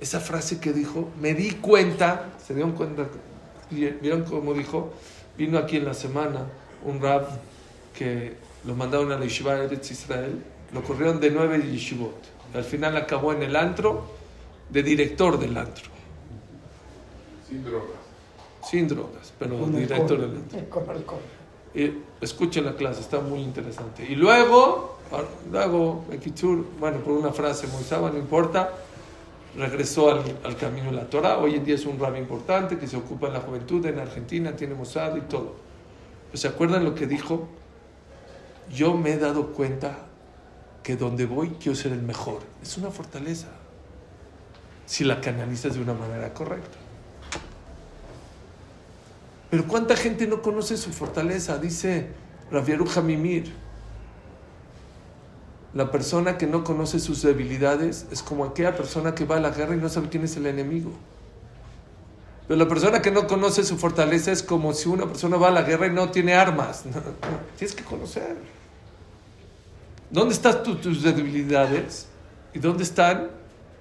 Esa 0.00 0.18
frase 0.20 0.60
que 0.60 0.72
dijo, 0.72 1.10
me 1.20 1.34
di 1.34 1.50
cuenta, 1.52 2.30
se 2.42 2.54
dieron 2.54 2.72
cuenta, 2.72 3.06
vieron 3.70 4.24
cómo 4.24 4.54
dijo, 4.54 4.94
vino 5.36 5.58
aquí 5.58 5.76
en 5.76 5.84
la 5.84 5.94
semana 5.94 6.46
un 6.84 7.00
rab 7.00 7.26
que 7.96 8.36
lo 8.64 8.74
mandaron 8.74 9.12
a 9.12 9.18
la 9.18 9.24
yeshiva 9.24 9.54
de 9.54 9.66
Eretz 9.66 9.90
Israel, 9.90 10.42
lo 10.72 10.82
corrieron 10.82 11.20
de 11.20 11.30
nueve 11.30 11.60
yeshivot. 11.62 12.14
Al 12.54 12.64
final 12.64 12.96
acabó 12.96 13.32
en 13.32 13.42
el 13.42 13.56
antro 13.56 14.04
de 14.70 14.82
director 14.82 15.38
del 15.38 15.56
antro, 15.56 15.84
Sin 17.48 17.64
drogas. 17.64 17.88
sin 18.68 18.88
drogas, 18.88 19.32
pero 19.38 19.58
Con 19.58 19.72
director 19.74 20.00
alcohol. 20.02 20.20
del 20.20 20.36
antro. 20.36 20.70
Con 20.70 20.90
alcohol. 20.90 21.20
Y 21.74 21.90
escuchen 22.20 22.64
la 22.64 22.74
clase, 22.74 23.00
está 23.00 23.20
muy 23.20 23.40
interesante. 23.40 24.04
Y 24.08 24.14
luego, 24.14 24.98
luego, 25.50 26.04
en 26.10 26.20
Kitzur, 26.20 26.64
bueno, 26.78 26.98
por 26.98 27.14
una 27.14 27.32
frase 27.32 27.66
muy 27.66 27.82
sabia, 27.82 28.10
no 28.10 28.18
importa, 28.18 28.70
regresó 29.56 30.10
al, 30.10 30.56
camino 30.56 30.90
de 30.90 30.96
la 30.96 31.08
Torah. 31.08 31.38
Hoy 31.38 31.54
en 31.54 31.64
día 31.64 31.74
es 31.74 31.86
un 31.86 31.98
rabbi 31.98 32.18
importante 32.18 32.78
que 32.78 32.86
se 32.86 32.96
ocupa 32.96 33.28
en 33.28 33.34
la 33.34 33.40
juventud 33.40 33.84
en 33.86 33.98
Argentina, 33.98 34.56
tiene 34.56 34.74
Mossad 34.74 35.16
y 35.16 35.22
todo. 35.22 35.56
Pero 36.26 36.38
¿Se 36.38 36.48
acuerdan 36.48 36.84
lo 36.84 36.94
que 36.94 37.06
dijo? 37.06 37.48
Yo 38.72 38.94
me 38.94 39.12
he 39.12 39.18
dado 39.18 39.52
cuenta 39.52 39.98
que 40.82 40.96
donde 40.96 41.26
voy 41.26 41.50
quiero 41.60 41.76
ser 41.76 41.92
el 41.92 42.02
mejor. 42.02 42.40
Es 42.62 42.76
una 42.76 42.90
fortaleza. 42.90 43.48
Si 44.86 45.04
la 45.04 45.20
canalizas 45.20 45.74
de 45.74 45.80
una 45.80 45.94
manera 45.94 46.34
correcta. 46.34 46.76
Pero 49.50 49.66
¿cuánta 49.66 49.96
gente 49.96 50.26
no 50.26 50.42
conoce 50.42 50.76
su 50.76 50.90
fortaleza? 50.90 51.58
Dice 51.58 52.08
Ravieru 52.50 52.86
Jamimir. 52.86 53.63
La 55.74 55.90
persona 55.90 56.38
que 56.38 56.46
no 56.46 56.62
conoce 56.62 57.00
sus 57.00 57.22
debilidades 57.22 58.06
es 58.12 58.22
como 58.22 58.44
aquella 58.44 58.76
persona 58.76 59.14
que 59.14 59.24
va 59.24 59.36
a 59.36 59.40
la 59.40 59.50
guerra 59.50 59.74
y 59.74 59.78
no 59.78 59.88
sabe 59.88 60.08
quién 60.08 60.22
es 60.24 60.36
el 60.36 60.46
enemigo. 60.46 60.92
Pero 62.46 62.58
la 62.58 62.68
persona 62.68 63.02
que 63.02 63.10
no 63.10 63.26
conoce 63.26 63.64
su 63.64 63.76
fortaleza 63.76 64.30
es 64.30 64.42
como 64.42 64.72
si 64.72 64.88
una 64.88 65.06
persona 65.06 65.36
va 65.36 65.48
a 65.48 65.50
la 65.50 65.62
guerra 65.62 65.86
y 65.86 65.90
no 65.90 66.10
tiene 66.10 66.34
armas. 66.34 66.84
Tienes 67.58 67.74
que 67.74 67.82
conocer. 67.82 68.36
¿Dónde 70.10 70.34
están 70.34 70.62
tu- 70.62 70.76
tus 70.76 71.02
debilidades? 71.02 72.06
¿Y 72.52 72.58
dónde 72.60 72.84
están 72.84 73.30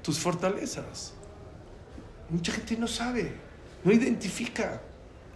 tus 0.01 0.17
fortalezas? 0.17 1.13
Mucha 2.29 2.53
gente 2.53 2.75
no 2.77 2.87
sabe, 2.87 3.33
no 3.83 3.91
identifica, 3.91 4.81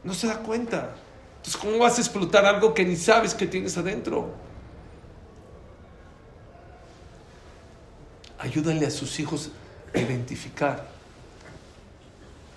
no 0.03 0.13
se 0.13 0.25
da 0.25 0.39
cuenta. 0.39 0.95
Entonces, 1.35 1.57
¿cómo 1.57 1.77
vas 1.77 1.99
a 1.99 2.01
explotar 2.01 2.45
algo 2.45 2.73
que 2.73 2.83
ni 2.83 2.95
sabes 2.95 3.35
que 3.35 3.45
tienes 3.45 3.77
adentro? 3.77 4.31
Ayúdale 8.39 8.85
a 8.85 8.91
sus 8.91 9.19
hijos 9.19 9.51
a 9.93 9.99
identificar. 9.99 10.87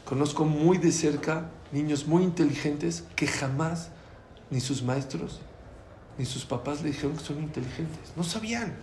Conozco 0.04 0.44
muy 0.44 0.78
de 0.78 0.92
cerca 0.92 1.50
niños 1.72 2.06
muy 2.06 2.24
inteligentes 2.24 3.04
que 3.14 3.26
jamás 3.26 3.90
ni 4.50 4.60
sus 4.60 4.82
maestros 4.82 5.40
ni 6.20 6.26
sus 6.26 6.44
papás 6.44 6.82
le 6.82 6.90
dijeron 6.90 7.16
que 7.16 7.24
son 7.24 7.38
inteligentes. 7.38 8.12
No 8.14 8.22
sabían. 8.22 8.74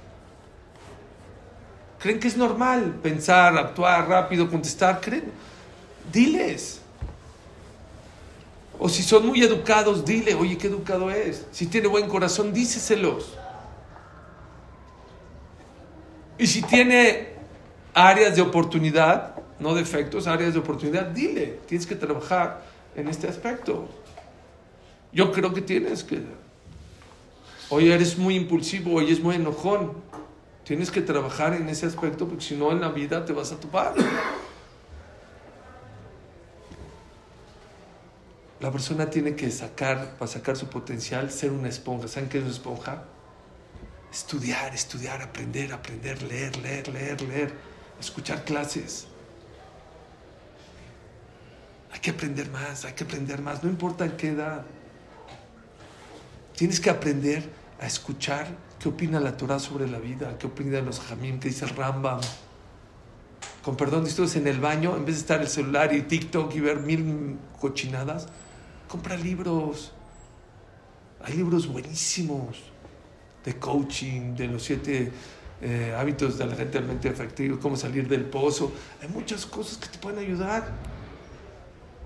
Creen 2.00 2.20
que 2.20 2.28
es 2.28 2.36
normal 2.36 3.00
pensar, 3.04 3.56
actuar 3.58 4.10
rápido, 4.10 4.50
contestar. 4.50 5.02
Creen. 5.02 5.26
Diles. 6.12 6.82
O 8.80 8.90
si 8.90 9.04
son 9.04 9.28
muy 9.28 9.44
educados, 9.44 10.04
dile, 10.04 10.34
oye, 10.34 10.58
qué 10.58 10.66
educado 10.66 11.12
es. 11.12 11.46
Si 11.52 11.68
tiene 11.68 11.88
buen 11.88 12.08
corazón, 12.08 12.54
díceselos. 12.54 13.34
Y 16.38 16.48
si 16.48 16.62
tiene 16.62 17.30
áreas 17.94 18.36
de 18.36 18.42
oportunidad, 18.42 19.36
no 19.60 19.74
defectos, 19.74 20.28
áreas 20.28 20.54
de 20.54 20.60
oportunidad, 20.60 21.06
dile, 21.08 21.60
tienes 21.68 21.88
que 21.88 21.96
trabajar 21.96 22.62
en 22.96 23.08
este 23.08 23.28
aspecto. 23.28 23.88
Yo 25.12 25.32
creo 25.32 25.54
que 25.54 25.62
tienes 25.62 26.04
que... 26.04 26.22
Oye, 27.70 27.94
eres 27.94 28.18
muy 28.18 28.36
impulsivo, 28.36 28.96
oye, 28.96 29.12
es 29.12 29.20
muy 29.20 29.36
enojón. 29.36 29.94
Tienes 30.64 30.92
que 30.92 31.02
trabajar 31.02 31.54
en 31.54 31.70
ese 31.70 31.86
aspecto 31.86 32.28
porque 32.28 32.44
si 32.44 32.56
no 32.56 32.72
en 32.72 32.82
la 32.82 32.90
vida 32.90 33.26
te 33.26 33.34
vas 33.34 33.52
a 33.52 33.60
topar. 33.60 33.94
La 38.60 38.72
persona 38.72 39.10
tiene 39.10 39.36
que 39.36 39.50
sacar, 39.52 40.16
para 40.18 40.30
sacar 40.30 40.56
su 40.56 40.68
potencial, 40.68 41.32
ser 41.32 41.52
una 41.52 41.70
esponja. 41.70 42.08
¿Saben 42.08 42.30
qué 42.30 42.40
es 42.40 42.44
una 42.44 42.54
esponja? 42.54 43.04
Estudiar, 44.18 44.74
estudiar, 44.74 45.22
aprender, 45.22 45.72
aprender, 45.72 46.24
leer, 46.24 46.58
leer, 46.58 46.88
leer, 46.88 47.22
leer, 47.22 47.54
escuchar 48.00 48.44
clases. 48.44 49.06
Hay 51.92 52.00
que 52.00 52.10
aprender 52.10 52.50
más, 52.50 52.84
hay 52.84 52.94
que 52.94 53.04
aprender 53.04 53.40
más, 53.44 53.64
no 53.64 53.70
importa 53.70 54.06
en 54.06 54.18
qué 54.18 54.30
edad. 54.30 54.66
Tienes 56.56 56.80
que 56.80 56.90
aprender 56.90 57.48
a 57.80 57.86
escuchar 57.86 58.48
qué 58.80 58.90
opina 58.90 59.20
la 59.20 59.38
Torah 59.38 59.60
sobre 59.60 59.88
la 59.88 60.00
vida, 60.00 60.36
qué 60.40 60.48
opina 60.48 60.82
los 60.82 61.00
Jamim, 61.00 61.40
qué 61.40 61.50
dice 61.50 61.66
el 61.66 61.76
Rambam. 61.76 62.20
Con 63.62 63.78
perdón 63.78 64.04
de 64.04 64.10
ustedes 64.10 64.36
en 64.36 64.48
el 64.48 64.60
baño, 64.60 64.98
en 64.98 65.06
vez 65.06 65.14
de 65.14 65.22
estar 65.22 65.42
el 65.42 65.48
celular 65.48 65.94
y 65.94 66.02
TikTok 66.02 66.56
y 66.56 66.60
ver 66.60 66.80
mil 66.80 67.38
cochinadas, 67.62 68.30
compra 68.88 69.16
libros. 69.16 69.92
Hay 71.24 71.36
libros 71.36 71.68
buenísimos 71.68 72.77
de 73.48 73.56
coaching, 73.56 74.36
de 74.36 74.46
los 74.48 74.62
siete 74.62 75.10
eh, 75.62 75.96
hábitos 75.98 76.38
de 76.38 76.46
la 76.46 76.54
gente 76.54 76.80
realmente 76.80 77.08
efectiva, 77.08 77.58
cómo 77.62 77.78
salir 77.78 78.06
del 78.06 78.26
pozo. 78.26 78.74
Hay 79.02 79.08
muchas 79.08 79.46
cosas 79.46 79.78
que 79.78 79.88
te 79.88 79.98
pueden 80.00 80.20
ayudar 80.20 80.70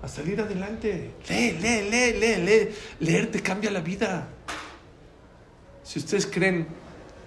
a 0.00 0.06
salir 0.06 0.40
adelante. 0.40 1.10
Lee, 1.28 1.58
lee, 1.60 1.90
lee, 1.90 2.12
lee, 2.12 2.36
lee. 2.36 2.68
Leer 3.00 3.32
te 3.32 3.42
cambia 3.42 3.72
la 3.72 3.80
vida. 3.80 4.28
Si 5.82 5.98
ustedes 5.98 6.26
creen 6.26 6.68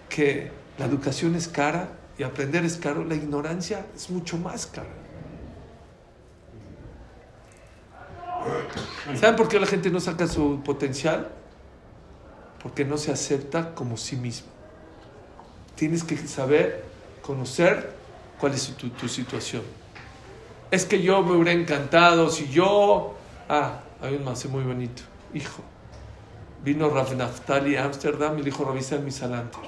que 0.07 0.49
la 0.77 0.85
educación 0.85 1.35
es 1.35 1.49
cara 1.49 1.89
y 2.17 2.23
aprender 2.23 2.63
es 2.63 2.77
caro, 2.77 3.03
la 3.03 3.15
ignorancia 3.15 3.85
es 3.93 4.09
mucho 4.09 4.37
más 4.37 4.65
cara. 4.65 4.87
¿Saben 9.19 9.35
por 9.35 9.49
qué 9.49 9.59
la 9.59 9.67
gente 9.67 9.89
no 9.89 9.99
saca 9.99 10.25
su 10.25 10.61
potencial? 10.63 11.33
Porque 12.65 12.83
no 12.83 12.97
se 12.97 13.11
acepta 13.11 13.75
como 13.75 13.95
sí 13.95 14.15
mismo. 14.15 14.47
Tienes 15.75 16.03
que 16.03 16.17
saber, 16.17 16.83
conocer 17.21 17.93
cuál 18.39 18.55
es 18.55 18.75
tu, 18.75 18.89
tu 18.89 19.07
situación. 19.07 19.61
Es 20.71 20.83
que 20.83 20.99
yo 20.99 21.21
me 21.21 21.33
hubiera 21.33 21.51
encantado 21.51 22.27
si 22.31 22.49
yo... 22.49 23.13
Ah, 23.47 23.81
hay 24.01 24.15
un 24.15 24.23
mace 24.23 24.47
muy 24.47 24.63
bonito. 24.63 25.03
Hijo, 25.31 25.61
vino 26.63 26.89
Rav 26.89 27.15
Naftali 27.15 27.75
a 27.75 27.85
Ámsterdam 27.85 28.33
y 28.33 28.37
le 28.39 28.45
dijo 28.45 28.65
Ravisal 28.65 29.03
Misalanter. 29.03 29.61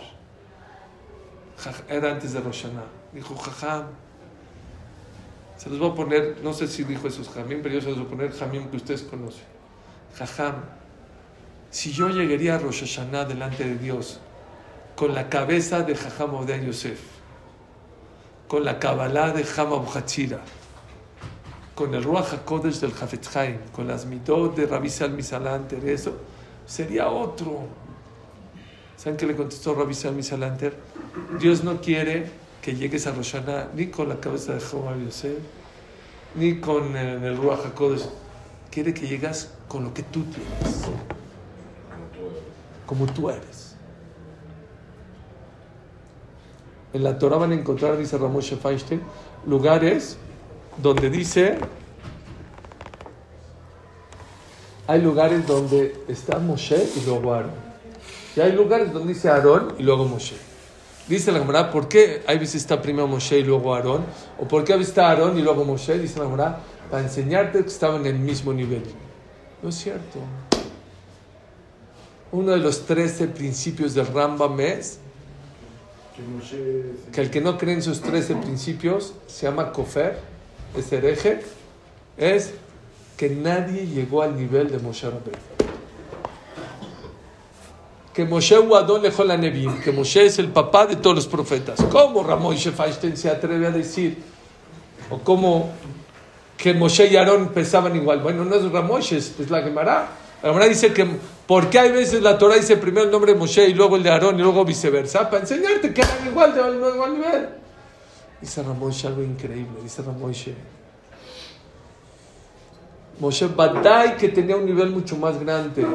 Era 1.87 2.13
antes 2.13 2.33
de 2.33 2.39
Roshaná. 2.39 2.85
Dijo, 3.13 3.35
jajam. 3.35 3.89
Se 5.55 5.69
los 5.69 5.77
voy 5.77 5.91
a 5.91 5.93
poner, 5.93 6.37
no 6.41 6.51
sé 6.51 6.67
si 6.67 6.83
dijo 6.83 7.07
esos 7.07 7.29
jamim, 7.29 7.61
pero 7.61 7.75
yo 7.75 7.81
se 7.81 7.89
los 7.89 7.97
voy 7.97 8.07
a 8.07 8.09
poner 8.09 8.31
jamim 8.31 8.71
que 8.71 8.77
ustedes 8.77 9.03
conocen. 9.03 9.45
Jajam. 10.15 10.86
Si 11.69 11.91
yo 11.91 12.09
llegaría 12.09 12.55
a 12.55 12.59
Rosh 12.59 12.81
Hashanah 12.81 13.25
delante 13.25 13.63
de 13.65 13.77
Dios 13.77 14.19
con 14.95 15.13
la 15.13 15.29
cabeza 15.29 15.83
de 15.83 15.95
Jajam 15.95 16.33
Odea 16.35 16.57
Yosef, 16.57 16.99
con 18.47 18.63
la 18.63 18.79
Kabbalah 18.79 19.31
de 19.31 19.45
Hama 19.55 19.83
Hatzira, 19.93 20.39
con 21.75 21.93
el 21.93 22.03
Ruach 22.03 22.33
HaKodesh 22.33 22.79
del 22.79 22.91
Hafetz 22.91 23.35
Haim, 23.35 23.57
con 23.71 23.87
las 23.87 24.05
mitot 24.05 24.55
de 24.55 24.65
Rabbi 24.65 24.89
Salmi 24.89 25.21
Salanter, 25.21 25.87
eso 25.87 26.17
sería 26.65 27.09
otro. 27.09 27.67
¿Saben 28.95 29.17
qué 29.17 29.27
le 29.27 29.35
contestó 29.35 29.75
Rabbi 29.75 29.93
Salmi 29.93 30.23
Salanter? 30.23 30.75
Dios 31.39 31.63
no 31.63 31.79
quiere 31.79 32.31
que 32.61 32.73
llegues 32.73 33.05
a 33.05 33.11
Roshana 33.11 33.67
ni 33.75 33.87
con 33.87 34.09
la 34.09 34.19
cabeza 34.19 34.53
de 34.53 34.61
Jehová 34.61 34.95
Yosef, 34.97 35.37
ni 36.33 36.59
con 36.59 36.95
el, 36.95 37.23
el 37.23 37.37
Ruach 37.37 37.65
HaKodesh. 37.65 38.09
Quiere 38.71 38.93
que 38.93 39.07
llegas 39.07 39.51
con 39.67 39.83
lo 39.83 39.93
que 39.93 40.01
tú 40.01 40.23
tienes, 40.23 40.87
como 42.87 43.05
tú 43.05 43.29
eres. 43.29 43.75
En 46.93 47.03
la 47.03 47.19
Torah 47.19 47.37
van 47.37 47.51
a 47.51 47.55
encontrar, 47.55 47.95
dice 47.97 48.17
Ramón 48.17 48.41
Feinstein, 48.41 49.01
lugares 49.45 50.17
donde 50.81 51.11
dice, 51.11 51.59
hay 54.87 55.01
lugares 55.01 55.45
donde 55.45 55.95
está 56.07 56.39
Moshe 56.39 56.89
y 56.95 57.05
luego 57.05 57.33
Aarón. 57.33 57.67
Y 58.35 58.39
hay 58.39 58.53
lugares 58.53 58.91
donde 58.93 59.13
dice 59.13 59.29
Aarón 59.29 59.75
y 59.77 59.83
luego 59.83 60.05
Moshe. 60.05 60.37
Dice 61.07 61.31
la 61.31 61.39
Gemara, 61.39 61.71
¿por 61.71 61.87
qué 61.87 62.23
hay 62.25 62.37
veces 62.37 62.55
está 62.55 62.81
primero 62.81 63.07
Moshe 63.07 63.39
y 63.39 63.43
luego 63.43 63.75
Aarón? 63.75 64.05
¿O 64.39 64.47
por 64.47 64.63
qué 64.63 64.73
a 64.73 64.77
está 64.77 65.09
Aarón 65.09 65.37
y 65.37 65.41
luego 65.41 65.65
Moshe? 65.65 65.99
Dice 65.99 66.19
la 66.19 66.25
Gemara, 66.25 66.59
para 66.89 67.03
enseñarte 67.03 67.61
que 67.61 67.67
estaban 67.67 68.01
en 68.01 68.15
el 68.15 68.19
mismo 68.19 68.53
nivel. 68.53 68.83
No 69.61 69.69
es 69.69 69.75
cierto. 69.75 70.19
Uno 72.31 72.51
de 72.51 72.57
los 72.57 72.85
trece 72.85 73.27
principios 73.27 73.93
del 73.93 74.07
Rambam 74.07 74.59
es 74.59 74.99
que 77.11 77.21
el 77.21 77.29
que 77.29 77.41
no 77.41 77.57
cree 77.57 77.75
en 77.75 77.83
sus 77.83 78.01
trece 78.01 78.35
principios 78.35 79.13
se 79.27 79.45
llama 79.45 79.71
Kofer, 79.71 80.19
es 80.75 80.91
hereje, 80.91 81.41
es 82.17 82.53
que 83.15 83.29
nadie 83.29 83.85
llegó 83.85 84.21
al 84.21 84.35
nivel 84.35 84.69
de 84.69 84.79
Moshe 84.79 85.07
Rabbeinu. 85.07 85.37
Que 88.13 88.25
Moshe 88.25 88.57
Wadon 88.57 89.03
lejó 89.03 89.23
la 89.23 89.37
Nebim, 89.37 89.79
que 89.79 89.91
Moshe 89.91 90.25
es 90.25 90.39
el 90.39 90.47
papá 90.47 90.87
de 90.87 90.95
todos 90.95 91.15
los 91.15 91.27
profetas. 91.27 91.79
¿Cómo 91.91 92.23
Ramón 92.23 92.57
Feinstein 92.57 93.15
se 93.15 93.29
atreve 93.29 93.67
a 93.67 93.71
decir? 93.71 94.17
¿O 95.11 95.19
cómo 95.19 95.69
que 96.57 96.73
Moshe 96.73 97.07
y 97.07 97.15
Aarón 97.15 97.49
pensaban 97.49 97.95
igual? 97.95 98.21
Bueno, 98.21 98.43
no 98.43 98.55
es 98.55 98.71
Ramón, 98.71 99.01
es, 99.01 99.11
es 99.39 99.49
la 99.51 99.61
Gemara. 99.61 100.09
La 100.41 100.49
Gemara 100.49 100.67
dice 100.67 100.91
que, 100.93 101.07
¿por 101.47 101.69
qué 101.69 101.79
hay 101.79 101.91
veces 101.91 102.21
la 102.21 102.37
Torah 102.37 102.55
dice 102.55 102.77
primero 102.77 103.05
el 103.05 103.11
nombre 103.11 103.33
de 103.33 103.39
Moshe 103.39 103.67
y 103.67 103.73
luego 103.73 103.95
el 103.95 104.03
de 104.03 104.11
Aarón 104.11 104.39
y 104.39 104.43
luego 104.43 104.65
viceversa? 104.65 105.29
Para 105.29 105.41
enseñarte 105.41 105.93
que 105.93 106.01
eran 106.01 106.27
igual 106.27 106.53
de 106.53 106.59
igual 106.59 107.13
nivel. 107.13 107.49
Dice 108.41 108.61
Ramón 108.61 108.93
algo 109.03 109.23
increíble, 109.23 109.79
dice 109.81 110.03
Ramón 110.03 110.33
Moshe 113.19 113.47
Badai 113.47 114.15
que 114.15 114.29
tenía 114.29 114.55
un 114.55 114.65
nivel 114.65 114.91
mucho 114.91 115.17
más 115.17 115.39
grande. 115.39 115.85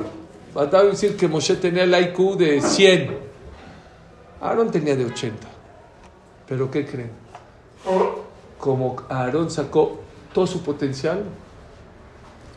Badai 0.52 0.88
decir 0.88 1.16
que 1.16 1.28
Moshe 1.28 1.56
tenía 1.56 1.84
el 1.84 1.94
IQ 1.94 2.36
de 2.36 2.60
100. 2.60 3.16
Aarón 4.40 4.70
tenía 4.70 4.96
de 4.96 5.04
80. 5.04 5.46
Pero 6.48 6.70
¿qué 6.70 6.84
creen? 6.84 7.10
Como 8.58 8.96
Aarón 9.08 9.50
sacó 9.50 10.00
todo 10.32 10.46
su 10.46 10.62
potencial, 10.62 11.22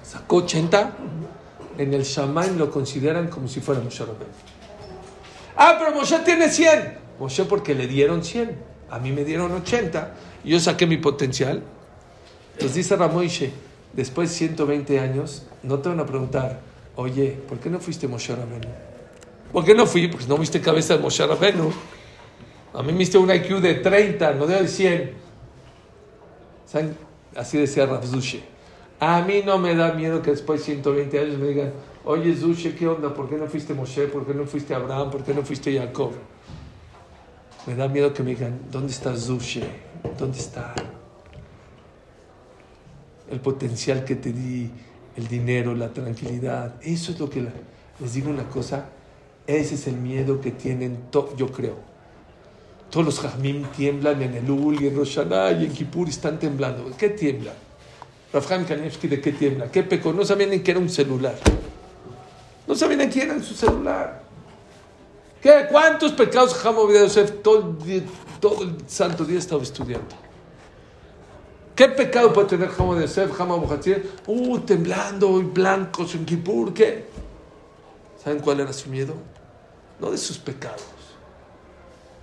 sacó 0.03 0.37
80, 0.37 0.91
en 1.77 1.93
el 1.93 2.03
Shaman 2.03 2.57
lo 2.57 2.71
consideran 2.71 3.27
como 3.27 3.47
si 3.47 3.61
fuera 3.61 3.81
Moshe 3.81 4.05
Rabbeinu. 4.05 4.33
Ah, 5.55 5.75
pero 5.79 5.95
Moshe 5.95 6.19
tiene 6.19 6.49
100. 6.49 6.97
Moshe 7.19 7.45
porque 7.45 7.73
le 7.73 7.87
dieron 7.87 8.23
100. 8.23 8.55
A 8.89 8.99
mí 8.99 9.11
me 9.11 9.23
dieron 9.23 9.51
80 9.51 10.13
y 10.43 10.51
yo 10.51 10.59
saqué 10.59 10.85
mi 10.85 10.97
potencial. 10.97 11.63
Entonces 12.53 12.75
dice 12.75 12.95
Ramoishe, 12.95 13.51
después 13.93 14.29
de 14.29 14.35
120 14.35 14.99
años, 14.99 15.43
no 15.63 15.79
te 15.79 15.89
van 15.89 15.99
a 15.99 16.05
preguntar, 16.05 16.61
oye, 16.95 17.37
¿por 17.47 17.59
qué 17.59 17.69
no 17.69 17.79
fuiste 17.79 18.07
Moshe 18.07 18.33
Rabenu? 18.35 18.67
¿Por 19.51 19.65
qué 19.65 19.73
no 19.73 19.85
fui? 19.85 20.07
Porque 20.07 20.27
no 20.27 20.37
viste 20.37 20.61
cabeza 20.61 20.95
de 20.95 21.01
Moshe 21.01 21.25
Rabenu. 21.25 21.71
A 22.73 22.83
mí 22.83 22.91
me 22.91 22.99
diste 22.99 23.17
un 23.17 23.33
IQ 23.33 23.59
de 23.61 23.75
30, 23.75 24.33
no 24.33 24.47
de 24.47 24.67
100. 24.67 25.13
¿Saben? 26.65 26.97
Así 27.35 27.57
decía 27.57 27.85
Rav 27.85 28.05
Zushe. 28.05 28.54
A 28.99 29.21
mí 29.21 29.41
no 29.45 29.57
me 29.57 29.75
da 29.75 29.93
miedo 29.93 30.21
que 30.21 30.31
después 30.31 30.61
de 30.61 30.65
120 30.67 31.19
años 31.19 31.37
me 31.37 31.47
digan, 31.47 31.73
oye 32.05 32.35
Zushe, 32.35 32.75
¿qué 32.75 32.87
onda? 32.87 33.13
¿Por 33.13 33.29
qué 33.29 33.35
no 33.37 33.45
fuiste 33.47 33.73
Moshe? 33.73 34.07
¿Por 34.07 34.25
qué 34.25 34.33
no 34.33 34.45
fuiste 34.45 34.73
Abraham? 34.73 35.11
¿Por 35.11 35.23
qué 35.23 35.33
no 35.33 35.41
fuiste 35.43 35.77
Jacob? 35.77 36.13
Me 37.67 37.75
da 37.75 37.87
miedo 37.87 38.13
que 38.13 38.23
me 38.23 38.29
digan, 38.31 38.59
¿dónde 38.71 38.91
está 38.91 39.15
Zushe? 39.15 39.63
¿Dónde 40.17 40.37
está 40.39 40.73
el 43.29 43.39
potencial 43.39 44.05
que 44.05 44.15
te 44.15 44.31
di, 44.31 44.69
el 45.17 45.27
dinero, 45.27 45.73
la 45.75 45.89
tranquilidad? 45.91 46.75
Eso 46.81 47.11
es 47.11 47.19
lo 47.19 47.29
que 47.29 47.45
les 47.99 48.13
digo 48.13 48.29
una 48.29 48.47
cosa, 48.47 48.85
ese 49.45 49.75
es 49.75 49.87
el 49.87 49.97
miedo 49.97 50.39
que 50.39 50.51
tienen, 50.51 51.09
to- 51.11 51.35
yo 51.35 51.51
creo. 51.51 51.75
Todos 52.89 53.05
los 53.05 53.19
jazmín 53.19 53.63
tiemblan 53.75 54.21
en 54.21 54.35
el 54.35 54.49
Ul 54.49 54.81
y 54.81 54.87
en 54.87 54.95
Rosh 54.95 55.15
Hashanah 55.17 55.51
y 55.53 55.65
en 55.65 55.73
Kippur 55.73 56.07
están 56.07 56.39
temblando. 56.39 56.89
¿Qué 56.97 57.09
tiemblan? 57.09 57.55
Rafhan 58.33 58.65
Kanevsky, 58.65 59.07
¿de 59.07 59.21
qué 59.21 59.31
tiembla? 59.31 59.71
¿Qué 59.71 59.83
pecó? 59.83 60.11
No 60.13 60.25
sabían 60.25 60.49
ni 60.49 60.59
qué 60.59 60.71
era 60.71 60.79
un 60.79 60.89
celular. 60.89 61.35
No 62.67 62.75
sabían 62.75 62.99
ni 62.99 63.09
qué 63.09 63.23
era 63.23 63.33
en 63.33 63.43
su 63.43 63.53
celular. 63.53 64.23
¿Qué? 65.41 65.67
¿Cuántos 65.71 66.11
pecados 66.13 66.53
Jamo 66.55 66.91
Yosef 66.91 67.41
todo 67.43 67.75
el, 68.63 68.75
santo 68.87 69.23
día 69.25 69.39
estaba 69.39 69.61
estudiando? 69.63 70.15
¿Qué 71.75 71.87
pecado 71.89 72.33
puede 72.33 72.47
tener 72.47 72.69
Jamo 72.69 72.99
Yosef, 72.99 73.31
Jamo 73.33 73.57
Bohatzir? 73.59 74.09
Uh, 74.27 74.59
temblando 74.59 75.39
y 75.39 75.43
blancos 75.43 76.15
en 76.15 76.25
Kippur, 76.25 76.73
¿qué? 76.73 77.05
¿Saben 78.23 78.39
cuál 78.39 78.59
era 78.61 78.73
su 78.73 78.89
miedo? 78.89 79.13
No 79.99 80.09
de 80.11 80.17
sus 80.17 80.37
pecados. 80.39 80.81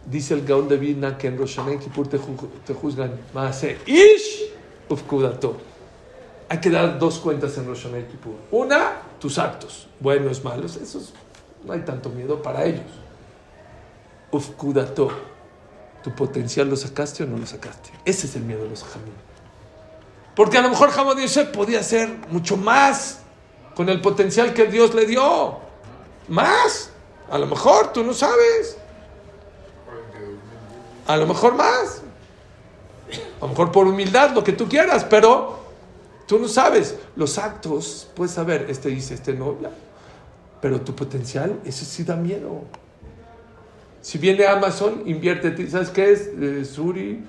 Dice 0.05 0.35
el 0.35 0.45
Gaón 0.45 0.69
de 0.69 0.77
Vilna 0.77 1.17
que 1.17 1.29
en 1.29 1.39
Rosh 1.39 1.57
Hashanah 1.57 1.75
y 1.75 1.79
Kippur 1.79 2.09
te, 2.09 2.19
ju- 2.19 2.49
te 2.67 2.75
juzgan 2.75 3.13
Maase 3.33 3.79
Ish 3.87 4.51
Ufkudato. 4.89 5.57
Hay 6.53 6.59
que 6.59 6.69
dar 6.69 6.99
dos 6.99 7.19
cuentas 7.19 7.57
en 7.57 7.67
Rosh 7.67 7.85
Hashanah 7.85 8.09
Kippur. 8.09 8.35
Una, 8.51 9.01
tus 9.19 9.39
actos, 9.39 9.89
buenos, 9.99 10.45
malos, 10.45 10.77
esos 10.77 11.15
no 11.65 11.73
hay 11.73 11.81
tanto 11.81 12.11
miedo 12.11 12.43
para 12.43 12.67
ellos. 12.67 12.85
Ufkudato. 14.31 15.11
¿Tu 16.05 16.15
potencial 16.15 16.69
lo 16.69 16.77
sacaste 16.77 17.23
o 17.23 17.27
no 17.27 17.39
lo 17.39 17.47
sacaste? 17.47 17.89
Ese 18.05 18.27
es 18.27 18.37
el 18.37 18.43
miedo 18.43 18.65
de 18.65 18.69
los 18.69 18.85
jamín. 18.85 19.15
Porque 20.37 20.59
a 20.59 20.61
lo 20.61 20.69
mejor 20.69 20.91
Hamad 20.95 21.17
Yosef 21.17 21.49
podía 21.49 21.81
hacer 21.81 22.19
mucho 22.29 22.59
más 22.59 23.21
con 23.75 23.89
el 23.89 24.03
potencial 24.03 24.53
que 24.53 24.67
Dios 24.67 24.93
le 24.93 25.07
dio. 25.07 25.57
Más. 26.29 26.91
A 27.31 27.39
lo 27.39 27.47
mejor, 27.47 27.95
tú 27.95 28.05
no 28.05 28.13
sabes. 28.13 28.77
A 31.07 31.17
lo 31.17 31.27
mejor 31.27 31.55
más. 31.55 32.03
A 33.41 33.45
lo 33.45 33.49
mejor 33.49 33.73
por 33.73 33.87
humildad, 33.87 34.33
lo 34.33 34.45
que 34.45 34.53
tú 34.53 34.69
quieras, 34.69 35.07
pero 35.09 35.62
tú 36.33 36.39
no 36.39 36.49
sabes. 36.49 36.97
Los 37.15 37.37
actos, 37.37 38.09
puedes 38.17 38.33
saber, 38.33 38.65
este 38.71 38.89
dice, 38.89 39.13
este 39.13 39.35
no. 39.35 39.61
ya. 39.61 39.71
Pero 40.63 40.81
tu 40.81 40.95
potencial, 40.95 41.61
eso 41.63 41.85
sí 41.85 42.05
da 42.05 42.17
miedo. 42.17 42.63
Si 44.01 44.17
viene 44.17 44.47
Amazon, 44.47 45.03
invierte. 45.05 45.69
¿Sabes 45.69 45.91
qué 45.91 46.11
es? 46.11 46.31
Eh, 46.41 46.65
Suri. 46.65 47.23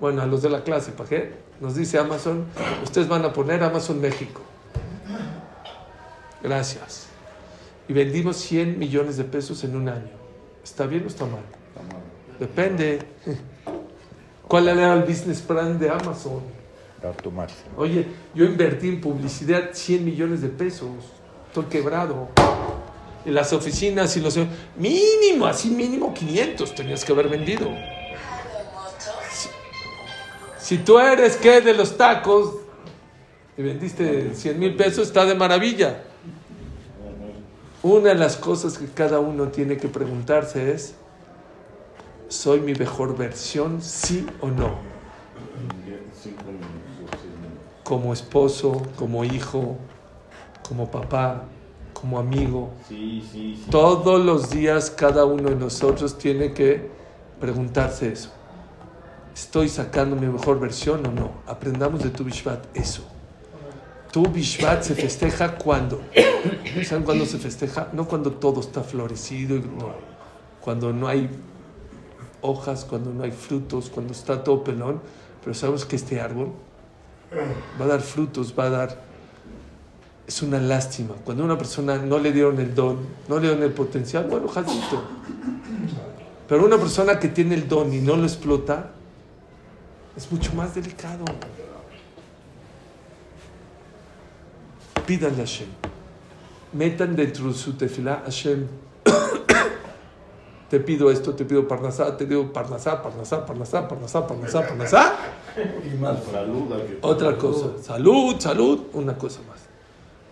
Bueno, 0.00 0.22
a 0.22 0.26
los 0.26 0.42
de 0.42 0.50
la 0.50 0.64
clase, 0.64 0.90
¿para 0.90 1.08
qué? 1.08 1.34
Nos 1.60 1.76
dice 1.76 1.98
Amazon, 1.98 2.46
ustedes 2.82 3.06
van 3.06 3.24
a 3.24 3.32
poner 3.32 3.62
Amazon 3.62 4.00
México. 4.00 4.40
Gracias. 6.42 7.06
Y 7.88 7.92
vendimos 7.92 8.38
100 8.38 8.76
millones 8.76 9.16
de 9.16 9.24
pesos 9.24 9.62
en 9.62 9.76
un 9.76 9.88
año. 9.88 10.10
¿Está 10.64 10.86
bien 10.86 11.04
o 11.04 11.06
está 11.06 11.26
mal? 11.26 11.42
Depende. 12.40 13.02
¿Cuál 14.48 14.66
era 14.66 14.94
el 14.94 15.02
business 15.02 15.42
plan 15.42 15.78
de 15.78 15.90
Amazon? 15.90 16.57
Oye, 17.76 18.06
yo 18.34 18.44
invertí 18.44 18.88
en 18.88 19.00
publicidad 19.00 19.70
100 19.72 20.04
millones 20.04 20.42
de 20.42 20.48
pesos. 20.48 20.90
Estoy 21.46 21.64
quebrado. 21.64 22.28
En 23.24 23.34
las 23.34 23.52
oficinas 23.52 24.16
y 24.16 24.20
los... 24.20 24.38
Mínimo, 24.76 25.46
así 25.46 25.70
mínimo 25.70 26.12
500 26.12 26.74
tenías 26.74 27.04
que 27.04 27.12
haber 27.12 27.28
vendido. 27.28 27.68
Si, 29.30 29.48
si 30.58 30.78
tú 30.78 30.98
eres 30.98 31.36
que 31.36 31.60
de 31.60 31.74
los 31.74 31.96
tacos 31.96 32.56
y 33.56 33.62
vendiste 33.62 34.34
100 34.34 34.58
mil 34.58 34.76
pesos, 34.76 35.08
está 35.08 35.24
de 35.24 35.34
maravilla. 35.34 36.02
Una 37.82 38.10
de 38.10 38.14
las 38.16 38.36
cosas 38.36 38.76
que 38.76 38.86
cada 38.86 39.20
uno 39.20 39.48
tiene 39.48 39.76
que 39.76 39.88
preguntarse 39.88 40.72
es, 40.72 40.94
¿soy 42.28 42.60
mi 42.60 42.74
mejor 42.74 43.16
versión, 43.16 43.82
sí 43.82 44.26
o 44.40 44.48
no? 44.48 44.97
Como 47.88 48.12
esposo, 48.12 48.82
como 48.96 49.24
hijo, 49.24 49.78
como 50.68 50.90
papá, 50.90 51.44
como 51.94 52.18
amigo. 52.18 52.68
Sí, 52.86 53.26
sí, 53.32 53.56
sí. 53.56 53.70
Todos 53.70 54.22
los 54.22 54.50
días 54.50 54.90
cada 54.90 55.24
uno 55.24 55.48
de 55.48 55.56
nosotros 55.56 56.18
tiene 56.18 56.52
que 56.52 56.90
preguntarse 57.40 58.12
eso. 58.12 58.28
¿Estoy 59.34 59.70
sacando 59.70 60.16
mi 60.16 60.26
mejor 60.26 60.60
versión 60.60 61.06
o 61.06 61.10
no? 61.10 61.30
Aprendamos 61.46 62.02
de 62.02 62.10
tu 62.10 62.24
Bishvat 62.24 62.62
eso. 62.76 63.04
Tu 64.12 64.22
Bishvat 64.22 64.82
se 64.82 64.94
festeja 64.94 65.56
cuando. 65.56 66.02
¿Saben 66.84 67.04
cuándo 67.04 67.24
se 67.24 67.38
festeja? 67.38 67.88
No 67.94 68.06
cuando 68.06 68.32
todo 68.32 68.60
está 68.60 68.82
florecido, 68.82 69.56
y 69.56 69.60
no. 69.60 69.94
Cuando 70.60 70.92
no 70.92 71.08
hay 71.08 71.30
hojas, 72.42 72.84
cuando 72.84 73.14
no 73.14 73.24
hay 73.24 73.30
frutos, 73.30 73.88
cuando 73.88 74.12
está 74.12 74.44
todo 74.44 74.62
pelón. 74.62 75.00
Pero 75.42 75.54
sabemos 75.54 75.86
que 75.86 75.96
este 75.96 76.20
árbol 76.20 76.52
va 77.80 77.84
a 77.84 77.88
dar 77.88 78.00
frutos, 78.00 78.54
va 78.58 78.64
a 78.64 78.70
dar 78.70 79.08
es 80.28 80.42
una 80.42 80.60
lástima. 80.60 81.14
Cuando 81.24 81.42
a 81.42 81.46
una 81.46 81.56
persona 81.56 81.96
no 81.96 82.18
le 82.18 82.32
dieron 82.32 82.60
el 82.60 82.74
don, 82.74 82.98
no 83.28 83.36
le 83.36 83.48
dieron 83.48 83.62
el 83.62 83.72
potencial, 83.72 84.26
bueno, 84.28 84.46
jazito. 84.46 85.02
Pero 86.46 86.66
una 86.66 86.76
persona 86.76 87.18
que 87.18 87.28
tiene 87.28 87.54
el 87.54 87.66
don 87.66 87.92
y 87.92 88.00
no 88.00 88.14
lo 88.14 88.24
explota, 88.24 88.90
es 90.14 90.30
mucho 90.30 90.52
más 90.52 90.74
delicado. 90.74 91.24
Pídanle 95.06 95.42
a 95.42 95.46
Hashem. 95.46 95.68
Metan 96.74 97.16
dentro 97.16 97.48
de 97.48 97.54
su 97.54 97.72
tefilá, 97.72 98.22
Hashem. 98.26 98.66
Te 100.68 100.80
pido 100.80 101.10
esto, 101.10 101.34
te 101.34 101.46
pido 101.46 101.66
parnasá, 101.66 102.14
te 102.16 102.26
pido 102.26 102.52
parnasá, 102.52 103.02
parnasá, 103.02 103.46
parnasá, 103.46 103.88
parnasá, 103.88 104.26
parnasá, 104.26 104.66
parnasá. 104.66 105.16
Y 105.84 105.96
más 105.96 106.22
salud. 106.24 106.72
Otra 107.00 107.38
cosa, 107.38 107.82
salud, 107.82 108.36
salud, 108.38 108.80
una 108.92 109.16
cosa 109.16 109.40
más. 109.48 109.60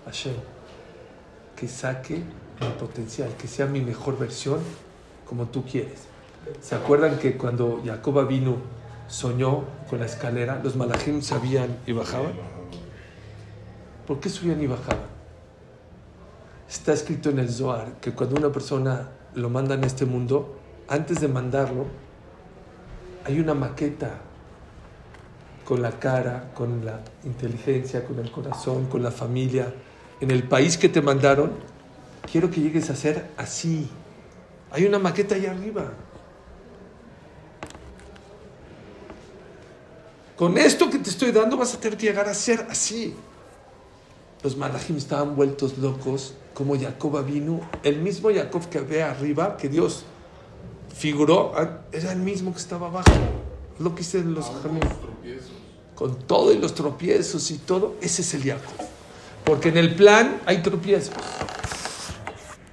Hashem, 0.05 0.34
que 1.57 1.66
saque 1.66 2.16
mi 2.61 2.68
potencial, 2.78 3.30
que 3.39 3.49
sea 3.49 3.66
mi 3.66 3.80
mejor 3.80 4.18
versión 4.18 4.61
como 5.26 5.47
tú 5.47 5.64
quieres. 5.64 6.01
¿Se 6.61 6.74
acuerdan 6.74 7.18
que 7.18 7.37
cuando 7.37 7.82
Jacoba 7.84 8.24
vino, 8.24 8.57
soñó 9.09 9.64
con 9.89 10.01
la 10.01 10.07
escalera, 10.07 10.61
los 10.62 10.76
malajim 10.76 11.22
sabían 11.22 11.78
y 11.87 11.93
bajaban? 11.93 12.34
¿Por 14.07 14.20
qué 14.20 14.28
subían 14.28 14.62
y 14.62 14.66
bajaban? 14.66 15.16
Está 16.68 16.93
escrito 16.93 17.30
en 17.30 17.39
el 17.39 17.49
Zohar 17.49 17.95
que 18.01 18.12
cuando 18.12 18.37
una 18.37 18.51
persona 18.53 19.09
lo 19.37 19.51
manda 19.51 19.74
en 19.74 19.84
este 19.84 20.07
mundo, 20.07 20.59
antes 20.89 21.20
de 21.20 21.28
mandarlo, 21.28 21.84
hay 23.24 23.39
una 23.39 23.55
maqueta 23.55 24.18
con 25.64 25.82
la 25.82 25.99
cara, 25.99 26.53
con 26.55 26.84
la 26.84 27.03
inteligencia, 27.24 28.05
con 28.05 28.18
el 28.18 28.30
corazón, 28.30 28.87
con 28.87 29.03
la 29.03 29.11
familia. 29.11 29.72
En 30.20 30.30
el 30.30 30.45
país 30.45 30.78
que 30.78 30.89
te 30.89 31.03
mandaron, 31.03 31.53
quiero 32.30 32.51
que 32.51 32.62
llegues 32.62 32.89
a 32.89 32.97
ser 32.97 33.30
así. 33.37 33.89
Hay 34.70 34.87
una 34.87 34.99
maqueta 34.99 35.34
allá 35.34 35.51
arriba. 35.51 35.93
Con 40.37 40.57
esto 40.57 40.89
que 40.89 40.99
te 40.99 41.11
estoy 41.11 41.32
dando 41.32 41.57
vas 41.57 41.74
a 41.74 41.80
tener 41.80 41.99
que 41.99 42.07
llegar 42.07 42.28
a 42.28 42.34
ser 42.34 42.66
así. 42.70 43.14
Los 44.43 44.57
malajim 44.57 44.97
estaban 44.97 45.37
vueltos 45.37 45.76
locos, 45.78 46.34
como 46.57 46.75
Jacob 46.81 47.23
vino, 47.23 47.61
el 47.83 47.99
mismo 47.99 48.31
Jacob 48.35 48.67
que 48.71 48.81
ve 48.81 49.03
arriba, 49.03 49.59
que 49.59 49.69
Dios 49.69 50.05
figuró, 50.97 51.53
ah, 51.55 51.81
era 51.93 52.13
el 52.13 52.21
mismo 52.21 52.51
que 52.55 52.59
estaba 52.59 52.87
abajo. 52.87 53.13
Lo 53.79 53.95
que 53.95 53.99
dicen 53.99 54.33
los 54.33 54.47
jamín 54.63 54.81
tropiezos. 54.81 55.53
con 55.95 56.17
todo 56.21 56.55
y 56.55 56.59
los 56.59 56.75
tropiezos 56.75 57.51
y 57.51 57.59
todo, 57.59 57.97
ese 58.01 58.23
es 58.23 58.33
el 58.33 58.45
Jacob. 58.45 58.87
Porque 59.45 59.69
en 59.69 59.77
el 59.77 59.95
plan 59.97 60.41
hay 60.47 60.63
tropiezos. 60.63 61.13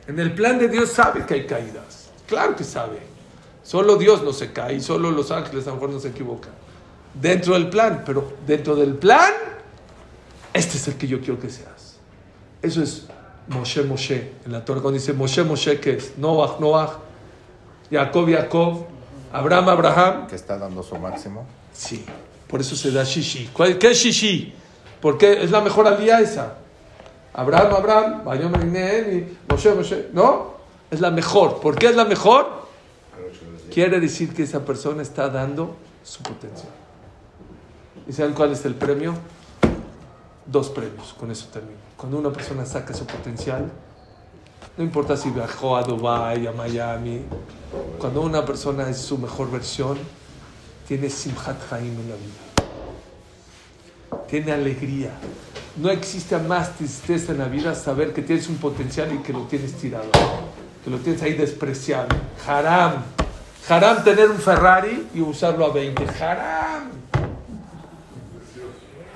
En 0.08 0.18
el 0.18 0.34
plan 0.34 0.60
de 0.60 0.70
Dios 0.70 0.90
sabe 0.90 1.26
que 1.26 1.34
hay 1.34 1.46
caídas. 1.46 2.10
Claro 2.26 2.56
que 2.56 2.64
sabe. 2.64 3.00
Solo 3.64 3.98
Dios 3.98 4.24
no 4.24 4.32
se 4.32 4.54
cae, 4.54 4.80
solo 4.80 5.12
los 5.12 5.30
ángeles 5.30 5.68
a 5.68 5.72
lo 5.72 5.76
mejor 5.76 5.90
no 5.90 6.00
se 6.00 6.08
equivocan. 6.08 6.54
Dentro 7.14 7.54
del 7.56 7.70
plan, 7.70 8.04
pero 8.06 8.32
dentro 8.48 8.78
del 8.78 8.96
plan, 8.96 9.34
este 10.54 10.78
es 10.78 10.88
el 10.88 10.96
que 10.96 11.06
yo 11.06 11.20
quiero 11.20 11.38
que 11.38 11.50
seas. 11.50 11.98
Eso 12.62 12.82
es 12.82 13.08
Moshe 13.48 13.84
Moshe. 13.84 14.32
En 14.46 14.52
la 14.52 14.64
Torah 14.64 14.82
cuando 14.82 15.00
dice 15.00 15.14
Moshe 15.14 15.44
Moshe, 15.44 15.80
¿qué 15.80 15.94
es? 15.94 16.18
Noach, 16.18 16.60
Noach. 16.60 16.91
Jacob, 17.91 18.30
Jacob. 18.30 18.86
Abraham, 19.32 19.70
Abraham. 19.70 20.28
Que 20.28 20.36
está 20.36 20.58
dando 20.58 20.84
su 20.84 20.96
máximo. 20.98 21.46
Sí, 21.74 22.06
por 22.48 22.62
eso 22.62 22.76
se 22.76 22.91
da 22.91 23.04
shishi. 23.04 23.50
¿Cuál- 23.52 23.78
¿Qué 23.78 23.91
es 23.91 23.98
shishi? 23.98 24.54
Porque 25.02 25.44
es 25.44 25.52
la 25.52 25.60
mejor 25.62 25.88
alía 25.88 26.20
esa. 26.22 26.56
Abraham, 27.34 27.74
Abraham, 27.76 28.24
Bayom 28.26 28.54
y 28.76 29.26
Moshe, 29.50 29.74
Moshe. 29.74 30.08
¿No? 30.14 30.54
Es 30.91 31.02
la 31.02 31.10
mejor. 31.10 31.60
¿Por 31.60 31.76
qué 31.76 31.88
es 31.88 31.96
la 31.96 32.06
mejor? 32.06 32.64
Quiere 33.74 34.00
decir 34.00 34.34
que 34.36 34.44
esa 34.44 34.64
persona 34.64 35.02
está 35.02 35.30
dando 35.30 35.76
su 36.04 36.22
potencial. 36.22 36.70
¿Y 38.08 38.14
saben 38.14 38.34
cuál 38.34 38.52
es 38.52 38.64
el 38.66 38.76
premio? 38.76 39.16
Dos 40.46 40.70
premios, 40.70 41.14
con 41.18 41.32
eso 41.32 41.48
termino. 41.52 41.78
Cuando 41.96 42.18
una 42.18 42.32
persona 42.32 42.66
saca 42.66 42.94
su 42.94 43.06
potencial, 43.06 43.72
no 44.78 44.84
importa 44.84 45.16
si 45.16 45.30
viajó 45.30 45.78
a 45.78 45.84
Dubái, 45.84 46.48
a 46.48 46.52
Miami, 46.52 47.22
cuando 48.00 48.22
una 48.22 48.44
persona 48.46 48.89
es 48.89 48.98
su 48.98 49.18
mejor 49.18 49.52
versión, 49.52 49.98
tiene 50.88 51.10
Simhat 51.10 51.72
Haim 51.72 51.98
en 52.00 52.10
la 52.10 52.16
vida. 52.16 52.44
Tiene 54.28 54.52
alegría. 54.52 55.12
No 55.78 55.89
existe 55.89 56.38
más 56.38 56.76
tristeza 56.76 57.32
en 57.32 57.39
la 57.39 57.48
vida 57.48 57.74
saber 57.74 58.14
que 58.14 58.22
tienes 58.22 58.50
un 58.50 58.58
potencial 58.58 59.14
y 59.14 59.20
que 59.20 59.32
lo 59.32 59.44
tienes 59.44 59.74
tirado. 59.76 60.10
Que 60.84 60.89
lo 60.89 60.98
tienes 60.98 61.22
ahí 61.22 61.34
despreciable. 61.34 62.16
Haram. 62.46 63.04
Haram 63.70 64.04
tener 64.04 64.30
un 64.30 64.38
Ferrari 64.38 65.08
y 65.14 65.22
usarlo 65.22 65.66
a 65.66 65.70
20. 65.72 66.04
Haram. 66.20 66.72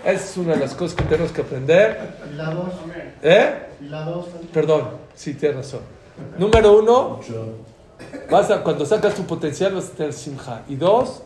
Es 0.08 0.38
una 0.38 0.54
de 0.54 0.62
las 0.62 0.74
cosas 0.74 0.96
que 0.96 1.04
tenemos 1.04 1.34
que 1.34 1.42
aprender. 1.42 2.16
¿Y 2.32 2.36
la 2.36 2.52
dos? 2.52 2.74
¿Eh? 3.22 3.68
¿Y 3.82 3.90
la 3.90 4.06
dos? 4.06 4.28
Perdón, 4.54 4.88
sí, 5.14 5.34
tienes 5.34 5.58
razón. 5.58 5.82
Número 6.38 6.80
uno, 6.80 7.20
vas 8.32 8.50
a, 8.50 8.64
cuando 8.64 8.86
sacas 8.86 9.16
tu 9.16 9.26
potencial 9.26 9.76
vas 9.76 9.90
a 9.90 9.92
tener 9.92 10.14
simja. 10.14 10.62
Y 10.70 10.78
dos, 10.78 11.24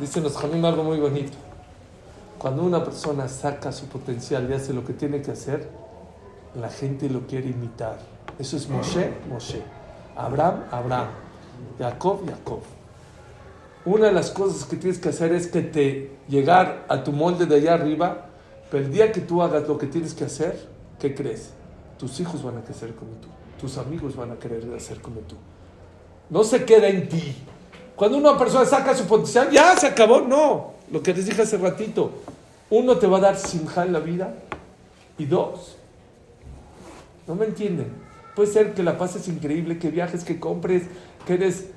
dicen 0.00 0.22
los 0.22 0.36
jamim 0.36 0.64
algo 0.64 0.84
muy 0.84 1.00
bonito. 1.00 1.36
Cuando 2.38 2.62
una 2.62 2.84
persona 2.84 3.26
saca 3.26 3.72
su 3.72 3.86
potencial 3.86 4.48
y 4.48 4.54
hace 4.54 4.72
lo 4.72 4.84
que 4.84 4.92
tiene 4.92 5.20
que 5.20 5.32
hacer, 5.32 5.68
la 6.54 6.68
gente 6.68 7.10
lo 7.10 7.26
quiere 7.26 7.48
imitar. 7.48 7.98
Eso 8.38 8.58
es 8.58 8.68
Moshe, 8.68 9.12
Moshe. 9.28 9.60
Abraham, 10.14 10.66
Abraham. 10.70 11.08
Jacob, 11.80 12.20
Jacob. 12.24 12.60
Una 13.88 14.08
de 14.08 14.12
las 14.12 14.30
cosas 14.30 14.66
que 14.66 14.76
tienes 14.76 14.98
que 14.98 15.08
hacer 15.08 15.32
es 15.32 15.46
que 15.46 15.62
te 15.62 16.10
llegar 16.28 16.84
a 16.90 17.02
tu 17.02 17.10
molde 17.10 17.46
de 17.46 17.54
allá 17.54 17.72
arriba, 17.72 18.26
pero 18.70 18.84
el 18.84 18.92
día 18.92 19.12
que 19.12 19.22
tú 19.22 19.40
hagas 19.40 19.66
lo 19.66 19.78
que 19.78 19.86
tienes 19.86 20.12
que 20.12 20.24
hacer, 20.24 20.68
¿qué 21.00 21.14
crees? 21.14 21.52
Tus 21.96 22.20
hijos 22.20 22.42
van 22.42 22.58
a 22.58 22.60
crecer 22.60 22.94
como 22.94 23.12
tú, 23.12 23.28
tus 23.58 23.78
amigos 23.78 24.14
van 24.14 24.32
a 24.32 24.34
querer 24.34 24.62
hacer 24.76 25.00
como 25.00 25.20
tú. 25.20 25.36
No 26.28 26.44
se 26.44 26.66
queda 26.66 26.86
en 26.88 27.08
ti. 27.08 27.34
Cuando 27.96 28.18
una 28.18 28.36
persona 28.36 28.66
saca 28.66 28.94
su 28.94 29.06
potencial, 29.06 29.50
ya 29.50 29.74
se 29.74 29.86
acabó. 29.86 30.20
No, 30.20 30.74
lo 30.90 31.02
que 31.02 31.14
les 31.14 31.24
dije 31.24 31.40
hace 31.40 31.56
ratito. 31.56 32.10
Uno 32.68 32.98
te 32.98 33.06
va 33.06 33.16
a 33.16 33.20
dar 33.22 33.36
simja 33.38 33.86
en 33.86 33.94
la 33.94 34.00
vida 34.00 34.34
y 35.16 35.24
dos, 35.24 35.78
no 37.26 37.34
me 37.34 37.46
entienden. 37.46 37.90
Puede 38.36 38.52
ser 38.52 38.74
que 38.74 38.82
la 38.82 38.98
pases 38.98 39.28
increíble, 39.28 39.78
que 39.78 39.88
viajes, 39.88 40.24
que 40.24 40.38
compres, 40.38 40.82
que 41.26 41.32
eres... 41.32 41.68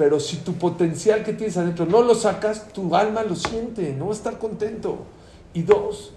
Pero 0.00 0.18
si 0.18 0.38
tu 0.38 0.54
potencial 0.54 1.22
que 1.22 1.34
tienes 1.34 1.58
adentro 1.58 1.84
no 1.84 2.00
lo 2.00 2.14
sacas, 2.14 2.68
tu 2.72 2.96
alma 2.96 3.22
lo 3.22 3.36
siente, 3.36 3.92
no 3.92 4.06
va 4.06 4.12
a 4.12 4.14
estar 4.14 4.38
contento. 4.38 5.04
Y 5.52 5.60
dos, 5.60 6.12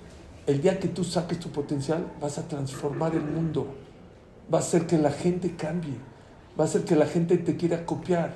el 0.48 0.62
día 0.62 0.80
que 0.80 0.88
tú 0.88 1.04
saques 1.04 1.38
tu 1.38 1.50
potencial, 1.50 2.08
vas 2.22 2.38
a 2.38 2.48
transformar 2.48 3.14
el 3.14 3.26
mundo. 3.26 3.68
Va 4.52 4.60
a 4.60 4.62
hacer 4.62 4.88
que 4.88 4.98
la 4.98 5.12
gente 5.12 5.58
cambie. 5.58 5.96
Va 6.58 6.64
a 6.64 6.68
hacer 6.68 6.86
que 6.86 6.96
la 6.96 7.08
gente 7.08 7.38
te 7.38 7.58
quiera 7.58 7.86
copiar. 7.86 8.36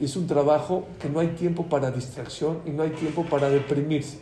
Es 0.00 0.14
un 0.14 0.28
trabajo 0.28 0.86
que 1.00 1.08
no 1.08 1.18
hay 1.18 1.30
tiempo 1.30 1.66
para 1.66 1.90
distracción 1.90 2.60
y 2.64 2.70
no 2.70 2.84
hay 2.84 2.90
tiempo 2.90 3.24
para 3.24 3.50
deprimirse. 3.50 4.18